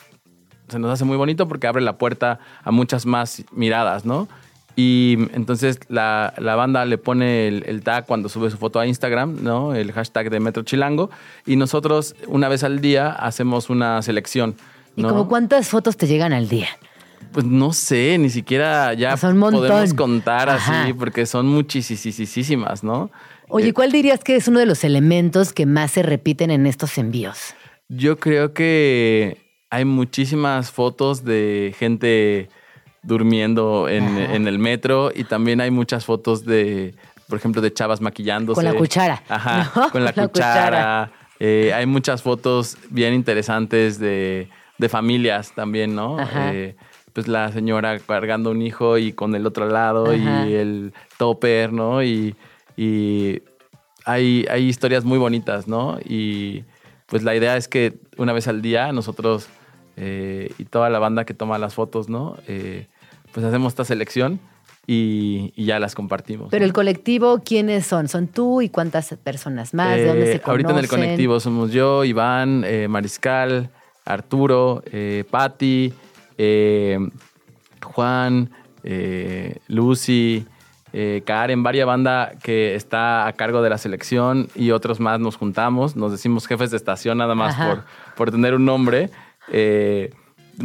[0.69, 4.29] se nos hace muy bonito porque abre la puerta a muchas más miradas, ¿no?
[4.77, 8.87] Y entonces la, la banda le pone el, el tag cuando sube su foto a
[8.87, 9.75] Instagram, ¿no?
[9.75, 11.11] El hashtag de Metro Chilango.
[11.47, 14.55] Y nosotros, una vez al día, hacemos una selección.
[14.97, 15.09] ¿Y ¿no?
[15.09, 16.69] como cuántas fotos te llegan al día?
[17.33, 20.83] Pues no sé, ni siquiera ya Son podemos contar Ajá.
[20.83, 23.11] así, porque son muchísimas, ¿no?
[23.49, 26.67] Oye, Eh, ¿cuál dirías que es uno de los elementos que más se repiten en
[26.67, 27.55] estos envíos?
[27.89, 29.37] Yo creo que
[29.71, 32.49] hay muchísimas fotos de gente
[33.03, 36.95] durmiendo en, el metro y también hay muchas fotos de,
[37.29, 38.57] por ejemplo, de chavas maquillándose.
[38.57, 39.91] Con la cuchara, Ajá, ¿no?
[39.91, 40.29] con la cuchara.
[40.29, 41.13] cuchara.
[41.39, 44.49] Eh, hay muchas fotos bien interesantes de,
[44.79, 46.19] de familias también, ¿no?
[46.19, 46.53] Ajá.
[46.55, 46.77] Eh,
[47.13, 50.47] pues la señora cargando un hijo y con el otro lado Ajá.
[50.47, 52.03] y el topper, ¿no?
[52.03, 52.37] Y,
[52.77, 53.43] y
[54.05, 55.99] hay, hay historias muy bonitas, ¿no?
[56.05, 56.65] Y
[57.07, 59.49] pues la idea es que una vez al día nosotros
[59.97, 62.39] eh, y toda la banda que toma las fotos, ¿no?
[62.47, 62.87] Eh,
[63.33, 64.41] pues hacemos esta selección
[64.87, 66.49] y, y ya las compartimos.
[66.51, 66.67] Pero ¿no?
[66.67, 68.09] el colectivo, ¿quiénes son?
[68.09, 69.97] ¿Son tú y cuántas personas más?
[69.97, 70.51] ¿De dónde Eh, se conocen?
[70.51, 73.71] Ahorita en el colectivo somos yo, Iván, eh, Mariscal,
[74.05, 75.93] Arturo, eh, Patti,
[76.39, 76.99] eh,
[77.83, 78.51] Juan,
[79.69, 80.45] Lucy,
[81.25, 85.95] Karen, varias banda que está a cargo de la selección y otros más nos juntamos,
[85.97, 87.85] nos decimos jefes de estación nada más por,
[88.17, 89.11] por tener un nombre.
[89.53, 90.13] eh,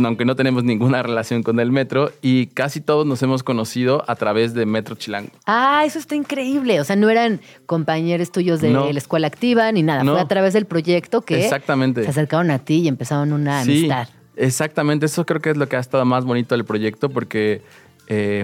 [0.03, 4.15] aunque no tenemos ninguna relación con el metro y casi todos nos hemos conocido a
[4.15, 5.29] través de Metro Chilango.
[5.45, 6.79] Ah, eso está increíble.
[6.79, 8.91] O sea, no eran compañeros tuyos de No.
[8.91, 10.03] la escuela activa ni nada.
[10.03, 10.13] No.
[10.13, 12.03] Fue a través del proyecto que Exactamente.
[12.03, 14.09] se acercaron a ti y empezaron una Sí, amistad.
[14.35, 15.05] exactamente.
[15.05, 17.61] Eso creo que es lo que ha estado más bonito del proyecto porque
[18.07, 18.43] eh,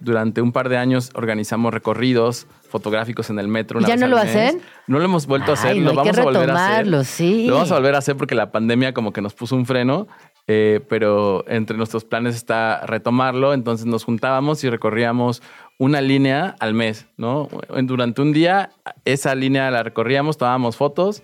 [0.00, 3.78] durante un par de años organizamos recorridos fotográficos en el metro.
[3.78, 4.26] una ¿Ya vez no al lo mes.
[4.36, 4.60] hacen?
[4.88, 5.76] No lo hemos vuelto a hacer.
[5.76, 7.04] No, lo vamos a volver a hacer.
[7.04, 7.46] sí.
[7.46, 10.08] Lo vamos a volver a hacer porque la pandemia como que nos puso un freno.
[10.46, 13.54] Eh, pero entre nuestros planes está retomarlo.
[13.54, 15.42] Entonces nos juntábamos y recorríamos
[15.78, 17.48] una línea al mes, ¿no?
[17.82, 18.70] Durante un día
[19.04, 21.22] esa línea la recorríamos, tomábamos fotos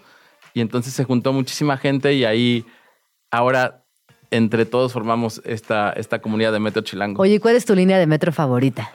[0.54, 2.64] y entonces se juntó muchísima gente y ahí
[3.30, 3.84] ahora
[4.30, 7.22] entre todos formamos esta, esta comunidad de Metro Chilango.
[7.22, 8.92] Oye, ¿cuál es tu línea de metro favorita?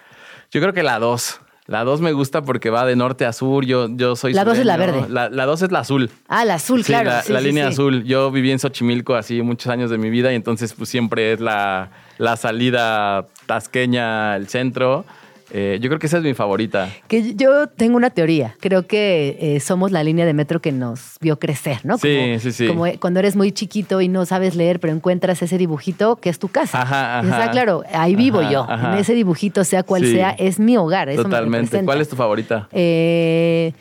[0.52, 1.42] Yo creo que la 2.
[1.68, 3.66] La 2 me gusta porque va de norte a sur.
[3.66, 5.06] Yo, yo soy La dos es la verde.
[5.10, 6.12] La, la 2 es la azul.
[6.28, 7.10] Ah, la azul, Sí, claro.
[7.10, 8.04] la, Sí, la sí, línea azul.
[8.04, 11.40] Yo viví en Xochimilco así muchos años de mi vida y entonces pues siempre es
[11.40, 11.90] la,
[12.20, 15.06] la salida tasqueña, el centro.
[15.52, 16.90] Eh, yo creo que esa es mi favorita.
[17.08, 18.56] Que yo tengo una teoría.
[18.60, 21.98] Creo que eh, somos la línea de metro que nos vio crecer, ¿no?
[21.98, 22.68] Sí, Como- sí, sí.
[22.68, 26.40] Como cuando eres muy chiquito y no sabes leer, pero encuentras ese dibujito que es
[26.40, 26.82] tu casa.
[26.82, 27.44] Ajá, ajá.
[27.44, 28.66] ah, claro, ahí vivo Ajá, yo.
[28.70, 28.94] ajá.
[28.94, 30.14] En ese dibujito, sea cual Sí.
[30.14, 31.10] sea, es mi hogar.
[31.10, 31.84] Eso Totalmente.
[31.84, 32.68] ¿Cuál es tu favorita?
[32.72, 33.74] Eh,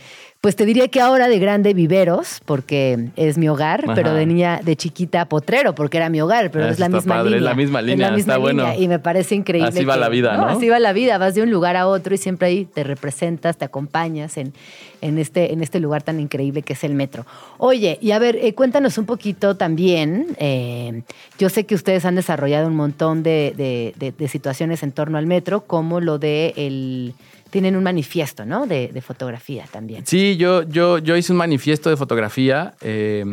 [0.45, 4.61] pues te diría que ahora de grande viveros, porque es mi hogar, pero de niña,
[4.62, 7.49] de chiquita potrero, porque era mi hogar, pero Ah, es la misma padre, es línea.
[7.51, 8.62] la misma Es línea, la misma está bueno.
[8.64, 9.70] línea, Y me parece increíble.
[9.70, 10.45] Así va la vida, ¿no?
[10.47, 13.57] Así va la vida, vas de un lugar a otro y siempre ahí te representas,
[13.57, 14.53] te acompañas en,
[15.01, 17.24] en, este, en este lugar tan increíble que es el metro.
[17.57, 21.05] Oye, y a ver, eh, cuéntanos un poquito también, eh,
[21.38, 25.16] yo sé que ustedes han desarrollado un montón de, de- de- de situaciones en torno
[25.16, 27.14] al metro, como lo de el...
[27.55, 28.66] Tienen un manifiesto, ¿no?
[28.66, 30.05] De, de fotografía también.
[30.05, 33.24] Sí, yo, yo, yo hice un manifiesto de fotografía eh,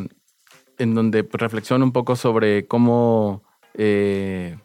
[0.77, 3.41] en donde reflexiono un poco sobre cómo,
[3.73, 4.57] eh,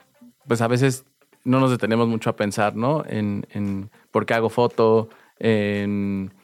[0.46, 1.06] pues a veces
[1.44, 3.02] no nos detenemos mucho a pensar, ¿no?
[3.08, 6.34] En, en por qué hago foto, en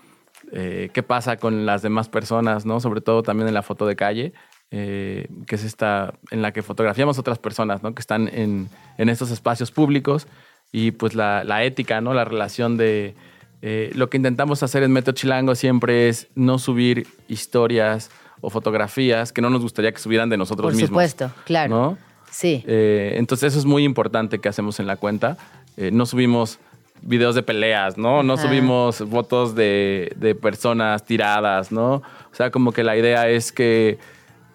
[0.50, 2.80] eh, qué pasa con las demás personas, ¿no?
[2.80, 4.32] Sobre todo también en la foto de calle,
[4.70, 7.94] que es esta en la que fotografiamos otras personas, ¿no?
[7.94, 10.26] Que están en, en estos espacios públicos
[10.72, 12.14] y pues la, la ética, ¿no?
[12.14, 13.14] La relación de...
[13.60, 18.10] eh, lo que intentamos hacer en Metro Chilango siempre es no subir historias
[18.40, 20.88] o fotografías que no nos gustaría que subieran de nosotros Por mismos.
[20.88, 21.70] supuesto, claro.
[21.70, 21.98] ¿no?
[22.30, 22.64] Sí.
[22.66, 25.36] Eh, entonces eso es muy importante que hacemos en la cuenta.
[25.76, 26.58] Eh, no subimos
[27.02, 28.22] videos de peleas, ¿no?
[28.22, 28.42] No Ajá.
[28.44, 31.96] subimos fotos de, de personas tiradas, ¿no?
[31.96, 32.02] O
[32.34, 33.98] sea, como que la idea es que,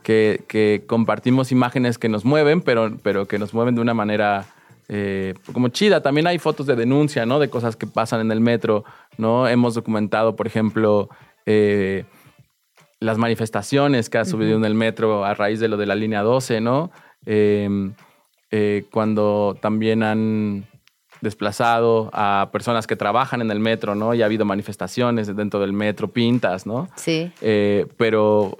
[0.01, 4.45] que, que compartimos imágenes que nos mueven, pero, pero que nos mueven de una manera
[4.89, 6.01] eh, como chida.
[6.01, 7.39] También hay fotos de denuncia, ¿no?
[7.39, 8.85] De cosas que pasan en el metro,
[9.17, 9.47] ¿no?
[9.47, 11.09] Hemos documentado, por ejemplo,
[11.45, 12.05] eh,
[12.99, 16.21] las manifestaciones que ha subido en el metro a raíz de lo de la línea
[16.21, 16.91] 12, ¿no?
[17.25, 17.69] Eh,
[18.51, 20.65] eh, cuando también han
[21.21, 24.13] desplazado a personas que trabajan en el metro, ¿no?
[24.13, 26.89] Y ha habido manifestaciones dentro del metro, pintas, ¿no?
[26.95, 27.31] Sí.
[27.97, 28.57] Pero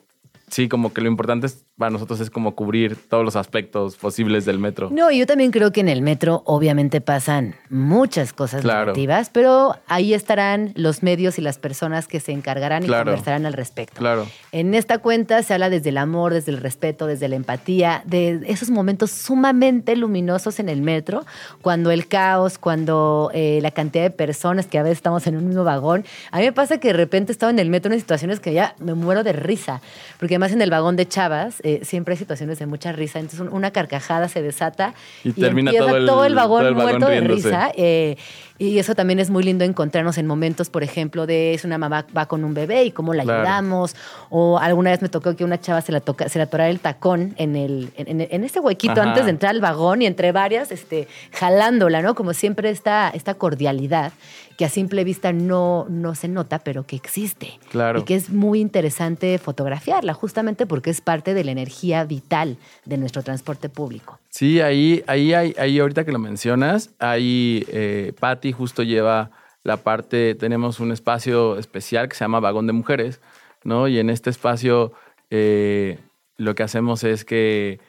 [0.49, 4.45] sí, como que lo importante es, para nosotros es como cubrir todos los aspectos posibles
[4.45, 4.89] del metro.
[4.91, 8.85] No, yo también creo que en el metro obviamente pasan muchas cosas Claro.
[8.87, 13.05] negativas, pero ahí estarán los medios y las personas que se encargarán y Claro.
[13.11, 13.97] conversarán al respecto.
[13.99, 14.25] Claro.
[14.51, 18.41] En esta cuenta se habla desde el amor, desde el respeto, desde la empatía, de
[18.47, 21.25] esos momentos sumamente luminosos en el metro,
[21.61, 25.47] cuando el caos, cuando eh, la cantidad de personas que a veces estamos en un
[25.47, 26.05] mismo vagón.
[26.31, 28.73] A mí me pasa que de repente estaba en el metro en situaciones que ya
[28.79, 29.81] me muero de risa,
[30.19, 33.41] porque además en el vagón de chavas eh, siempre hay situaciones de mucha risa, entonces
[33.41, 34.93] un- una carcajada se desata
[35.23, 36.05] Y termina empieza todo el-
[36.35, 37.71] vagón todo el vagón muerto de risa.
[37.75, 38.15] eh,
[38.59, 42.05] y eso también es muy lindo encontrarnos en momentos, por ejemplo, de es una mamá
[42.15, 43.39] va con un bebé y cómo la Claro.
[43.41, 43.95] ayudamos.
[44.29, 46.79] O alguna vez me tocó que una chava se la toca, se la atorara el
[46.79, 49.09] tacón en el, en, en- en ese huequito Ajá.
[49.09, 52.15] antes de entrar al vagón y entre varias, este, jalándola, ¿no?
[52.15, 54.11] Como siempre esta, esta cordialidad
[54.57, 57.59] que a simple vista no, no se nota, pero que existe.
[57.69, 57.99] Claro.
[57.99, 62.97] Y que es muy interesante fotografiarla, justamente porque es parte de la energía vital de
[62.97, 64.17] nuestro transporte público.
[64.37, 69.31] Sí, ahí, ahí, ahí, ahí ahorita que lo mencionas, ahí eh, Patty justo lleva
[69.63, 73.19] la parte, tenemos un espacio especial que se llama Vagón de Mujeres,
[73.63, 73.87] ¿no?
[73.87, 74.93] Y en este espacio
[75.31, 75.97] eh,
[76.37, 77.79] lo que hacemos es que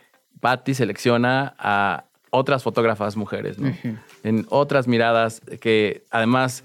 [0.41, 3.71] Patty selecciona a otras fotógrafas mujeres, ¿no?
[4.25, 6.65] En otras miradas que además,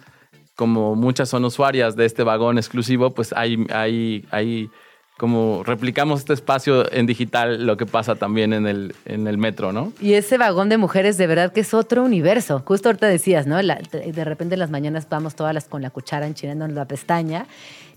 [0.55, 4.69] como muchas son usuarias de este vagón exclusivo, pues hay, hay, hay
[5.17, 9.71] como replicamos este espacio en digital, lo que pasa también en el, en el metro,
[9.71, 9.93] ¿no?
[10.01, 12.61] Y ese vagón de mujeres de verdad que es otro universo.
[12.65, 13.61] Justo ahorita decías, ¿no?
[13.61, 17.45] La- de repente en las mañanas vamos todas las con la cuchara enchilándonos la pestaña.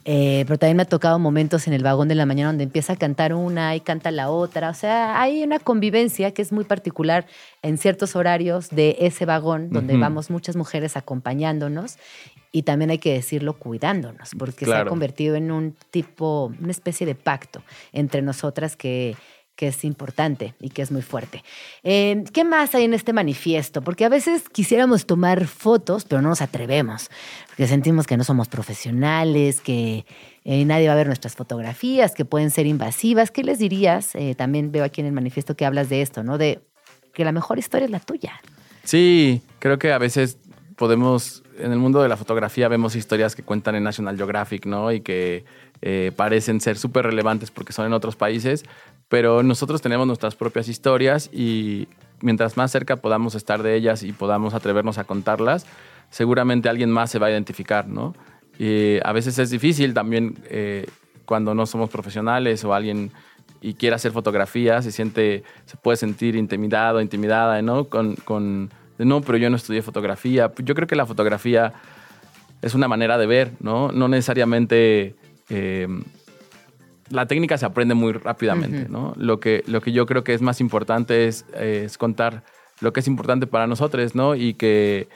[0.08, 2.92] Eh, pero también me ha tocado momentos en el vagón de la mañana donde empieza
[2.92, 4.70] a cantar una y canta la otra.
[4.70, 7.26] O sea, hay una convivencia que es muy particular
[7.62, 11.96] en ciertos horarios de ese vagón donde vamos muchas mujeres acompañándonos
[12.56, 17.06] y también hay que decirlo cuidándonos porque se ha convertido en un tipo, una especie
[17.06, 19.14] de pacto entre nosotras que,
[19.56, 21.44] que es importante y que es muy fuerte.
[21.84, 23.82] Eh, ¿Qué más hay en este manifiesto?
[23.82, 27.10] Porque a veces quisiéramos tomar fotos, pero no nos atrevemos,
[27.48, 30.06] porque sentimos que no somos profesionales, que
[30.44, 33.30] eh, nadie va a ver nuestras fotografías, que pueden ser invasivas.
[33.30, 34.14] ¿Qué les dirías?
[34.14, 36.38] Eh, también veo aquí en el manifiesto que hablas de esto, ¿no?
[36.38, 36.62] De
[37.12, 38.40] que la mejor historia es la tuya.
[38.82, 40.38] Sí, creo que a veces
[40.76, 44.92] podemos, en el mundo de la fotografía vemos historias que cuentan en National Geographic, ¿no?
[44.92, 45.44] Y que
[45.82, 48.64] eh, parecen ser súper relevantes porque son en otros países,
[49.08, 51.88] pero nosotros tenemos nuestras propias historias y
[52.20, 55.66] mientras más cerca podamos estar de ellas y podamos atrevernos a contarlas,
[56.10, 58.14] seguramente alguien más se va a identificar, ¿no?
[58.58, 60.86] Y a veces es difícil también eh,
[61.26, 63.10] cuando no somos profesionales o alguien
[63.60, 67.84] y quiere hacer fotografía, se siente, se puede sentir intimidado, intimidada, ¿no?
[67.84, 70.52] Con, con de, no, pero yo no estudié fotografía.
[70.58, 71.72] Yo creo que la fotografía
[72.62, 73.92] es una manera de ver, ¿no?
[73.92, 75.14] No necesariamente
[75.48, 75.88] eh,
[77.10, 79.14] la técnica se aprende muy rápidamente, ¿no?
[79.16, 82.42] Lo que, lo que yo creo que es más importante es, es contar
[82.80, 84.34] lo que es importante para nosotros, ¿no?
[84.34, 85.08] Y que,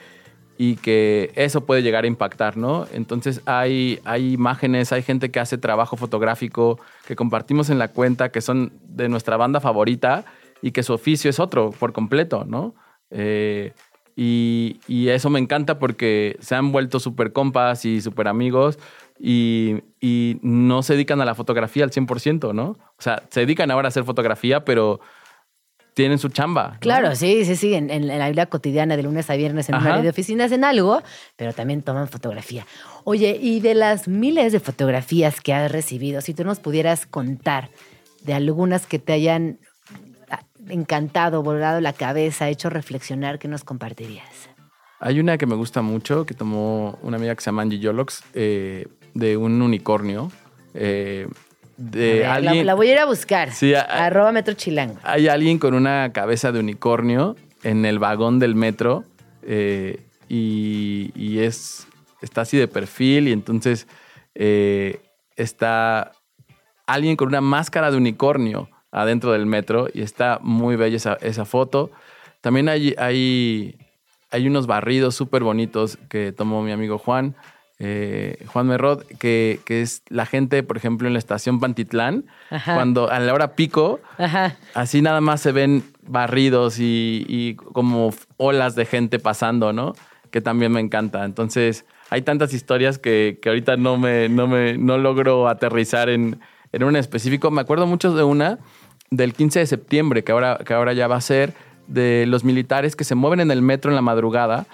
[0.57, 2.87] y que eso puede llegar a impactar, ¿no?
[2.93, 8.31] Entonces hay, hay imágenes, hay gente que hace trabajo fotográfico que compartimos en la cuenta
[8.31, 10.25] que son de nuestra banda favorita
[10.61, 12.75] y que su oficio es otro por completo, ¿no?
[13.11, 13.73] Eh,
[14.15, 18.77] y, y eso me encanta porque se han vuelto súper compas y súper amigos
[19.19, 22.69] y, y no se dedican a la fotografía al 100%, ¿no?
[22.71, 24.99] O sea, se dedican ahora a hacer fotografía, pero
[25.93, 26.71] tienen su chamba.
[26.73, 26.79] ¿no?
[26.79, 29.81] Claro, sí, sí, sí, en, en la vida cotidiana de lunes a viernes en un
[29.81, 29.89] Ajá.
[29.91, 31.01] área de oficina hacen algo,
[31.35, 32.65] pero también toman fotografía.
[33.03, 37.69] Oye, y de las miles de fotografías que has recibido, si tú nos pudieras contar
[38.23, 39.59] de algunas que te hayan
[40.69, 44.49] encantado, volado la cabeza, hecho reflexionar, ¿qué nos compartirías?
[44.99, 48.23] Hay una que me gusta mucho que tomó una amiga que se llama Angie Yolox
[48.33, 50.31] eh, de un unicornio.
[50.73, 51.27] eh,
[51.77, 53.51] de ver, la- alguien, la, voy a ir a buscar.
[53.51, 54.99] Sí, a- a- Arroba Metro Chilango.
[55.03, 59.03] Hay alguien con una cabeza de unicornio en el vagón del metro
[59.41, 61.87] eh, y, y es,
[62.21, 63.87] está así de perfil y entonces
[65.35, 66.11] está
[66.85, 71.45] alguien con una máscara de unicornio adentro del metro y está muy bella esa, esa
[71.45, 71.91] foto.
[72.41, 73.77] También hay, hay,
[74.31, 77.35] hay unos barridos súper bonitos que tomó mi amigo Juan,
[77.79, 82.75] eh, Juan Merrod, que, que es la gente, por ejemplo, en la estación Pantitlán, Ajá.
[82.75, 84.55] cuando a la hora pico, Ajá.
[84.75, 89.93] así nada más se ven barridos y, y como olas de gente pasando, ¿no?
[90.29, 91.25] Que también me encanta.
[91.25, 96.39] Entonces, hay tantas historias que, que ahorita no me, no me no logro aterrizar en,
[96.71, 97.49] en un específico.
[97.51, 98.59] Me acuerdo mucho de una
[99.11, 101.53] del 15 de septiembre, que ahora, que ahora ya va a ser,
[101.87, 104.65] de los militares que se mueven en el metro en la madrugada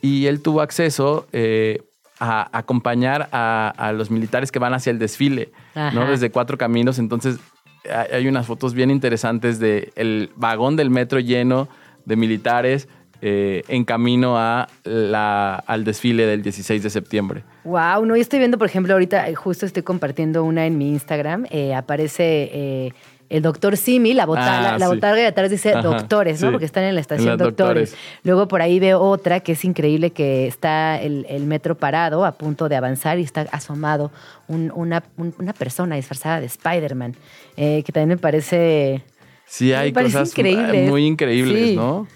[0.00, 1.82] y él tuvo acceso eh,
[2.20, 5.90] a acompañar a, a los militares que van hacia el desfile, Ajá.
[5.92, 6.08] ¿no?
[6.08, 7.00] Desde cuatro caminos.
[7.00, 7.38] Entonces,
[8.12, 11.68] hay unas fotos bien interesantes de el vagón del metro lleno
[12.04, 12.88] de militares
[13.20, 17.42] eh, en camino a la, al desfile del 16 de septiembre.
[17.64, 20.90] Wow, no, yo estoy viendo, por ejemplo, ahorita eh, justo estoy compartiendo una en mi
[20.90, 21.46] Instagram.
[21.50, 22.92] eh, aparece eh,
[23.30, 26.50] el doctor Simi, la, bota- Ah, la, botarga de atrás dice Ajá, doctores, ¿no?
[26.50, 27.90] Porque están en la estación En doctores.
[27.90, 28.20] Doctores.
[28.24, 32.32] Luego por ahí veo otra que es increíble que está el, el metro parado a
[32.32, 34.10] punto de avanzar y está asomado
[34.48, 37.16] un- una, un- una persona disfrazada de Spider-Man,
[37.56, 39.02] eh, que también me parece...
[39.44, 40.88] Sí, Me hay parece cosas increíbles.
[40.90, 41.76] muy increíbles, Sí.
[41.76, 42.06] ¿no?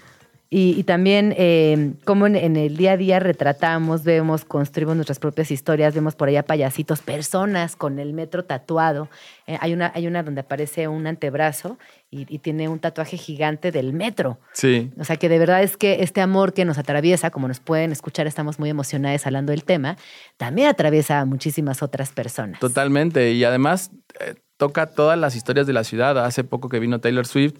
[0.55, 5.17] Y, y también eh, cómo en, en el día a día retratamos, vemos, construimos nuestras
[5.17, 9.09] propias historias, vemos por allá payasitos, personas con el metro tatuado.
[9.47, 11.79] Eh, hay, una, hay una donde aparece un antebrazo
[12.11, 14.37] y, y tiene un tatuaje gigante del metro.
[14.53, 14.91] Sí.
[14.99, 17.91] O sea que de verdad es que este amor que nos atraviesa, como nos pueden
[17.91, 19.97] escuchar, estamos muy emocionadas hablando del tema,
[20.37, 22.59] también atraviesa a muchísimas otras personas.
[22.59, 23.31] Totalmente.
[23.31, 23.89] Y además
[24.19, 26.23] eh, toca todas las historias de la ciudad.
[26.23, 27.55] Hace poco que vino Taylor Swift,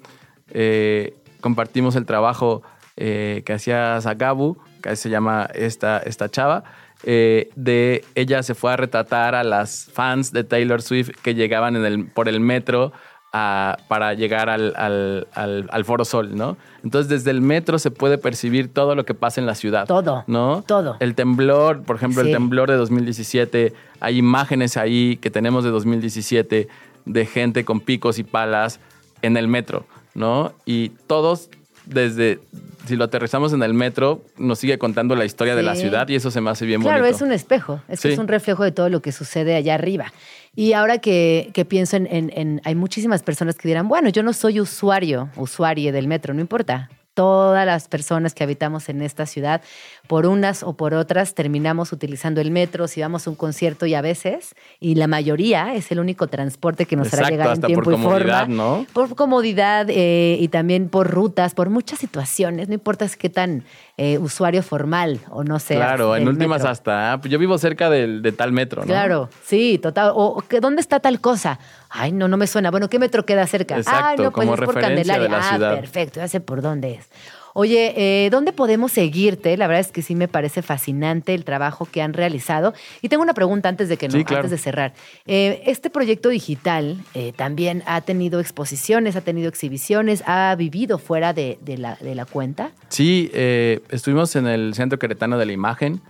[0.52, 2.62] eh, compartimos el trabajo
[2.98, 6.64] eh, que hacía Zagabu, que se llama esta, esta chava.
[7.06, 11.76] eh, de ella se fue a retratar a las fans de Taylor Swift que llegaban
[11.76, 12.94] en el, por el metro
[13.34, 16.56] a- para llegar al, al- al- al Foro Sol, ¿no?
[16.84, 19.86] Entonces, desde el metro se puede percibir todo lo que pasa en la ciudad.
[19.86, 20.64] Todo, ¿No?
[20.66, 20.96] todo.
[21.02, 22.30] El temblor, por ejemplo, Sí.
[22.30, 26.68] el temblor de 2017, hay imágenes ahí que tenemos de 2017
[27.06, 28.80] de gente con picos y palas
[29.22, 30.54] en el metro, ¿no?
[30.66, 31.50] Y todos
[31.86, 32.40] desde,
[32.86, 36.16] si lo aterrizamos en el metro, nos sigue contando la historia de la ciudad y
[36.16, 37.16] eso se me hace bien Claro, bonito.
[37.16, 40.12] es un espejo, es, que es un reflejo de todo lo que sucede allá arriba.
[40.56, 44.22] Y ahora que, que pienso en, en- en- hay muchísimas personas que dirán, bueno, yo
[44.24, 46.90] no soy usuario, usuario del metro, no importa.
[47.14, 49.62] Todas las personas que habitamos en esta ciudad,
[50.08, 53.94] por unas o por otras, terminamos utilizando el metro si vamos a un concierto y
[53.94, 57.84] a veces, y la mayoría es el único transporte que nos hará llegar en tiempo
[57.84, 58.10] por y forma.
[58.10, 58.86] comodidad, ¿no?
[58.94, 63.64] Por comodidad eh, y también por rutas, por muchas situaciones, no importa qué tan
[63.96, 65.78] eh, usuario formal o no sea.
[65.78, 68.88] Claro, en últimas hasta, ah, yo vivo cerca del, de tal metro, ¿no?
[68.88, 70.12] Claro, sí, total.
[70.16, 71.60] O, ¿dónde está tal cosa?
[71.90, 72.72] Ay, no, no me suena.
[72.72, 73.78] Bueno, ¿qué metro queda cerca?
[73.78, 75.22] Exacto, Ay, no, pues como es por Candelaria.
[75.22, 75.76] de la ah, ciudad.
[75.76, 77.10] perfecto, ya sé por dónde es.
[77.54, 77.94] Oye,
[78.26, 79.56] eh, ¿dónde podemos seguirte?
[79.58, 82.74] La verdad es que sí me parece fascinante el trabajo que han realizado.
[83.02, 84.42] Y tengo una pregunta antes de que no, Sí, claro.
[84.42, 84.94] antes de cerrar.
[85.26, 91.34] Eh, este proyecto digital eh, también ha tenido exposiciones, ha tenido exhibiciones, ha vivido fuera
[91.34, 92.72] de, de la, de la cuenta.
[92.90, 96.02] Sí, estuvimos en el Centro Queretano de la Imagen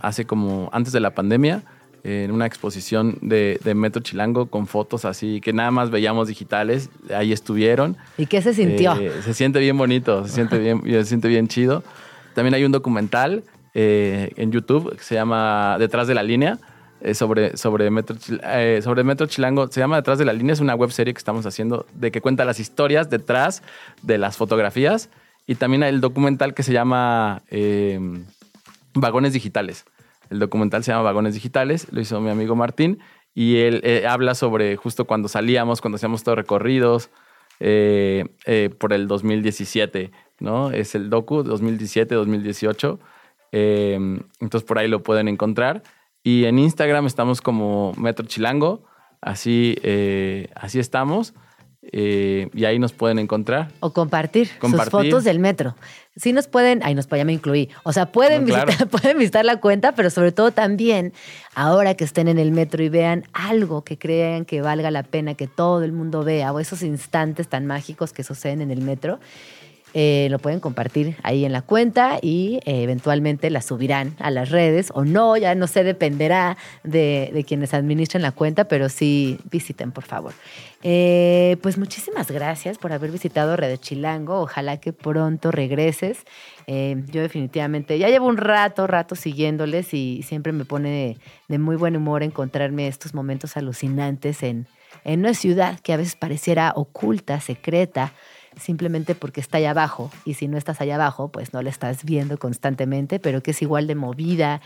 [0.00, 1.62] hace como antes de la pandemia,
[2.04, 6.90] en una exposición de, de Metro Chilango con fotos así que nada más veíamos digitales.
[7.14, 7.96] Ahí estuvieron.
[8.18, 8.94] ¿Y qué se sintió?
[8.96, 11.82] Eh, se siente bien bonito, se siente bien, se siente bien chido.
[12.34, 13.44] También hay un documental
[13.74, 16.58] eh, en YouTube que se llama Detrás de la Línea.
[17.00, 20.60] eh, sobre, sobre, Metro, eh, sobre Metro Chilango, se llama Detrás de la Línea, es
[20.60, 23.62] una web serie que estamos haciendo de que cuenta las historias detrás
[24.02, 25.08] de las fotografías
[25.46, 27.98] Y también el documental que se llama eh,
[28.94, 29.84] Vagones Digitales.
[30.32, 33.00] El documental se llama Vagones Digitales, lo hizo mi amigo Martín
[33.34, 37.10] y él eh, habla sobre justo cuando salíamos, cuando hacíamos todos recorridos
[37.60, 40.10] eh, eh, por el 2017,
[40.40, 40.70] ¿no?
[40.70, 42.98] Es el docu 2017-2018.
[43.52, 45.82] entonces por ahí lo pueden encontrar.
[46.22, 48.84] Y en Instagram estamos como Metro Chilango,
[49.20, 49.76] así,
[50.54, 51.34] así estamos.
[51.90, 53.72] Eh, y ahí nos pueden encontrar.
[53.80, 55.74] O compartir, sus fotos del metro.
[56.14, 57.70] Sí nos pueden, ahí nos ya me incluí.
[57.82, 61.12] O sea, pueden, visitar, pueden visitar la cuenta, pero sobre todo también,
[61.54, 65.34] ahora que estén en el metro y vean algo que crean que valga la pena
[65.34, 69.18] que todo el mundo vea, o esos instantes tan mágicos que suceden en el metro,
[69.94, 74.48] eh, lo pueden compartir ahí en la cuenta y eh, eventualmente la subirán a las
[74.48, 79.92] redes o no, ya no sé, dependerá de, quienes administren la cuenta, pero sí visiten,
[79.92, 80.32] por favor.
[80.82, 84.40] Eh, pues muchísimas gracias por haber visitado Red Chilango.
[84.40, 86.24] Ojalá que pronto regreses.
[86.66, 91.18] yo definitivamente ya llevo un rato, rato siguiéndoles y siempre me pone
[91.48, 94.66] de, muy buen humor encontrarme estos momentos alucinantes en,
[95.04, 98.12] en una ciudad que a veces pareciera oculta, secreta
[98.60, 100.10] simplemente porque está allá abajo.
[100.24, 103.62] Y si no estás allá abajo, pues no la estás viendo constantemente, pero que es
[103.62, 104.60] igual de movida,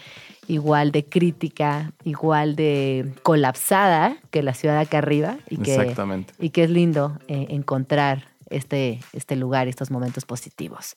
[0.48, 5.38] igual de crítica, igual de colapsada que la ciudad acá arriba.
[5.48, 6.34] Y que, Exactamente.
[6.38, 10.96] Y que es lindo eh, encontrar este, este lugar, estos momentos positivos.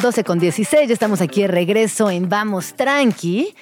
[0.00, 3.54] 12 con 16, ya estamos aquí de regreso en Vamos Tranqui.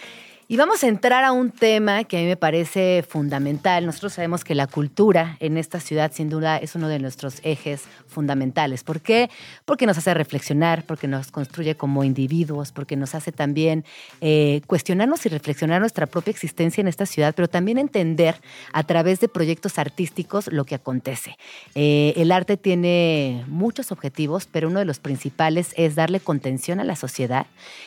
[0.48, 3.84] Y vamos a entrar a un tema que a mí me parece fundamental.
[3.84, 7.82] Nosotros sabemos que la cultura en esta ciudad sin duda es uno de nuestros ejes
[8.06, 8.84] fundamentales.
[8.84, 9.28] ¿Por qué?
[9.64, 13.84] Porque nos hace reflexionar, porque nos construye como individuos, porque nos hace también
[14.20, 18.36] eh, cuestionarnos y reflexionar nuestra propia existencia en esta ciudad, pero también entender
[18.72, 21.36] a través de proyectos artísticos lo que acontece.
[21.74, 26.84] Eh, el arte tiene muchos objetivos, pero uno de los principales es darle contención a
[26.84, 27.46] la sociedad,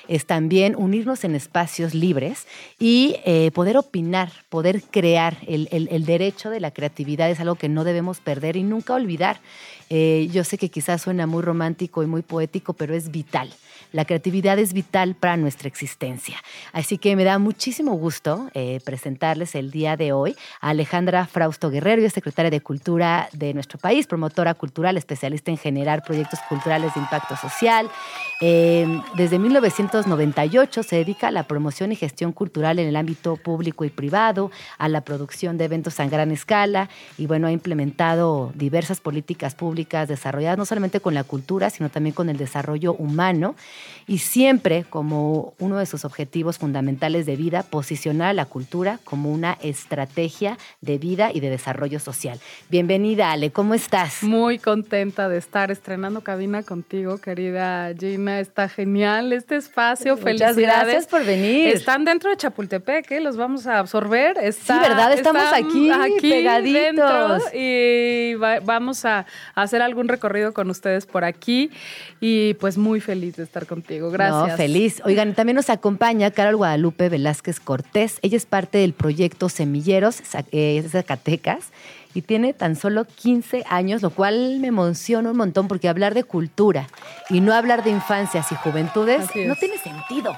[0.09, 2.47] es también unirnos en espacios libres
[2.79, 5.37] y eh, poder opinar, poder crear.
[5.47, 9.41] El, el, derecho de la creatividad es algo que no debemos perder y nunca olvidar.
[9.89, 13.51] Eh, yo sé que quizás suena muy romántico y muy poético, pero es vital.
[13.91, 16.37] La creatividad es vital para nuestra existencia.
[16.73, 21.71] Así que me da muchísimo gusto eh, presentarles el día de hoy a Alejandra Frausto
[21.71, 26.99] Guerrero, secretaria de Cultura de nuestro país, promotora cultural, especialista en generar proyectos culturales de
[26.99, 27.89] impacto social.
[28.41, 33.85] Eh, desde 1998 se dedica a la promoción y gestión cultural en el ámbito público
[33.85, 38.99] y privado, a la producción de eventos a gran escala y bueno, ha implementado diversas
[38.99, 43.55] políticas públicas desarrolladas no solamente con la cultura, sino también con el desarrollo humano
[44.07, 49.31] y siempre como uno de sus objetivos fundamentales de vida, posicionar a la cultura como
[49.31, 52.39] una estrategia de vida y de desarrollo social.
[52.69, 54.23] Bienvenida, Ale, ¿cómo estás?
[54.23, 58.39] Muy contenta de estar estrenando cabina contigo, querida Gina.
[58.39, 60.17] Está genial este espacio.
[60.17, 61.67] Muchas gracias por venir.
[61.69, 63.19] Están dentro de Chapultepec, ¿eh?
[63.19, 64.37] los vamos a absorber.
[64.53, 65.13] sí, ¿verdad?
[65.13, 67.43] Estamos aquí, aquí pegaditos.
[67.53, 69.25] y vamos a
[69.55, 71.71] hacer algún recorrido con ustedes por aquí.
[72.19, 74.11] Y pues muy feliz de estar contigo.
[74.11, 74.49] Gracias.
[74.49, 75.01] No, feliz.
[75.05, 78.19] Oigan, también nos acompaña Carol Guadalupe Velázquez Cortés.
[78.21, 81.71] Ella es parte del proyecto Semilleros, eh, Zacatecas
[82.13, 86.23] y tiene tan solo 15 años, lo cual me emociona un montón porque hablar de
[86.23, 86.87] cultura
[87.29, 90.35] y no hablar de infancias y juventudes no tiene sentido.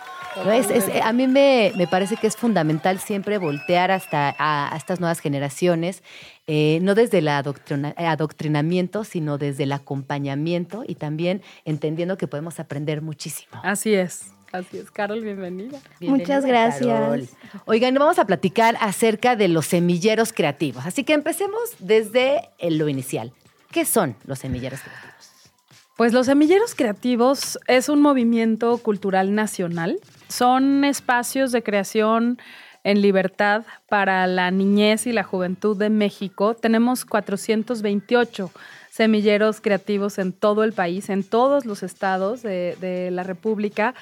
[1.03, 6.03] A mí me, parece que es fundamental siempre voltear hasta a, estas nuevas generaciones,
[6.47, 13.01] eh, no desde el adoctrinamiento, sino desde el acompañamiento y también entendiendo que podemos aprender
[13.01, 13.59] muchísimo.
[13.63, 14.31] Así es.
[14.51, 15.79] Así es, Carol, bienvenida.
[16.01, 17.29] Muchas gracias.
[17.65, 20.85] Oigan, vamos a platicar acerca de los semilleros creativos.
[20.85, 23.31] Así que empecemos desde lo inicial.
[23.71, 25.11] ¿Qué son los semilleros creativos?
[25.95, 29.99] Pues los semilleros creativos es un movimiento cultural nacional.
[30.31, 32.39] Son espacios de creación
[32.85, 36.53] en libertad para la niñez y la juventud de México.
[36.53, 38.49] Tenemos 428
[38.89, 43.93] semilleros creativos en todo el país, en todos los estados de, la República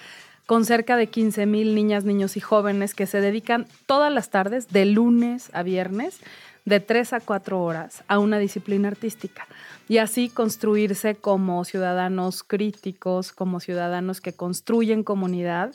[0.45, 4.67] con cerca de 15 mil niñas, niños y jóvenes que se dedican todas las tardes,
[4.69, 6.19] de lunes a viernes,
[6.65, 9.47] de 3 a 4 horas, a una disciplina artística.
[9.87, 15.71] Y así construirse como ciudadanos críticos, como ciudadanos que construyen comunidad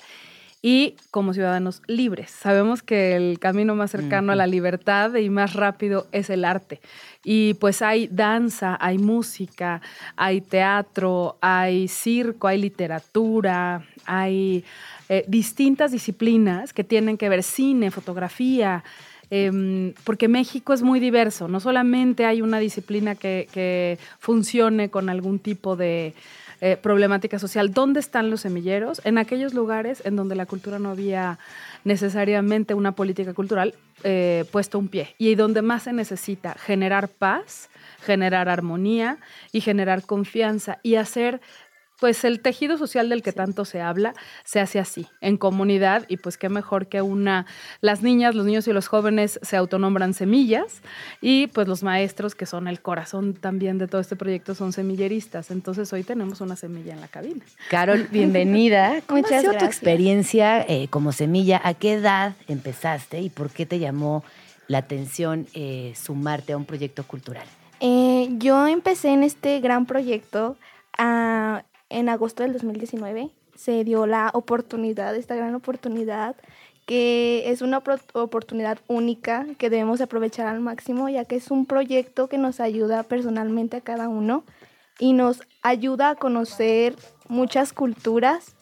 [0.67, 2.31] y como ciudadanos libres.
[2.31, 6.81] Sabemos que el camino más cercano a la libertad y más rápido es el arte.
[7.23, 9.83] Y pues hay danza, hay música,
[10.17, 14.65] hay teatro, hay circo, hay literatura, hay
[15.11, 18.85] eh, distintas disciplinas que tienen que ver cine, fotografía,
[19.29, 25.11] em, porque México es muy diverso, no solamente hay una disciplina que, que funcione con
[25.11, 26.15] algún tipo de
[26.67, 27.75] eh, problemática social.
[27.75, 29.03] ¿Dónde están los semilleros?
[29.05, 31.39] En aquellos lugares en donde la cultura no había
[31.85, 37.69] necesariamente una política cultural eh, puesto un pie y donde más se necesita generar paz,
[38.01, 39.19] generar armonía
[39.53, 41.43] y generar confianza y hacer
[42.05, 44.13] pues el tejido social del que tanto se habla
[44.45, 47.47] se hace así, en comunidad, y pues qué mejor que una,
[47.81, 50.83] las niñas, los niños y los jóvenes se autonombran semillas,
[51.23, 55.51] y pues los maestros, que son el corazón también de todo este proyecto, son semilleristas.
[55.51, 57.43] Entonces hoy tenemos una semilla en la cabina.
[57.71, 59.01] Carol, bienvenida.
[59.07, 59.75] ¿Cómo Muchas ha sido tu gracias.
[59.75, 61.59] experiencia eh, como semilla?
[61.65, 64.25] ¿A qué edad empezaste y por qué te llamó
[64.69, 67.47] la atención eh, sumarte a un proyecto cultural?
[67.81, 70.59] Eh, yo empecé en este gran proyecto
[70.99, 73.31] ah, en agosto del 2019.
[73.55, 76.37] Se dio la oportunidad, esta gran oportunidad,
[76.87, 81.67] que es una opor- oportunidad única que debemos aprovechar al máximo, ya que es un
[81.67, 84.45] proyecto que nos ayuda personalmente a cada uno
[84.99, 86.95] y nos ayuda a conocer
[87.29, 88.54] muchas culturas.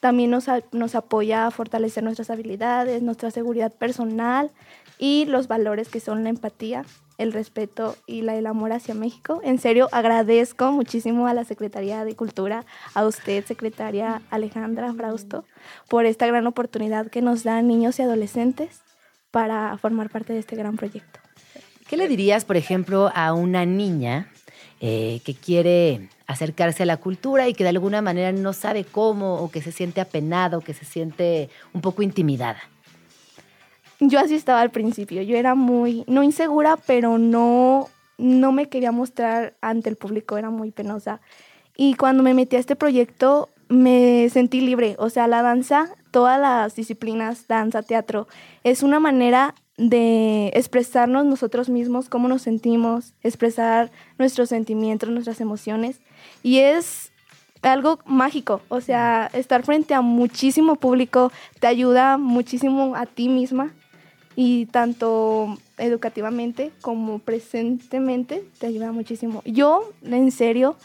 [0.00, 4.50] También nos, nos apoya a fortalecer nuestras habilidades, nuestra seguridad personal
[4.98, 6.84] y los valores que son la empatía,
[7.18, 9.40] el respeto y el amor hacia México.
[9.44, 12.64] En serio, agradezco muchísimo a la Secretaría de Cultura,
[12.94, 15.44] a usted, secretaria Alejandra Frausto,
[15.88, 18.80] por esta gran oportunidad que nos dan niños y adolescentes
[19.30, 21.20] para formar parte de este gran proyecto.
[21.88, 24.30] ¿Qué le dirías, por ejemplo, a una niña
[24.80, 29.36] eh, que quiere acercarse a la cultura y que de alguna manera no sabe cómo
[29.36, 32.60] o que se siente apenado, que se siente un poco intimidada?
[34.00, 38.90] Yo así estaba al principio, yo era muy, no insegura, pero no, no me quería
[38.90, 41.20] mostrar ante el público, era muy penosa.
[41.76, 46.38] Y cuando me metí a este proyecto me sentí libre, o sea, la danza, todas
[46.38, 48.28] las disciplinas, danza, teatro,
[48.64, 56.00] es una manera de expresarnos nosotros mismos, cómo nos sentimos, expresar nuestros sentimientos, nuestras emociones.
[56.44, 57.10] Y es
[57.62, 63.72] algo mágico, o sea, estar frente a muchísimo público te ayuda muchísimo a ti misma
[64.34, 69.42] y tanto educativamente como presentemente te ayuda muchísimo.
[69.44, 70.76] Yo, en serio,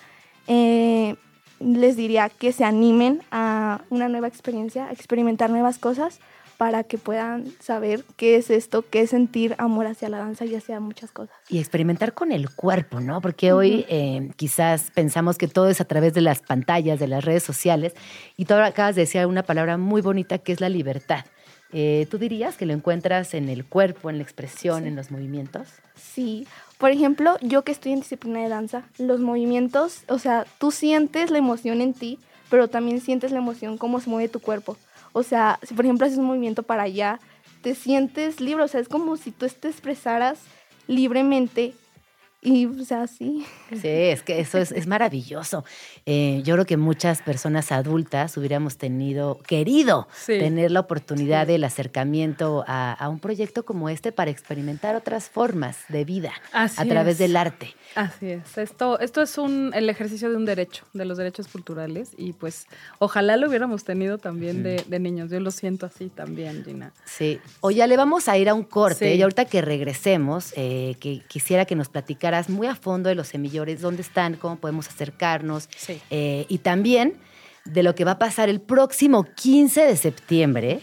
[0.47, 1.15] eh,
[1.59, 6.19] les diría que se animen a una nueva experiencia, a experimentar nuevas cosas
[6.58, 10.55] para que puedan saber qué es esto, qué es sentir amor hacia la danza y
[10.55, 11.36] hacia muchas cosas.
[11.49, 13.22] Y experimentar con el cuerpo, ¿no?
[13.22, 17.24] Porque hoy eh, quizás pensamos que todo es a través de las pantallas, de las
[17.24, 17.93] redes sociales,
[18.36, 21.26] y tú acabas de decir una palabra muy bonita que es la libertad.
[21.74, 25.68] Eh, ¿Tú dirías que lo encuentras en el cuerpo, en la expresión, en los movimientos?
[25.95, 26.47] Sí,
[26.78, 31.30] por ejemplo, yo que estoy en disciplina de danza, los movimientos, o sea, tú sientes
[31.30, 34.78] la emoción en ti, pero también sientes la emoción cómo se mueve tu cuerpo.
[35.14, 37.20] O sea, si por ejemplo haces un movimiento para allá,
[37.62, 40.39] te sientes libre, o sea, es como si tú te expresaras
[40.88, 41.74] libremente
[42.41, 43.45] y, o sea, sí.
[43.71, 45.65] Sí, es que eso es, es maravilloso.
[46.05, 50.38] Eh, yo creo que muchas personas adultas hubiéramos tenido, querido Sí.
[50.39, 55.77] tener la oportunidad del acercamiento a, a un proyecto como este para experimentar otras formas
[55.89, 57.19] de vida Así a través es.
[57.19, 57.73] del arte.
[57.95, 58.57] Así es.
[58.57, 62.67] Esto, esto es un, el ejercicio de un derecho, de los derechos culturales, y pues
[62.99, 65.31] ojalá lo hubiéramos tenido también de, de niños.
[65.31, 66.93] Yo lo siento así también, Gina.
[67.05, 67.39] Sí.
[67.61, 69.17] O ya le vamos a ir a un corte Sí.
[69.17, 71.89] y ahorita que regresemos, eh, que quisiera que nos
[72.28, 76.01] platicaras muy a fondo de los semillores, dónde están, cómo podemos acercarnos Sí.
[76.09, 77.17] eh, y también
[77.65, 80.80] de lo que va a pasar el próximo 15 de septiembre,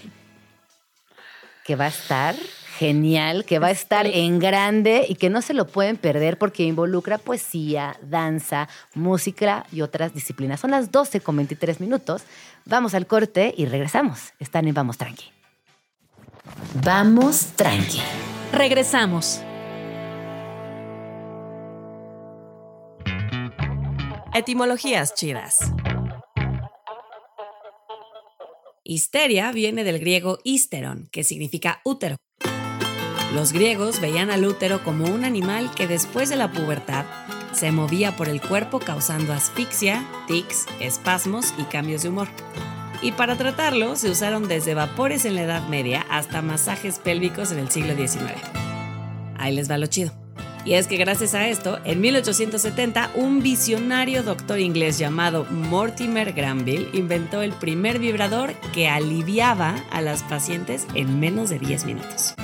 [1.65, 2.35] que va a estar
[2.79, 6.65] genial, que va a estar en grande y que no se lo pueden perder porque
[6.65, 10.61] involucra poesía, danza, música y otras disciplinas.
[10.61, 12.23] Son las 12 con 23 minutos.
[12.67, 14.33] Vamos al corte y regresamos.
[14.41, 15.31] Están en Vamos Tranqui.
[16.83, 18.03] Vamos tranqui.
[18.53, 19.41] Regresamos.
[24.37, 25.59] Etimologías chidas.
[28.83, 32.17] Histeria viene del griego histeron, que significa útero.
[33.33, 37.05] Los griegos veían al útero como un animal que después de la pubertad
[37.53, 42.27] se movía por el cuerpo causando asfixia, tics, espasmos y cambios de humor.
[43.03, 47.61] Y para tratarlo se usaron desde vapores en la Edad Media hasta masajes pélvicos en
[47.61, 48.33] el siglo XIX.
[49.37, 50.24] Ahí les va lo chido.
[50.65, 56.89] Y es que gracias a esto, en 1870, un visionario doctor inglés llamado Mortimer Granville
[56.95, 62.35] inventó el primer vibrador que aliviaba a las pacientes en menos de 10 minutos.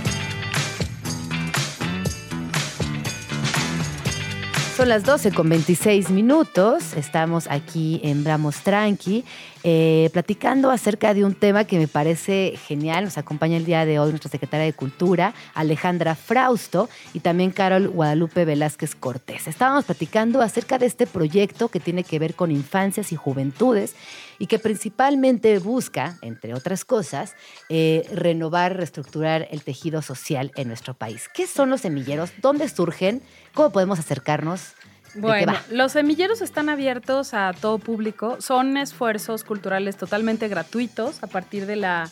[4.76, 6.94] Son las 12 con 26 minutos.
[6.96, 9.24] Estamos aquí en Bramos Tranqui.
[9.62, 13.04] Eh, platicando acerca de un tema que me parece genial.
[13.04, 17.88] Nos acompaña el día de hoy nuestra secretaria de Cultura, Alejandra Frausto, y también Carol
[17.88, 19.46] Guadalupe Velázquez Cortés.
[19.46, 23.94] Estábamos platicando acerca de este proyecto que tiene que ver con infancias y juventudes
[24.38, 27.34] y que principalmente busca, entre otras cosas,
[27.68, 31.28] eh, renovar, reestructurar el tejido social en nuestro país.
[31.34, 32.32] ¿Qué son los semilleros?
[32.40, 33.22] ¿Dónde surgen?
[33.52, 34.74] ¿Cómo podemos acercarnos?
[35.14, 38.40] ¿De qué Bueno, los semilleros están abiertos a todo público.
[38.40, 42.10] Son esfuerzos culturales totalmente gratuitos a partir de la,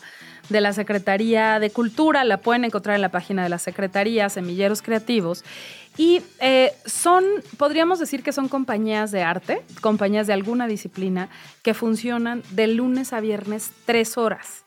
[0.49, 2.23] de la Secretaría de Cultura.
[2.23, 5.43] La pueden encontrar en la página de la Secretaría, Semilleros Creativos.
[5.99, 7.25] Y eh, son,
[7.57, 11.27] podríamos decir que son compañías de arte, compañías de alguna disciplina,
[11.61, 14.63] que funcionan de lunes a viernes tres horas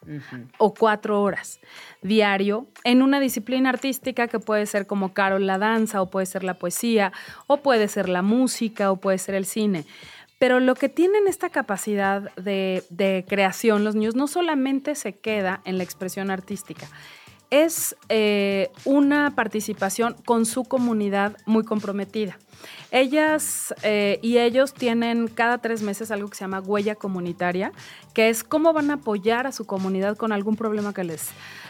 [0.59, 1.59] o cuatro horas
[2.03, 6.45] diario en una disciplina artística que puede ser como Carol la danza o puede ser
[6.45, 7.15] la poesía
[7.47, 9.87] o puede ser la música o puede ser el cine.
[10.39, 15.63] Pero lo que tienen esta capacidad de, de creación los niños no solamente se queda
[15.65, 16.89] en la expresión artística,
[17.53, 22.39] es eh, una participación con su comunidad muy comprometida.
[22.91, 27.73] Ellas eh, y ellos tienen cada tres meses algo que se llama huella comunitaria,
[28.15, 31.29] que es cómo van a apoyar a su comunidad con algún problema que les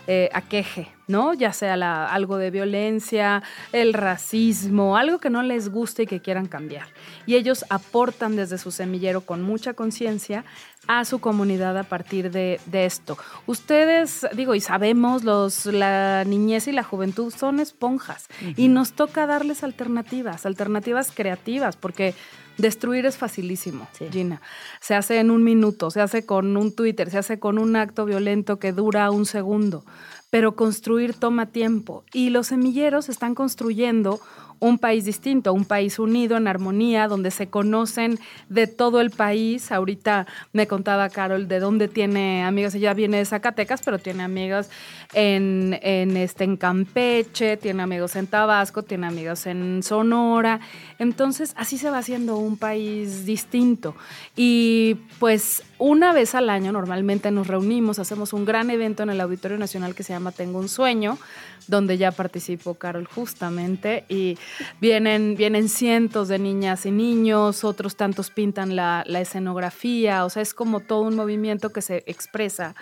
[0.09, 1.33] eh, aqueje, ¿no?
[1.33, 1.75] Ya sea
[2.07, 3.43] algo de violencia,
[3.73, 6.89] el racismo, algo que no les guste y que quieran cambiar.
[7.25, 10.45] Y ellos aportan desde su semillero con mucha conciencia
[10.87, 13.17] a su comunidad a partir de, de esto.
[13.47, 19.27] Ustedes, digo, y sabemos, los, la niñez y la juventud son esponjas y nos toca
[19.27, 22.15] darles alternativas, alternativas creativas, porque
[22.59, 24.41] destruir es facilísimo, Gina.
[24.81, 28.05] Se hace en un minuto, se hace con un Twitter, se hace con un acto
[28.05, 29.85] violento que dura un segundo,
[30.31, 34.21] pero construir toma tiempo y los semilleros están construyendo
[34.63, 39.73] un país distinto, un país unido en armonía, donde se conocen de todo el país.
[39.73, 44.71] Ahorita me contaba Carol de dónde tiene amigas, ella viene de Zacatecas, pero tiene amigas
[45.15, 50.61] en, en, este, en Campeche, tiene amigos en Tabasco, tiene amigos en Sonora.
[51.01, 53.97] Entonces, así se va haciendo un país distinto.
[54.37, 59.21] Y pues una vez al año normalmente nos reunimos, hacemos un gran evento en el
[59.21, 61.19] Auditorio Nacional que se llama Tengo un sueño,
[61.67, 64.39] donde ya participó Carol justamente, y
[64.81, 70.43] vienen, vienen cientos de niñas y niños, otros tantos pintan la, la escenografía, o sea,
[70.43, 72.75] es como todo un movimiento que se expresa.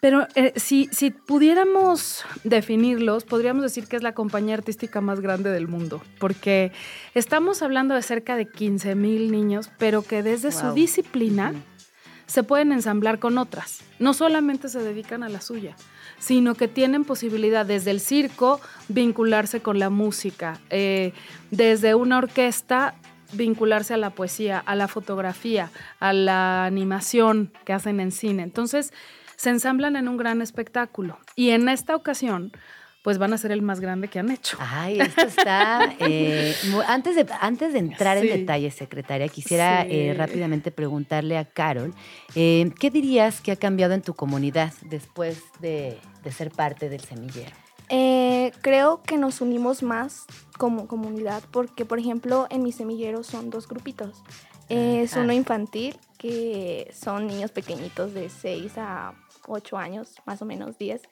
[0.00, 5.50] Pero eh, si, si pudiéramos definirlos, podríamos decir que es la compañía artística más grande
[5.50, 6.72] del mundo, porque
[7.14, 11.52] estamos hablando de cerca de 15 mil niños, pero que desde su disciplina
[12.26, 13.80] se pueden ensamblar con otras.
[13.98, 15.76] No solamente se dedican a la suya,
[16.20, 21.12] sino que tienen posibilidad desde el circo vincularse con la música, eh,
[21.50, 22.94] desde una orquesta
[23.32, 28.42] vincularse a la poesía, a la fotografía, a la animación que hacen en cine.
[28.42, 28.92] Entonces,
[29.36, 31.18] se ensamblan en un gran espectáculo.
[31.34, 32.52] Y en esta ocasión,
[33.02, 34.56] pues van a ser el más grande que han hecho.
[34.60, 35.94] Ay, esto está...
[36.00, 36.54] eh,
[36.86, 38.28] antes, de, antes de entrar Sí.
[38.28, 39.88] en detalles, secretaria, quisiera Sí.
[39.92, 41.94] eh, rápidamente preguntarle a Carol,
[42.34, 47.00] eh, ¿qué dirías que ha cambiado en tu comunidad después de, de ser parte del
[47.00, 47.50] semillero?
[47.88, 50.26] Eh, creo que nos unimos más
[50.58, 54.22] como comunidad porque, por ejemplo, en mi semillero son dos grupitos.
[54.68, 55.20] Eh, es Ah.
[55.22, 59.14] uno infantil, que son niños pequeñitos de 6 a
[59.46, 61.02] 8 años, más o menos 10.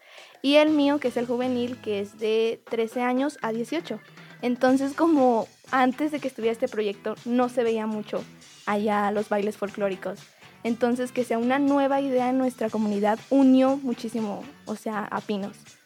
[0.43, 4.01] Y el mío, que es el juvenil, que es de 13 años a 18.
[4.43, 8.25] Entonces, como antes de que estuviera este proyecto, no se veía mucho
[8.67, 10.21] allá los bailes folclóricos.
[10.65, 15.78] Entonces, que sea una nueva idea en nuestra comunidad unió muchísimo, o sea, a Pinos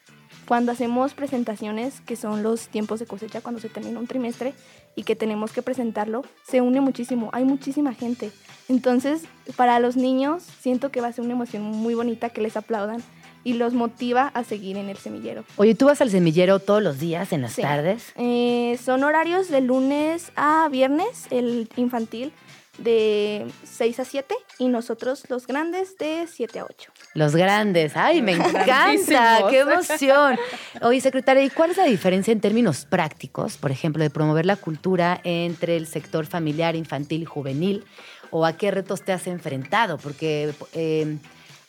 [0.47, 4.53] cuando hacemos presentaciones, que son los tiempos de cosecha, cuando se termina un trimestre
[4.95, 8.31] y que tenemos que presentarlo, se une muchísimo, hay muchísima gente.
[8.69, 9.23] Entonces,
[9.55, 13.01] para los niños, siento que va a ser una emoción muy bonita que les aplaudan
[13.45, 15.43] y los motiva a seguir en el semillero.
[15.57, 17.61] Oye, ¿tú vas al semillero todos los días, en las Sí.
[17.61, 18.13] tardes?
[18.15, 22.31] Eh, son horarios de lunes a viernes, el infantil
[22.77, 26.91] de 6 a 7 y nosotros los grandes de 7 a 8.
[27.13, 27.95] Los grandes.
[27.95, 29.47] ¡Ay, me encanta!
[29.49, 30.37] ¡Qué emoción!
[30.81, 34.55] Oye, secretaria, ¿y cuál es la diferencia en términos prácticos, por ejemplo, de promover la
[34.55, 37.85] cultura entre el sector familiar, infantil y juvenil?
[38.31, 39.99] ¿O a qué retos te has enfrentado?
[39.99, 41.17] Porque eh,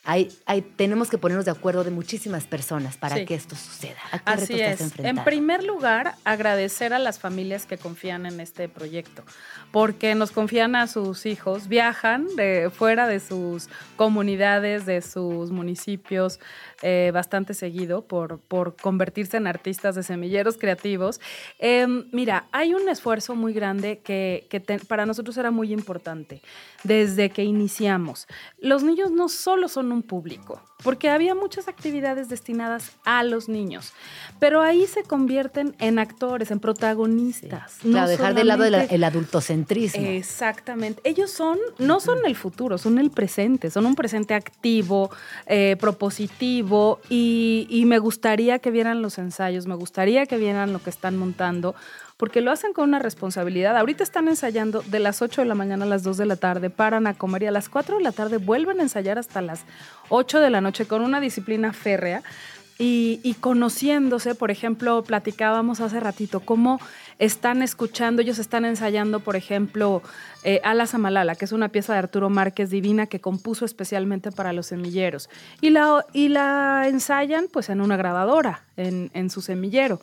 [0.05, 3.25] hay, hay, tenemos que ponernos de acuerdo de muchísimas personas para Sí.
[3.25, 3.97] que esto suceda.
[4.13, 4.99] ¿A qué Así retos te has es.
[4.99, 9.25] En primer lugar, agradecer a las familias que confían en este proyecto,
[9.73, 16.39] porque nos confían a sus hijos, viajan de fuera de sus comunidades, de sus municipios,
[16.87, 21.19] eh, bastante seguido por, por convertirse en artistas de semilleros creativos.
[21.59, 26.43] Em, mira, hay un esfuerzo muy grande que, que te- para nosotros era muy importante
[26.83, 28.27] desde que iniciamos.
[28.59, 33.95] Los niños no solo son un público, porque había muchas actividades destinadas a los niños,
[34.39, 37.79] pero ahí se convierten en actores, en protagonistas.
[37.85, 40.07] no Claro, dejar de lado el, el adultocentrismo.
[40.07, 41.01] Exactamente.
[41.05, 45.11] Ellos son, no son el futuro, son el presente, son un presente activo,
[45.47, 46.74] eh, propositivo
[47.09, 51.75] y, me gustaría que vieran los ensayos, me gustaría que vieran lo que están montando,
[52.17, 53.77] porque lo hacen con una responsabilidad.
[53.77, 56.71] Ahorita están ensayando de las 8 de la mañana a las 2 de la tarde,
[56.71, 59.65] paran a comer y a las 4 de la tarde vuelven a ensayar hasta las
[60.09, 62.23] 8 de la noche con una disciplina férrea.
[62.77, 66.81] Y, y conociéndose, por ejemplo, platicábamos hace ratito cómo
[67.19, 70.03] están escuchando, ellos están ensayando, por ejemplo,
[70.43, 74.33] eh, Alas a Malala, que es una pieza de Arturo Márquez divina que compuso especialmente
[74.33, 75.31] para los semilleros.
[75.61, 80.01] Y la, y la ensayan pues en una grabadora, en, en su semillero.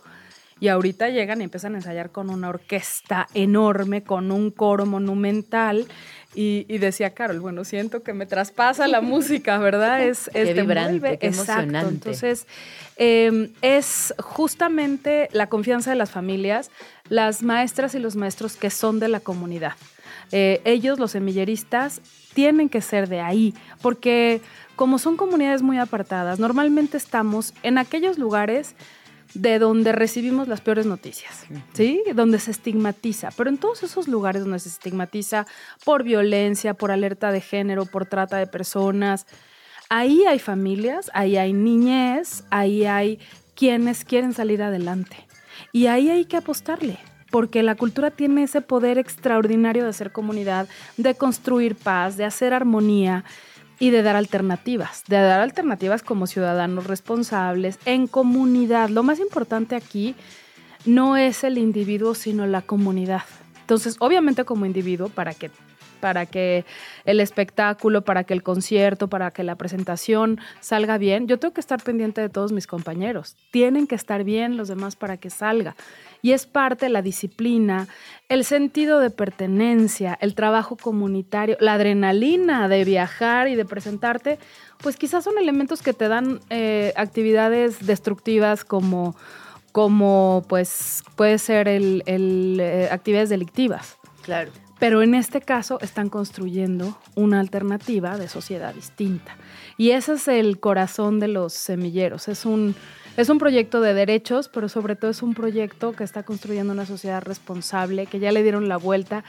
[0.62, 5.88] Y ahorita llegan y empiezan a ensayar con una orquesta enorme, con un coro monumental.
[6.36, 10.04] Y, y decía Carol, bueno, siento que me traspasa la música, ¿verdad?
[10.04, 11.26] Es, es Qué vibrante, Exacto.
[11.26, 11.90] emocionante.
[11.90, 12.46] Entonces,
[12.98, 16.70] eh, es justamente la confianza de las familias,
[17.10, 19.74] las maestras y los maestros que son de la comunidad.
[20.32, 22.02] Eh, ellos, los semilleristas,
[22.36, 24.42] tienen que ser de ahí, porque
[24.76, 28.76] como son comunidades muy apartadas, normalmente estamos en aquellos lugares
[29.34, 32.04] de donde recibimos las peores noticias, ¿sí?
[32.14, 33.30] Donde se estigmatiza.
[33.36, 35.48] Pero en todos esos lugares donde se estigmatiza
[35.86, 39.26] por violencia, por alerta de género, por trata de personas,
[39.90, 43.20] ahí hay familias, ahí hay niñez, ahí hay
[43.56, 45.28] quienes quieren salir adelante.
[45.72, 46.98] Y ahí hay que apostarle,
[47.30, 50.68] porque la cultura tiene ese poder extraordinario de hacer comunidad,
[50.98, 53.24] de construir paz, de hacer armonía
[53.82, 58.90] y de dar alternativas, de dar alternativas como ciudadanos responsables, en comunidad.
[58.90, 60.14] Lo más importante aquí
[60.86, 63.24] no es el individuo, sino la comunidad.
[63.62, 65.50] Entonces, obviamente como individuo, para que
[66.02, 66.66] para que
[67.06, 71.62] el espectáculo, para que el concierto, para que la presentación salga bien, yo tengo que
[71.62, 73.38] estar pendiente de todos mis compañeros.
[73.52, 75.76] Tienen que estar bien los demás para que salga.
[76.22, 77.88] Y es parte de la disciplina,
[78.30, 84.38] el sentido de pertenencia, el trabajo comunitario, la adrenalina de viajar y de presentarte,
[84.82, 89.16] pues quizás son elementos que te dan eh, actividades destructivas como,
[89.72, 93.98] como pues puede ser el, eh, actividades delictivas.
[94.24, 94.52] Claro.
[94.82, 99.36] Pero en este caso están construyendo una alternativa de sociedad distinta.
[99.78, 102.28] Y ese es el corazón de los semilleros.
[102.28, 102.74] Es un,
[103.16, 106.88] es un proyecto de derechos, pero sobre todo es un proyecto que está construyendo una
[106.88, 109.24] sociedad responsable, que ya le dieron la vuelta,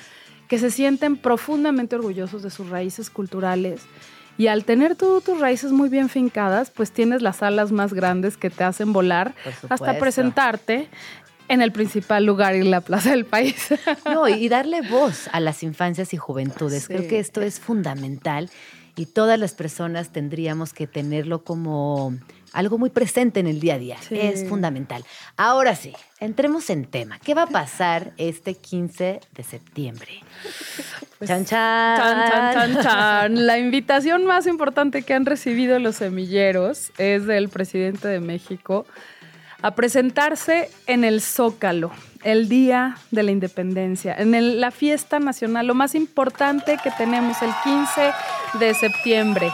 [0.48, 3.82] que se sienten profundamente orgullosos de sus raíces culturales.
[4.38, 8.38] Y al tener tú tus raíces muy bien fincadas, pues tienes las alas más grandes
[8.38, 9.34] que te hacen volar
[9.68, 10.88] hasta presentarte
[11.52, 13.68] en el principal lugar y la plaza del país.
[14.06, 16.88] No, y darle voz a las infancias y juventudes.
[16.88, 18.50] Creo que esto es fundamental
[18.96, 22.14] y todas las personas tendríamos que tenerlo como
[22.52, 23.96] algo muy presente en el día a día.
[24.00, 24.18] Sí.
[24.18, 25.04] Es fundamental.
[25.36, 27.18] Ahora sí, entremos en tema.
[27.18, 30.20] ¿Qué va a pasar este 15 de septiembre?
[31.26, 31.96] chan, chan.
[31.96, 33.46] Chan, chan, chan, chan.
[33.46, 38.86] La invitación más importante que han recibido los semilleros es del presidente de México
[39.62, 41.92] a presentarse en el Zócalo,
[42.24, 47.50] el Día de la Independencia, en la fiesta nacional, lo más importante que tenemos el
[47.62, 48.12] 15
[48.58, 49.50] de septiembre.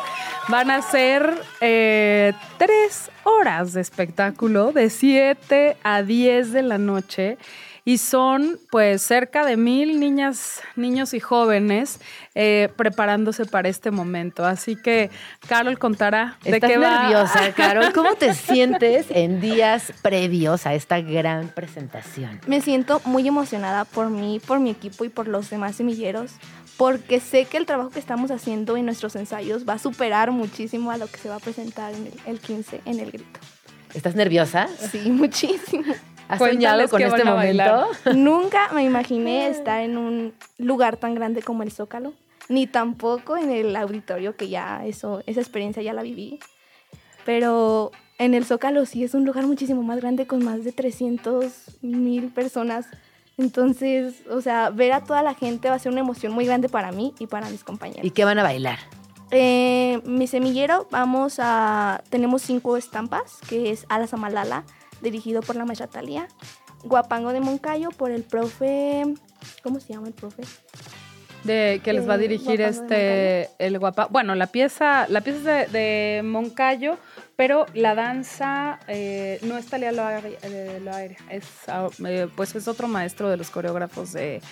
[0.48, 1.30] Van a ser
[1.60, 7.36] eh, tres horas de espectáculo de 7 a 10 de la noche
[7.88, 12.00] y son pues cerca de mil niñas, niños y jóvenes
[12.34, 14.44] eh, preparándose para este momento.
[14.44, 15.08] Así que
[15.48, 17.04] Carol contará de Estás qué va.
[17.04, 17.90] nerviosa, Carol.
[17.94, 22.42] ¿Cómo te sientes en días previos a esta gran presentación?
[22.46, 26.32] Me siento muy emocionada por mí, por mi equipo y por los demás semilleros,
[26.76, 30.90] porque sé que el trabajo que estamos haciendo en nuestros ensayos va a superar muchísimo
[30.90, 33.40] a lo que se va a presentar en el, el 15 en el grito.
[33.94, 34.68] ¿Estás nerviosa?
[34.92, 35.94] Sí, muchísimo.
[36.28, 37.88] ¿Has soñado con este momento?
[38.14, 42.12] Nunca me imaginé estar en un lugar tan grande como el Zócalo,
[42.48, 46.38] ni tampoco en el auditorio, que ya eso, esa experiencia ya la viví.
[47.24, 51.78] Pero en el Zócalo sí es un lugar muchísimo más grande con más de 300
[51.82, 52.86] mil personas.
[53.38, 56.68] Entonces, o sea, ver a toda la gente va a ser una emoción muy grande
[56.68, 58.04] para mí y para mis compañeros.
[58.04, 58.78] ¿Y qué van a bailar?
[59.30, 62.02] Eh, mi semillero, vamos a.
[62.08, 64.64] Tenemos cinco estampas, que es Alas Amalala,
[65.00, 66.28] dirigido por la maestra Talía.
[66.84, 69.04] Guapango de Moncayo, por el profe.
[69.62, 70.42] ¿Cómo se llama el profe?
[71.44, 74.08] De que les va a Eh, dirigir Guapango este el guapa.
[74.10, 76.98] Bueno, la pieza, la pieza es de, de Moncayo,
[77.38, 83.30] pero la danza no es Talia Loaire, eh, es ah, eh, pues es otro maestro
[83.30, 84.42] de los coreógrafos de,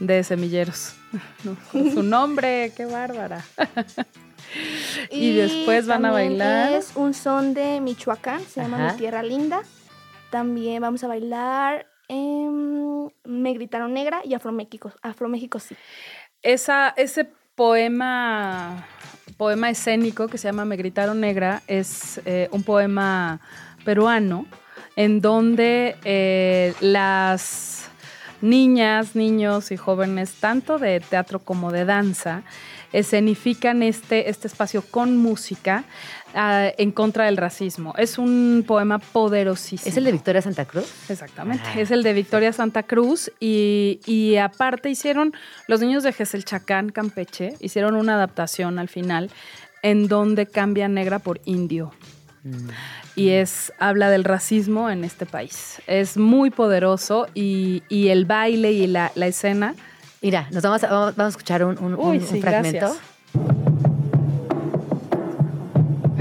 [0.00, 0.94] de semilleros.
[1.44, 3.44] No, su nombre, qué bárbara.
[5.12, 6.72] y, después van a bailar.
[6.72, 8.90] Es un son de Michoacán, se llama.
[8.92, 9.62] Mi Tierra Linda.
[10.34, 15.76] También vamos a bailar em, Me Gritaron Negra y Afroméxico, Afroméxico sí.
[16.42, 18.84] Esa, ese poema,
[19.36, 23.40] poema escénico que se llama Me gritaron negra es eh, un poema
[23.84, 24.46] peruano
[24.96, 27.88] en donde eh, las
[28.40, 32.42] niñas, niños y jóvenes, tanto de teatro como de danza,
[32.92, 35.84] escenifican este, este espacio con música
[36.34, 37.94] ah, en contra del racismo.
[37.96, 39.88] Es un poema poderosísimo.
[39.90, 40.86] ¿Es el de Victoria Santa Cruz?
[41.08, 41.64] Exactamente.
[41.66, 41.80] Ah.
[41.80, 45.32] Es el de Victoria Santa Cruz y, y aparte hicieron,
[45.68, 49.30] los niños de Geselchacán, Campeche, hicieron una adaptación al final
[49.82, 51.92] en donde cambia negra por indio.
[53.16, 55.80] Y es, habla del racismo en este país.
[55.86, 59.74] Es muy poderoso y, y el baile y la, la escena.
[60.20, 62.78] Mira, nos vamos a, vamos a escuchar un, un- Uy, un- un sí, fragmento.
[62.80, 63.73] gracias.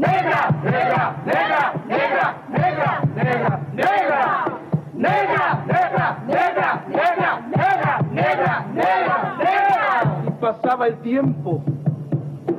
[0.00, 0.48] ¡Negra!
[0.64, 1.14] ¡Negra!
[1.26, 1.74] ¡Negra!
[1.86, 2.34] ¡Negra!
[2.48, 3.00] ¡Negra!
[3.14, 3.60] ¡Negra!
[3.74, 4.40] ¡Negra!
[4.94, 5.58] ¡Negra!
[5.66, 6.18] ¡Negra!
[6.26, 6.82] ¡Negra!
[6.88, 7.42] ¡Negra!
[7.50, 8.00] ¡Negra!
[8.10, 8.64] ¡Negra!
[8.72, 9.34] ¡Negra!
[9.38, 10.24] ¡Negra!
[10.26, 11.62] Y pasaba el tiempo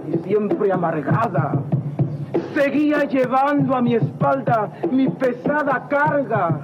[0.08, 1.54] y siempre amargada.
[2.54, 6.60] Seguía llevando a mi espalda mi pesada carga.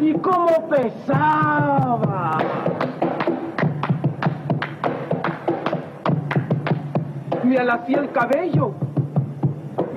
[0.00, 2.38] ¿Y cómo pesaba?
[7.44, 8.72] Me alacé el cabello,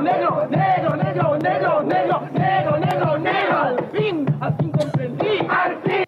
[0.00, 3.58] negro, negro, negro, negro, negro, negro, negro, negro, negro, negro!
[3.58, 4.26] ¡Al fin!
[4.40, 5.38] ¡Al fin comprendí!
[5.48, 6.04] ¡Al fin!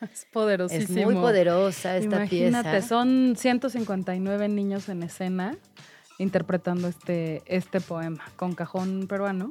[0.00, 0.98] Es poderosísimo.
[0.98, 2.86] Es muy poderosa esta Imagínate, pieza.
[2.88, 5.56] son 159 niños en escena
[6.18, 9.50] interpretando este, este poema con cajón peruano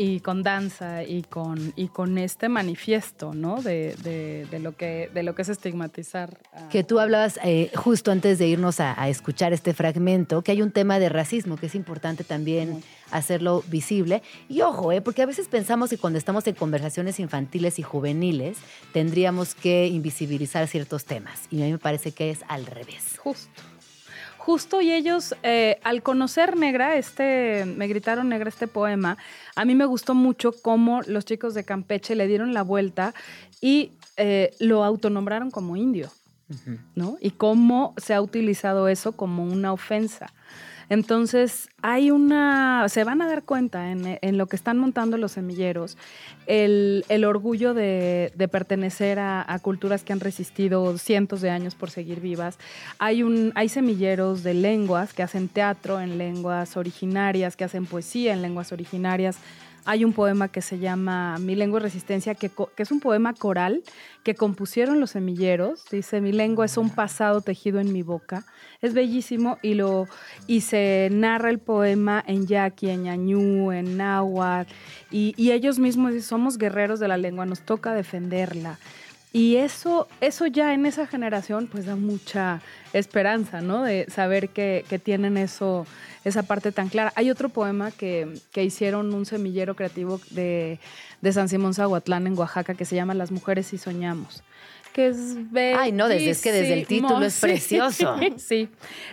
[0.00, 3.60] y con danza y con, y con este manifiesto, ¿no?
[3.60, 6.38] De, de- de lo, que, de lo que es estigmatizar.
[6.54, 10.52] a- Que tú hablabas eh, justo antes de irnos a, a escuchar este fragmento, que
[10.52, 14.22] hay un tema de racismo que es importante también hacerlo visible.
[14.48, 18.56] Y ojo, eh, porque a veces pensamos que cuando estamos en conversaciones infantiles y juveniles
[18.92, 21.40] tendríamos que invisibilizar ciertos temas.
[21.50, 23.18] Y a mí me parece que es al revés.
[23.18, 23.50] Justo.
[24.48, 29.18] Justo y ellos, eh, al conocer Negra, este, me gritaron Negra este poema,
[29.54, 33.12] a mí me gustó mucho cómo los chicos de Campeche le dieron la vuelta
[33.60, 36.10] y eh, lo autonombraron como indio,
[36.94, 37.18] ¿no?
[37.20, 40.32] Y cómo se ha utilizado eso como una ofensa.
[40.90, 45.98] Entonces, hay una, se van a dar cuenta en, lo que están montando los semilleros,
[46.46, 51.90] el, orgullo de, de pertenecer a, a, culturas que han resistido cientos de años por
[51.90, 52.58] seguir vivas.
[52.98, 58.32] Hay, un, hay semilleros de lenguas que hacen teatro en lenguas originarias, que hacen poesía
[58.32, 59.36] en lenguas originarias
[59.88, 63.32] hay un poema que se llama Mi lengua es resistencia, que, que, es un poema
[63.32, 63.82] coral
[64.22, 65.82] que compusieron los semilleros.
[65.90, 68.44] Dice, mi lengua es un pasado tejido en mi boca.
[68.82, 70.06] Es bellísimo y, lo,
[70.46, 74.70] y se narra el poema en yaqui, en ñañú, en náhuatl.
[75.10, 78.78] Y, y ellos mismos dicen, somos guerreros de la lengua, nos toca defenderla.
[79.32, 83.82] Y eso, eso ya en esa generación pues da mucha esperanza, ¿no?
[83.82, 85.86] De saber que, que tienen eso,
[86.24, 87.12] esa parte tan clara.
[87.14, 90.80] Hay otro poema que, que hicieron un semillero creativo de,
[91.20, 94.42] de San Simón Zahuatlán en Oaxaca que se llama Las mujeres y soñamos
[94.92, 95.36] que es
[95.76, 98.16] Ay, no, desde, es que desde el título es precioso.
[98.36, 98.68] Sí,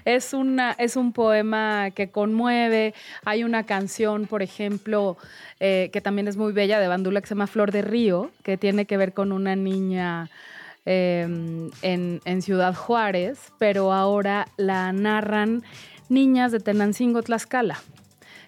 [0.05, 2.93] es, una, es un poema que conmueve.
[3.23, 5.17] Hay una canción, por ejemplo,
[5.59, 8.57] eh, que también es muy bella de Bandula que se llama Flor de Río, que
[8.57, 10.29] tiene que ver con una niña
[10.85, 11.21] eh,
[11.81, 15.63] en, en Ciudad Juárez, pero ahora la narran
[16.09, 17.79] niñas de Tenancingo, Tlaxcala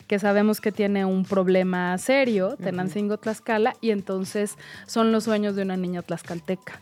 [0.07, 4.55] que sabemos que tiene un problema serio, Tenancingo, Tlaxcala, y entonces
[4.85, 6.81] son los sueños de una niña tlaxcalteca.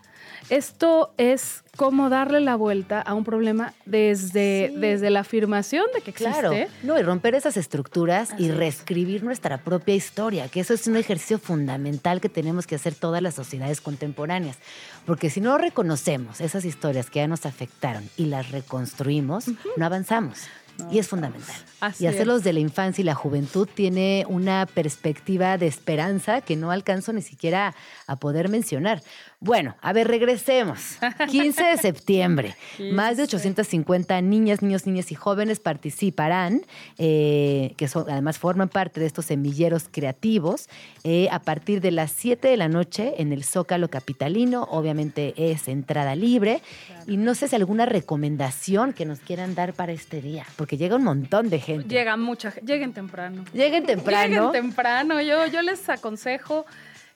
[0.50, 4.80] Esto es como darle la vuelta a un problema desde, sí.
[4.80, 6.40] desde la afirmación de que existe.
[6.40, 9.24] Claro, no, y romper esas estructuras Así y reescribir es.
[9.24, 13.34] nuestra propia historia, que eso es un ejercicio fundamental que tenemos que hacer todas las
[13.34, 14.58] sociedades contemporáneas.
[15.06, 19.72] Porque si no reconocemos esas historias que ya nos afectaron y las reconstruimos, uh -huh.
[19.78, 20.48] no avanzamos.
[20.78, 21.56] No, y es fundamental.
[22.00, 22.44] Y hacerlos es.
[22.44, 27.22] de la infancia y la juventud tiene una perspectiva de esperanza que no alcanzo ni
[27.22, 27.76] siquiera
[28.08, 29.02] a poder mencionar.
[29.46, 30.98] Bueno, a ver, regresemos.
[31.30, 32.56] 15 de septiembre.
[32.78, 32.94] 15.
[32.94, 36.66] Más de 850 niñas, niños, niñas y jóvenes participarán,
[36.98, 40.68] eh, que son, además forman parte de estos semilleros creativos,
[41.04, 44.64] eh, a partir de las 7 de la noche en el Zócalo Capitalino.
[44.64, 46.64] Obviamente es entrada libre.
[47.06, 50.96] Y no sé si alguna recomendación que nos quieran dar para este día, porque llega
[50.96, 51.88] un montón de gente.
[51.88, 52.74] Llega mucha gente.
[52.74, 53.46] Lleguen temprano.
[53.54, 54.48] Lleguen temprano.
[54.48, 55.22] Lleguen temprano.
[55.22, 56.66] Yo, yo les aconsejo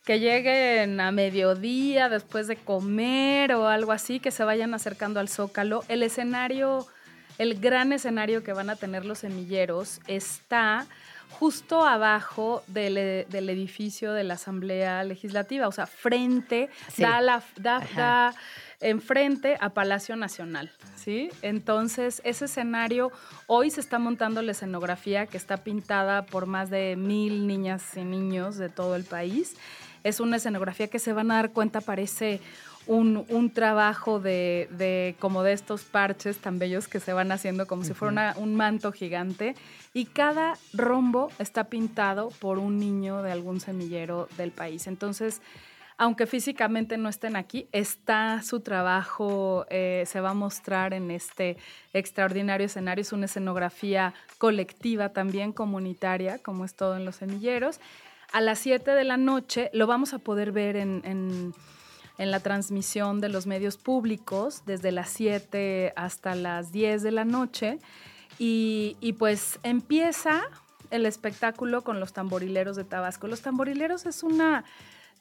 [0.09, 5.29] que lleguen a mediodía después de comer o algo así, que se vayan acercando al
[5.29, 5.83] zócalo.
[5.87, 6.87] El escenario,
[7.37, 10.87] el gran escenario que van a tener los semilleros está
[11.29, 17.03] justo abajo del, del edificio de la Asamblea Legislativa, o sea, frente, sí.
[17.03, 18.33] da, la, da, da
[18.79, 21.29] enfrente a Palacio Nacional, ¿sí?
[21.43, 23.11] Entonces, ese escenario,
[23.45, 28.03] hoy se está montando la escenografía que está pintada por más de mil niñas y
[28.03, 29.55] niños de todo el país
[30.03, 32.41] es una escenografía que se van a dar cuenta parece
[32.87, 37.67] un, un trabajo de, de, como de estos parches tan bellos que se van haciendo
[37.67, 37.87] como uh -huh.
[37.87, 39.55] si fuera una, un manto gigante
[39.93, 44.87] y cada rombo está pintado por un niño de algún semillero del país.
[44.87, 45.41] Entonces,
[45.99, 51.57] aunque físicamente no estén aquí, está su trabajo, eh, se va a mostrar en este
[51.93, 53.01] extraordinario escenario.
[53.01, 57.81] Es una escenografía colectiva también, comunitaria, como es todo en los semilleros
[58.31, 61.53] a las 7 de la noche lo vamos a poder ver en, en,
[62.17, 67.25] en, la transmisión de los medios públicos desde las 7 hasta las 10 de la
[67.25, 67.79] noche.
[68.37, 70.43] Y, y, pues empieza
[70.91, 73.27] el espectáculo con los tamborileros de Tabasco.
[73.27, 74.63] Los tamborileros es una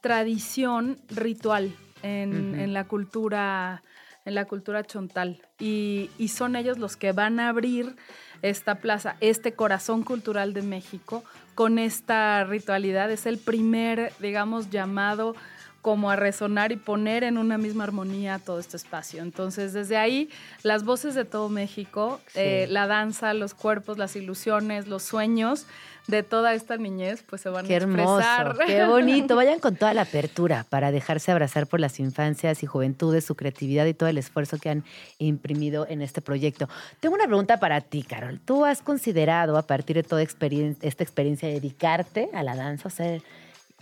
[0.01, 2.61] tradición ritual en, uh -huh.
[2.63, 3.83] en la cultura
[4.29, 7.97] en la cultura chontal y, y son ellos los que van a abrir
[8.43, 11.25] esta plaza, este corazón cultural de México,
[11.59, 13.11] con esta ritualidad.
[13.11, 15.35] Es el primer, digamos, llamado
[15.83, 19.23] como a resonar y poner en una misma armonía todo este espacio.
[19.23, 20.29] Entonces, desde ahí,
[20.63, 22.41] las voces de todo México, sí.
[22.41, 25.67] eh, la danza, los cuerpos, las ilusiones, los sueños
[26.09, 28.47] de toda esta niñez, pues se van qué a expresar.
[28.47, 29.37] Hermoso, qué bonito.
[29.37, 33.85] Vayan con toda la apertura para dejarse abrazar por las infancias y juventudes, su creatividad
[33.85, 34.85] y todo el esfuerzo que han
[35.19, 36.67] imprimido en este proyecto.
[37.01, 38.41] Tengo una pregunta para ti, Carol.
[38.41, 42.89] ¿Tú has considerado, a partir de toda experien esta experiencia, dedicarte a la danza?
[42.89, 43.19] O sea,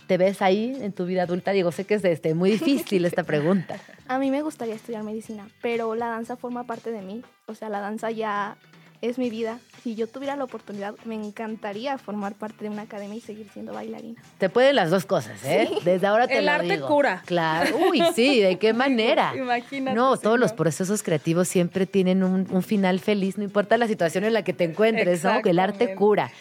[0.07, 1.51] ¿Te ves ahí en tu vida adulta?
[1.51, 3.75] Digo, sé que es este, muy difícil esta pregunta.
[4.07, 7.23] A mí me gustaría estudiar medicina, pero la danza forma parte de mí.
[7.45, 8.57] O sea, la danza ya
[9.01, 9.59] es mi vida.
[9.83, 13.73] Si yo tuviera la oportunidad, me encantaría formar parte de una academia y seguir siendo
[13.73, 14.21] bailarina.
[14.37, 15.67] Te pueden las dos cosas, ¿eh?
[15.69, 15.79] Sí.
[15.83, 16.87] Desde ahora te El lo arte digo.
[16.87, 17.21] cura.
[17.25, 17.77] Claro.
[17.89, 19.33] Uy, sí, ¿de qué manera?
[19.35, 19.95] Imagínate.
[19.95, 24.23] No, todos los procesos creativos siempre tienen un, un, final feliz, no importa la situación
[24.23, 25.41] en la que te encuentres, ¿no?
[25.41, 26.31] Que el arte cura.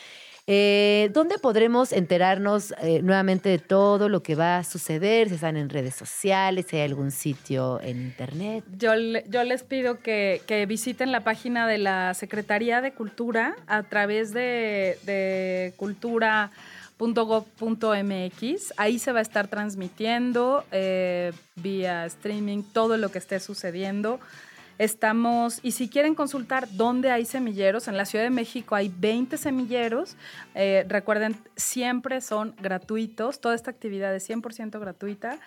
[0.49, 5.29] Eh, ¿Dónde podremos enterarnos eh, nuevamente de todo lo que va a suceder?
[5.29, 8.65] Si están en redes sociales, si hay algún sitio en internet.
[8.79, 13.83] Yo, le- yo les pido que, visiten la página de la Secretaría de Cultura a
[13.83, 15.75] través de, de.
[18.77, 24.21] Ahí se va a estar transmitiendo eh, vía streaming todo lo que esté sucediendo.
[24.79, 29.39] Estamos, y si quieren consultar dónde hay semilleros, en la Ciudad de México hay 20
[29.39, 30.17] semilleros.
[30.55, 33.41] Eh, recuerden, siempre son gratuitos.
[33.41, 35.39] Toda esta actividad es 100% gratuita,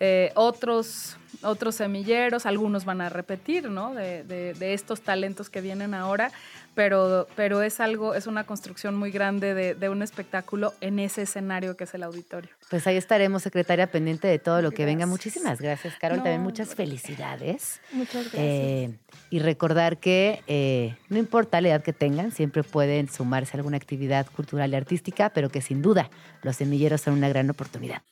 [0.00, 3.94] eh, otros, otros semilleros, algunos van a repetir, ¿no?
[3.94, 6.30] De, de- de estos talentos que vienen ahora,
[6.78, 11.22] pero, pero es algo, es una construcción muy grande de, de un espectáculo en ese
[11.22, 12.50] escenario que es el auditorio.
[12.70, 15.04] Pues ahí estaremos, secretaria, pendiente de todo lo que venga.
[15.04, 16.18] Muchísimas gracias, Carol.
[16.18, 17.80] No, También muchas felicidades.
[17.90, 18.44] Muchas gracias.
[18.44, 18.96] Eh,
[19.28, 23.76] y recordar que eh, no importa la edad que tengan, siempre pueden sumarse a alguna
[23.76, 26.10] actividad cultural y artística, pero que sin duda
[26.44, 28.02] los semilleros son una gran oportunidad.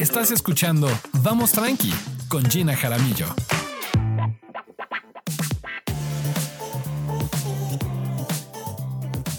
[0.00, 0.90] Estás escuchando
[1.22, 1.94] Vamos Tranqui
[2.28, 3.28] con Gina Jaramillo.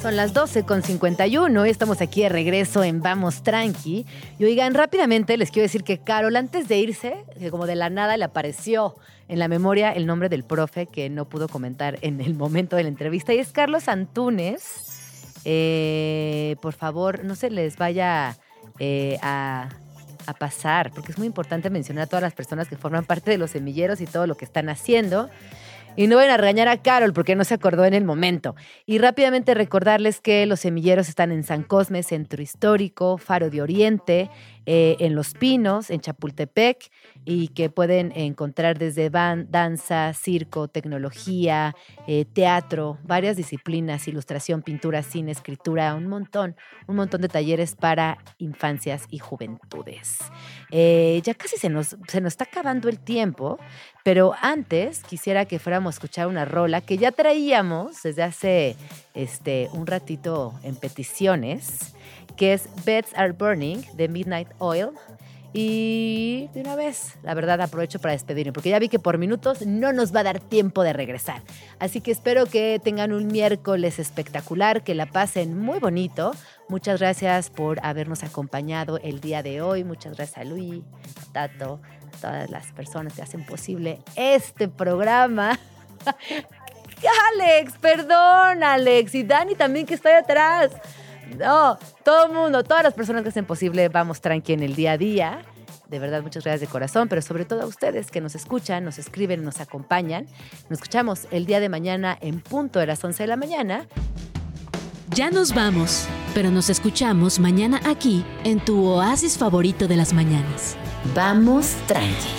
[0.02, 4.06] Son las 12 con 51 y estamos aquí de regreso en Vamos Tranqui.
[4.38, 7.90] Y oigan, rápidamente les quiero decir que Carol, antes de irse, que como de la
[7.90, 8.96] nada le apareció
[9.28, 12.84] en la memoria el nombre del profe que no pudo comentar en el momento de
[12.84, 15.42] la entrevista, y es Carlos Antunes.
[15.44, 18.38] Eh, por favor, no se les vaya
[18.80, 19.68] eh, a,
[20.28, 23.38] a pasar, porque es muy importante mencionar a todas las personas que forman parte de
[23.38, 25.30] los semilleros y todo lo que están haciendo.
[26.00, 28.56] Y no vayan a regañar a Carol porque no se acordó en el momento.
[28.86, 34.30] Y rápidamente recordarles que los semilleros están en San Cosme, Centro Histórico, Faro de Oriente,
[34.72, 36.92] eh, en Los Pinos, en Chapultepec,
[37.26, 41.76] y que pueden encontrar desde danza, circo, tecnología,
[42.06, 46.56] eh, teatro, varias disciplinas, ilustración, pintura, cine, escritura, un montón,
[46.86, 50.20] un montón de talleres para infancias y juventudes.
[50.70, 53.58] Eh, ya casi se nos, se nos está acabando el tiempo,
[54.04, 58.76] pero antes quisiera que fuéramos a escuchar una rola que ya traíamos desde hace
[59.16, 61.96] este, un ratito en peticiones,
[62.40, 64.92] que es Beds Are Burning de Midnight Oil.
[65.52, 69.66] Y de una vez, la verdad, aprovecho para despedirme, porque ya vi que por minutos
[69.66, 71.42] no nos va a dar tiempo de regresar.
[71.80, 76.32] Así que espero que tengan un miércoles espectacular, que la pasen muy bonito.
[76.70, 79.84] Muchas gracias por habernos acompañado el día de hoy.
[79.84, 80.84] Muchas gracias a Luis,
[81.34, 85.60] Tato, a todas las personas que hacen posible este programa.
[87.34, 89.16] Alex, perdón, Alex.
[89.16, 90.72] Y Dani también que está ahí atrás.
[91.38, 94.94] No, todo el mundo, todas las personas que hacen posible, vamos tranqui en el día
[94.94, 95.42] a día.
[95.90, 99.00] De verdad, muchas gracias de corazón, pero sobre todo a ustedes que nos escuchan, nos
[99.00, 100.28] escriben, nos acompañan.
[100.70, 103.88] Nos escuchamos el día de mañana en punto de las 11 de la mañana.
[105.10, 110.76] Ya nos vamos, pero nos escuchamos mañana aquí en tu oasis favorito de las mañanas.
[111.16, 112.30] Vamos tranqui.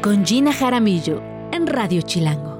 [0.00, 1.20] Con Gina Jaramillo
[1.50, 2.59] en Radio Chilango.